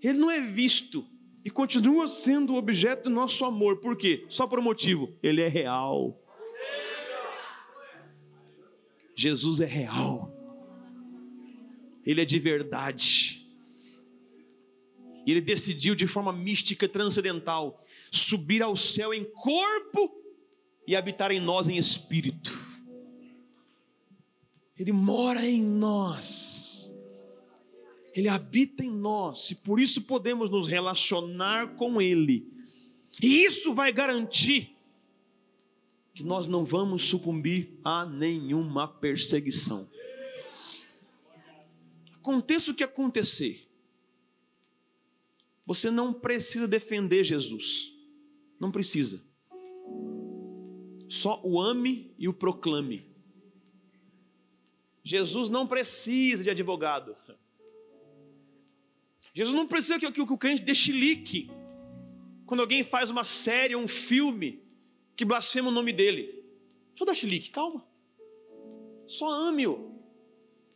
Ele 0.00 0.18
não 0.18 0.30
é 0.30 0.40
visto 0.40 1.04
e 1.44 1.50
continua 1.50 2.06
sendo 2.06 2.54
o 2.54 2.56
objeto 2.56 3.04
do 3.04 3.10
nosso 3.10 3.44
amor. 3.44 3.78
Por 3.78 3.96
quê? 3.96 4.24
Só 4.28 4.46
por 4.46 4.60
um 4.60 4.62
motivo: 4.62 5.12
ele 5.20 5.42
é 5.42 5.48
real. 5.48 6.16
Jesus 9.18 9.60
é 9.60 9.66
real. 9.66 10.32
Ele 12.06 12.20
é 12.20 12.24
de 12.24 12.38
verdade. 12.38 13.44
E 15.26 15.32
ele 15.32 15.40
decidiu 15.40 15.96
de 15.96 16.06
forma 16.06 16.32
mística 16.32 16.88
transcendental 16.88 17.84
subir 18.12 18.62
ao 18.62 18.76
céu 18.76 19.12
em 19.12 19.24
corpo 19.24 20.22
e 20.86 20.94
habitar 20.94 21.32
em 21.32 21.40
nós 21.40 21.66
em 21.66 21.76
espírito. 21.76 22.56
Ele 24.78 24.92
mora 24.92 25.44
em 25.44 25.64
nós. 25.64 26.94
Ele 28.14 28.28
habita 28.28 28.84
em 28.84 28.90
nós 28.90 29.50
e 29.50 29.56
por 29.56 29.80
isso 29.80 30.02
podemos 30.02 30.48
nos 30.48 30.68
relacionar 30.68 31.74
com 31.74 32.00
Ele. 32.00 32.46
E 33.20 33.44
isso 33.44 33.74
vai 33.74 33.92
garantir 33.92 34.77
que 36.18 36.24
nós 36.24 36.48
não 36.48 36.64
vamos 36.64 37.04
sucumbir 37.04 37.78
a 37.84 38.04
nenhuma 38.04 38.88
perseguição. 38.88 39.88
Aconteça 42.12 42.72
o 42.72 42.74
que 42.74 42.82
acontecer, 42.82 43.70
você 45.64 45.92
não 45.92 46.12
precisa 46.12 46.66
defender 46.66 47.22
Jesus, 47.22 47.94
não 48.58 48.72
precisa 48.72 49.24
só 51.08 51.40
o 51.44 51.60
ame 51.60 52.12
e 52.18 52.26
o 52.26 52.34
proclame. 52.34 53.06
Jesus 55.04 55.48
não 55.48 55.68
precisa 55.68 56.42
de 56.42 56.50
advogado. 56.50 57.16
Jesus 59.32 59.54
não 59.54 59.68
precisa 59.68 60.00
que, 60.00 60.10
que, 60.10 60.26
que 60.26 60.32
o 60.32 60.36
crente 60.36 60.62
dê 60.62 60.74
chilique 60.74 61.48
quando 62.44 62.58
alguém 62.58 62.82
faz 62.82 63.08
uma 63.08 63.22
série, 63.22 63.76
um 63.76 63.86
filme 63.86 64.66
que 65.18 65.24
blasfema 65.24 65.68
o 65.68 65.72
nome 65.72 65.92
dele. 65.92 66.44
Só 66.94 67.04
dá 67.04 67.12
chilique, 67.12 67.50
calma. 67.50 67.84
Só 69.04 69.28
ame-o. 69.28 70.00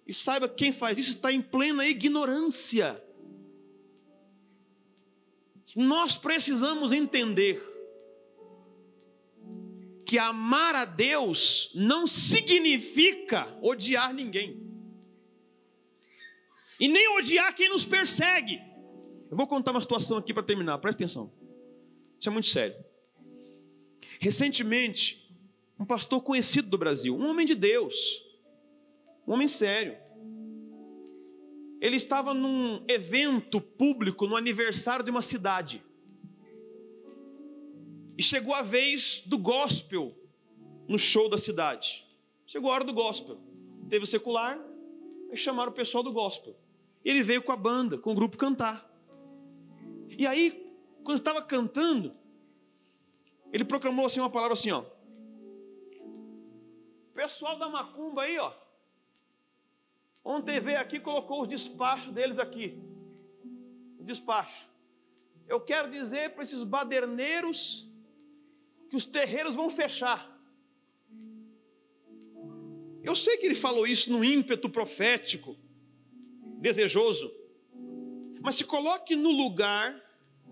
E 0.05 0.12
saiba 0.12 0.49
quem 0.49 0.72
faz 0.72 0.99
isso 0.99 1.11
está 1.11 1.32
em 1.32 1.40
plena 1.40 1.86
ignorância. 1.86 3.01
Nós 5.76 6.16
precisamos 6.16 6.93
entender 6.93 7.62
que 10.05 10.18
amar 10.18 10.74
a 10.74 10.84
Deus 10.84 11.70
não 11.76 12.05
significa 12.05 13.47
odiar 13.62 14.12
ninguém. 14.12 14.61
E 16.80 16.88
nem 16.88 17.16
odiar 17.16 17.55
quem 17.55 17.68
nos 17.68 17.86
persegue. 17.86 18.61
Eu 19.30 19.36
vou 19.36 19.47
contar 19.47 19.70
uma 19.70 19.80
situação 19.80 20.18
aqui 20.18 20.34
para 20.34 20.43
terminar, 20.43 20.78
presta 20.78 21.05
atenção. 21.05 21.32
Isso 22.18 22.28
é 22.28 22.32
muito 22.32 22.49
sério. 22.49 22.91
Recentemente, 24.22 25.28
um 25.76 25.84
pastor 25.84 26.22
conhecido 26.22 26.70
do 26.70 26.78
Brasil, 26.78 27.12
um 27.12 27.28
homem 27.28 27.44
de 27.44 27.56
Deus, 27.56 28.24
um 29.26 29.32
homem 29.32 29.48
sério, 29.48 29.98
ele 31.80 31.96
estava 31.96 32.32
num 32.32 32.84
evento 32.86 33.60
público 33.60 34.28
no 34.28 34.36
aniversário 34.36 35.04
de 35.04 35.10
uma 35.10 35.22
cidade. 35.22 35.82
E 38.16 38.22
chegou 38.22 38.54
a 38.54 38.62
vez 38.62 39.24
do 39.26 39.36
gospel 39.36 40.16
no 40.86 41.00
show 41.00 41.28
da 41.28 41.36
cidade. 41.36 42.06
Chegou 42.46 42.70
a 42.70 42.74
hora 42.74 42.84
do 42.84 42.94
gospel. 42.94 43.40
Teve 43.88 44.04
o 44.04 44.06
secular, 44.06 44.56
e 45.32 45.36
chamaram 45.36 45.72
o 45.72 45.74
pessoal 45.74 46.04
do 46.04 46.12
gospel. 46.12 46.56
Ele 47.04 47.24
veio 47.24 47.42
com 47.42 47.50
a 47.50 47.56
banda, 47.56 47.98
com 47.98 48.12
o 48.12 48.14
grupo 48.14 48.36
cantar. 48.36 48.88
E 50.16 50.28
aí, 50.28 50.64
quando 51.02 51.18
estava 51.18 51.42
cantando, 51.42 52.21
ele 53.53 53.64
proclamou 53.64 54.07
assim 54.07 54.20
uma 54.20 54.30
palavra 54.30 54.55
assim, 54.55 54.70
ó. 54.70 54.84
Pessoal 57.12 57.59
da 57.59 57.68
macumba 57.68 58.22
aí, 58.22 58.38
ó. 58.38 58.53
Ontem 60.24 60.59
veio 60.59 60.80
aqui 60.80 60.98
colocou 60.98 61.42
os 61.42 61.48
despachos 61.48 62.12
deles 62.12 62.38
aqui. 62.38 62.82
Despacho. 64.00 64.68
Eu 65.46 65.61
quero 65.61 65.90
dizer 65.90 66.30
para 66.30 66.42
esses 66.42 66.64
baderneiros 66.64 67.86
que 68.88 68.96
os 68.96 69.05
terreiros 69.05 69.55
vão 69.55 69.68
fechar. 69.68 70.30
Eu 73.03 73.14
sei 73.14 73.36
que 73.36 73.46
ele 73.46 73.55
falou 73.55 73.86
isso 73.86 74.12
no 74.12 74.24
ímpeto 74.24 74.68
profético, 74.68 75.57
desejoso, 76.59 77.30
Mas 78.40 78.57
se 78.57 78.64
coloque 78.64 79.14
no 79.14 79.30
lugar 79.30 80.01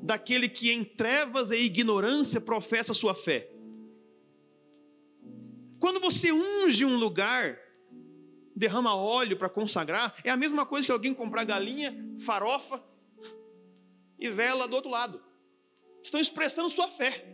daquele 0.03 0.49
que 0.49 0.71
em 0.71 0.85
trevas 0.85 1.51
e 1.51 1.57
ignorância 1.57 2.41
professa 2.41 2.95
sua 2.95 3.15
fé. 3.15 3.51
Quando 5.79 6.01
você 6.01 6.33
unge 6.33 6.85
um 6.85 6.97
lugar, 6.97 7.59
derrama 8.55 8.95
óleo 8.95 9.37
para 9.37 9.49
consagrar, 9.49 10.15
é 10.25 10.31
a 10.31 10.37
mesma 10.37 10.67
coisa 10.67 10.87
que 10.87 10.93
alguém 10.93 11.15
comprar 11.15 11.45
galinha, 11.45 11.97
farofa 12.25 12.83
e 14.19 14.29
vela 14.29 14.69
do 14.69 14.77
outro 14.77 14.91
lado. 14.91 15.23
Estão 16.03 16.21
expressando 16.21 16.69
sua 16.69 16.89
fé. 16.89 17.27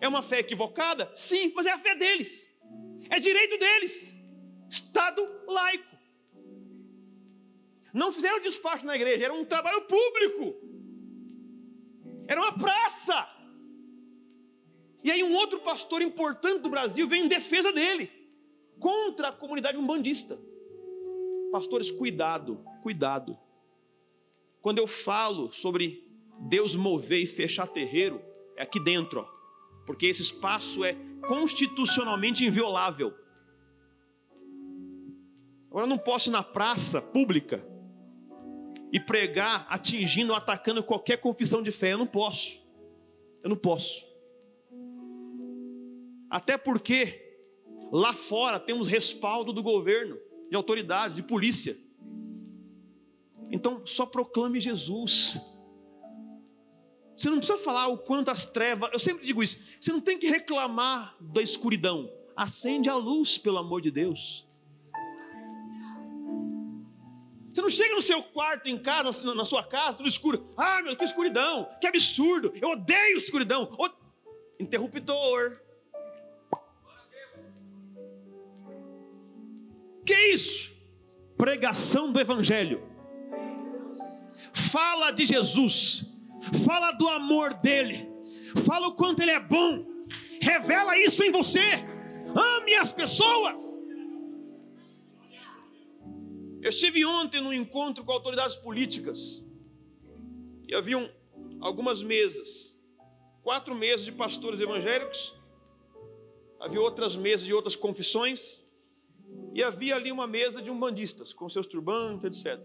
É 0.00 0.08
uma 0.08 0.22
fé 0.22 0.38
equivocada? 0.38 1.10
Sim, 1.14 1.52
mas 1.54 1.66
é 1.66 1.72
a 1.72 1.78
fé 1.78 1.94
deles. 1.96 2.56
É 3.10 3.18
direito 3.18 3.58
deles. 3.58 4.18
Estado 4.70 5.22
laico. 5.46 5.96
Não 7.92 8.12
fizeram 8.12 8.40
despacho 8.40 8.86
na 8.86 8.94
igreja, 8.94 9.24
era 9.24 9.34
um 9.34 9.44
trabalho 9.44 9.82
público. 9.82 10.77
Era 12.28 12.40
uma 12.40 12.52
praça. 12.52 13.28
E 15.02 15.10
aí 15.10 15.24
um 15.24 15.34
outro 15.34 15.58
pastor 15.60 16.02
importante 16.02 16.60
do 16.60 16.70
Brasil 16.70 17.08
vem 17.08 17.24
em 17.24 17.28
defesa 17.28 17.72
dele, 17.72 18.08
contra 18.78 19.28
a 19.28 19.32
comunidade 19.32 19.76
umbandista. 19.76 20.38
Pastores, 21.50 21.90
cuidado, 21.90 22.64
cuidado. 22.82 23.36
Quando 24.60 24.78
eu 24.78 24.86
falo 24.86 25.52
sobre 25.52 26.06
Deus 26.38 26.76
mover 26.76 27.22
e 27.22 27.26
fechar 27.26 27.66
terreiro, 27.66 28.22
é 28.56 28.62
aqui 28.62 28.78
dentro, 28.78 29.20
ó 29.22 29.38
porque 29.88 30.04
esse 30.04 30.20
espaço 30.20 30.84
é 30.84 30.94
constitucionalmente 31.26 32.44
inviolável. 32.44 33.14
Agora 35.70 35.86
eu 35.86 35.88
não 35.88 35.96
posso 35.96 36.28
ir 36.28 36.32
na 36.32 36.42
praça 36.42 37.00
pública 37.00 37.66
e 38.92 38.98
pregar 38.98 39.66
atingindo 39.68 40.34
atacando 40.34 40.82
qualquer 40.82 41.18
confissão 41.18 41.62
de 41.62 41.70
fé. 41.70 41.92
Eu 41.92 41.98
não 41.98 42.06
posso. 42.06 42.66
Eu 43.42 43.50
não 43.50 43.56
posso. 43.56 44.06
Até 46.30 46.58
porque 46.58 47.26
lá 47.92 48.12
fora 48.12 48.58
temos 48.58 48.86
respaldo 48.86 49.52
do 49.52 49.62
governo, 49.62 50.18
de 50.50 50.56
autoridades, 50.56 51.16
de 51.16 51.22
polícia. 51.22 51.76
Então 53.50 53.82
só 53.86 54.04
proclame 54.06 54.60
Jesus. 54.60 55.40
Você 57.16 57.30
não 57.30 57.38
precisa 57.38 57.58
falar 57.58 57.88
o 57.88 57.98
quanto 57.98 58.30
as 58.30 58.46
trevas. 58.46 58.90
Eu 58.92 58.98
sempre 58.98 59.26
digo 59.26 59.42
isso. 59.42 59.72
Você 59.80 59.90
não 59.90 60.00
tem 60.00 60.18
que 60.18 60.28
reclamar 60.28 61.16
da 61.20 61.42
escuridão. 61.42 62.08
Acende 62.36 62.88
a 62.88 62.94
luz, 62.94 63.36
pelo 63.36 63.58
amor 63.58 63.80
de 63.80 63.90
Deus. 63.90 64.47
Você 67.58 67.62
não 67.62 67.70
chega 67.70 67.94
no 67.96 68.00
seu 68.00 68.22
quarto 68.22 68.68
em 68.68 68.78
casa, 68.78 69.34
na 69.34 69.44
sua 69.44 69.64
casa, 69.64 69.96
tudo 69.96 70.08
escuro. 70.08 70.48
Ah, 70.56 70.80
meu, 70.80 70.94
que 70.94 71.02
escuridão, 71.02 71.68
que 71.80 71.88
absurdo. 71.88 72.52
Eu 72.54 72.68
odeio 72.70 73.18
escuridão. 73.18 73.68
O... 73.76 73.90
Interruptor. 74.62 75.60
Que 80.06 80.14
isso? 80.32 80.72
Pregação 81.36 82.12
do 82.12 82.20
Evangelho. 82.20 82.80
Fala 84.52 85.10
de 85.10 85.26
Jesus 85.26 86.06
fala 86.64 86.92
do 86.92 87.08
amor 87.08 87.54
dele, 87.54 88.08
fala 88.64 88.86
o 88.86 88.94
quanto 88.94 89.20
ele 89.20 89.32
é 89.32 89.40
bom, 89.40 89.84
revela 90.40 90.96
isso 90.96 91.24
em 91.24 91.32
você. 91.32 91.58
Ame 92.36 92.74
as 92.76 92.92
pessoas. 92.92 93.77
Eu 96.60 96.70
estive 96.70 97.04
ontem 97.04 97.40
num 97.40 97.52
encontro 97.52 98.04
com 98.04 98.12
autoridades 98.12 98.56
políticas 98.56 99.46
e 100.66 100.74
haviam 100.74 101.10
algumas 101.60 102.02
mesas, 102.02 102.80
quatro 103.42 103.74
mesas 103.74 104.04
de 104.04 104.12
pastores 104.12 104.60
evangélicos, 104.60 105.34
havia 106.60 106.80
outras 106.80 107.14
mesas 107.16 107.46
de 107.46 107.54
outras 107.54 107.76
confissões 107.76 108.64
e 109.54 109.62
havia 109.62 109.96
ali 109.96 110.10
uma 110.10 110.26
mesa 110.26 110.60
de 110.60 110.70
umbandistas 110.70 111.32
com 111.32 111.48
seus 111.48 111.66
turbantes, 111.66 112.24
etc. 112.24 112.60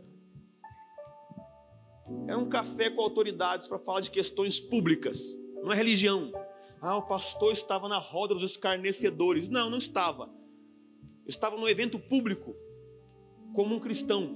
Era 2.27 2.37
um 2.37 2.49
café 2.49 2.89
com 2.89 3.01
autoridades 3.01 3.67
para 3.67 3.79
falar 3.79 4.01
de 4.01 4.09
questões 4.09 4.59
públicas, 4.59 5.37
não 5.61 5.71
é 5.71 5.75
religião. 5.75 6.31
Ah, 6.81 6.97
o 6.97 7.03
pastor 7.03 7.53
estava 7.53 7.87
na 7.87 7.97
roda 7.97 8.33
dos 8.33 8.43
escarnecedores. 8.43 9.47
Não, 9.47 9.69
não 9.69 9.77
estava. 9.77 10.29
estava 11.25 11.55
no 11.55 11.69
evento 11.69 11.97
público, 11.97 12.53
como 13.53 13.75
um 13.75 13.79
cristão, 13.79 14.35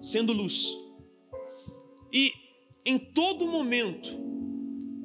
sendo 0.00 0.32
luz. 0.32 0.76
E 2.12 2.32
em 2.84 2.98
todo 2.98 3.46
momento, 3.46 4.08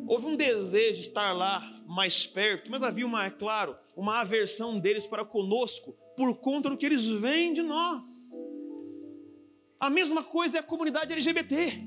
houve 0.07 0.28
um 0.28 0.36
desejo 0.36 1.01
de 1.01 1.07
estar 1.07 1.34
lá 1.34 1.76
mais 1.88 2.26
perto, 2.26 2.70
mas 2.70 2.84
havia 2.84 3.05
uma, 3.05 3.26
é 3.26 3.30
claro, 3.30 3.76
uma 3.95 4.22
aversão 4.22 4.80
deles 4.80 5.07
para 5.07 5.26
conosco, 5.26 5.95
por 6.15 6.38
conta 6.38 6.70
do 6.70 6.78
que 6.78 6.86
eles 6.86 7.05
veem 7.05 7.53
de 7.53 7.61
nós. 7.61 8.45
A 9.80 9.89
mesma 9.89 10.24
coisa 10.24 10.57
é 10.57 10.59
a 10.59 10.63
comunidade 10.63 11.13
LGBT. 11.13 11.84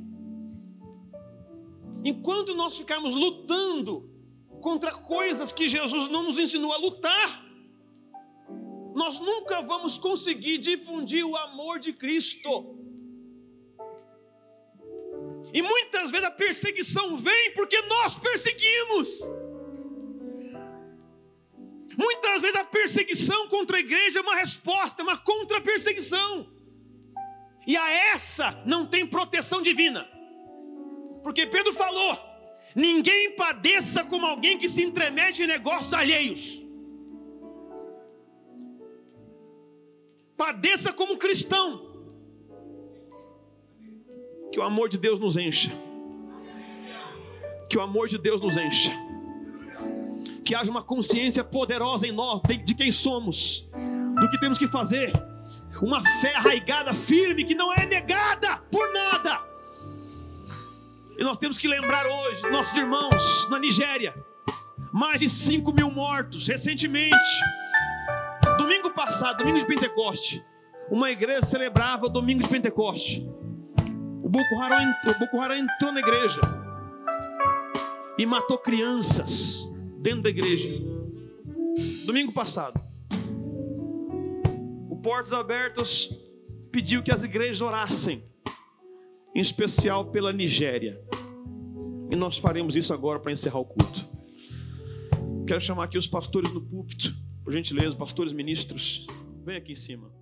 Enquanto 2.04 2.54
nós 2.54 2.78
ficarmos 2.78 3.14
lutando 3.14 4.08
contra 4.60 4.92
coisas 4.92 5.52
que 5.52 5.68
Jesus 5.68 6.08
não 6.08 6.22
nos 6.22 6.38
ensinou 6.38 6.72
a 6.72 6.78
lutar, 6.78 7.39
nós 8.94 9.18
nunca 9.18 9.62
vamos 9.62 9.98
conseguir 9.98 10.58
difundir 10.58 11.24
o 11.24 11.36
amor 11.36 11.78
de 11.78 11.92
Cristo. 11.92 12.76
E 15.52 15.62
muitas 15.62 16.10
vezes 16.10 16.26
a 16.26 16.30
perseguição 16.30 17.16
vem 17.16 17.52
porque 17.52 17.80
nós 17.82 18.16
perseguimos. 18.18 19.20
Muitas 21.96 22.40
vezes 22.40 22.56
a 22.56 22.64
perseguição 22.64 23.48
contra 23.48 23.76
a 23.76 23.80
igreja 23.80 24.20
é 24.20 24.22
uma 24.22 24.36
resposta, 24.36 25.02
é 25.02 25.04
uma 25.04 25.16
contra-perseguição. 25.18 26.52
E 27.66 27.76
a 27.76 27.90
essa 28.14 28.62
não 28.64 28.86
tem 28.86 29.06
proteção 29.06 29.60
divina. 29.60 30.08
Porque 31.22 31.46
Pedro 31.46 31.72
falou: 31.72 32.18
ninguém 32.74 33.34
padeça 33.34 34.04
como 34.04 34.26
alguém 34.26 34.56
que 34.56 34.68
se 34.68 34.82
entremete 34.82 35.42
em 35.42 35.46
negócios 35.46 35.92
alheios. 35.92 36.69
Padeça 40.40 40.90
como 40.90 41.18
cristão. 41.18 41.82
Que 44.50 44.58
o 44.58 44.62
amor 44.62 44.88
de 44.88 44.96
Deus 44.96 45.18
nos 45.18 45.36
encha. 45.36 45.70
Que 47.68 47.76
o 47.76 47.82
amor 47.82 48.08
de 48.08 48.16
Deus 48.16 48.40
nos 48.40 48.56
encha. 48.56 48.90
Que 50.42 50.54
haja 50.54 50.70
uma 50.70 50.82
consciência 50.82 51.44
poderosa 51.44 52.06
em 52.06 52.12
nós 52.12 52.40
de 52.64 52.74
quem 52.74 52.90
somos, 52.90 53.70
do 54.18 54.30
que 54.30 54.40
temos 54.40 54.56
que 54.56 54.66
fazer 54.66 55.12
uma 55.82 56.00
fé 56.22 56.34
arraigada, 56.34 56.94
firme, 56.94 57.44
que 57.44 57.54
não 57.54 57.70
é 57.74 57.84
negada 57.84 58.56
por 58.72 58.90
nada. 58.94 59.44
E 61.18 61.22
nós 61.22 61.36
temos 61.36 61.58
que 61.58 61.68
lembrar 61.68 62.06
hoje, 62.06 62.48
nossos 62.50 62.74
irmãos 62.78 63.46
na 63.50 63.58
Nigéria, 63.58 64.14
mais 64.90 65.20
de 65.20 65.28
5 65.28 65.70
mil 65.70 65.90
mortos 65.90 66.48
recentemente. 66.48 67.59
Domingo 68.60 68.90
passado, 68.90 69.38
domingo 69.38 69.58
de 69.58 69.64
Pentecoste, 69.64 70.44
uma 70.90 71.10
igreja 71.10 71.40
celebrava 71.40 72.04
o 72.04 72.08
domingo 72.10 72.42
de 72.42 72.48
Pentecoste. 72.48 73.26
O 74.22 74.28
Boko 74.28 74.60
Haram 74.60 74.82
entrou, 74.82 75.14
o 75.14 75.18
Boko 75.18 75.40
Haram 75.40 75.54
entrou 75.56 75.90
na 75.92 76.00
igreja 76.00 76.42
e 78.18 78.26
matou 78.26 78.58
crianças 78.58 79.64
dentro 80.02 80.20
da 80.20 80.28
igreja. 80.28 80.68
Domingo 82.04 82.32
passado. 82.32 82.78
Portas 85.02 85.32
Abertas 85.32 86.10
pediu 86.70 87.02
que 87.02 87.10
as 87.10 87.24
igrejas 87.24 87.62
orassem, 87.62 88.22
em 89.34 89.40
especial 89.40 90.10
pela 90.10 90.34
Nigéria. 90.34 91.02
E 92.10 92.14
nós 92.14 92.36
faremos 92.36 92.76
isso 92.76 92.92
agora 92.92 93.18
para 93.18 93.32
encerrar 93.32 93.60
o 93.60 93.64
culto. 93.64 94.06
Quero 95.46 95.62
chamar 95.62 95.84
aqui 95.84 95.96
os 95.96 96.06
pastores 96.06 96.52
no 96.52 96.60
púlpito, 96.60 97.14
por 97.50 97.54
gentileza, 97.54 97.96
pastores 97.96 98.32
ministros. 98.32 99.08
Vem 99.44 99.56
aqui 99.56 99.72
em 99.72 99.76
cima. 99.76 100.19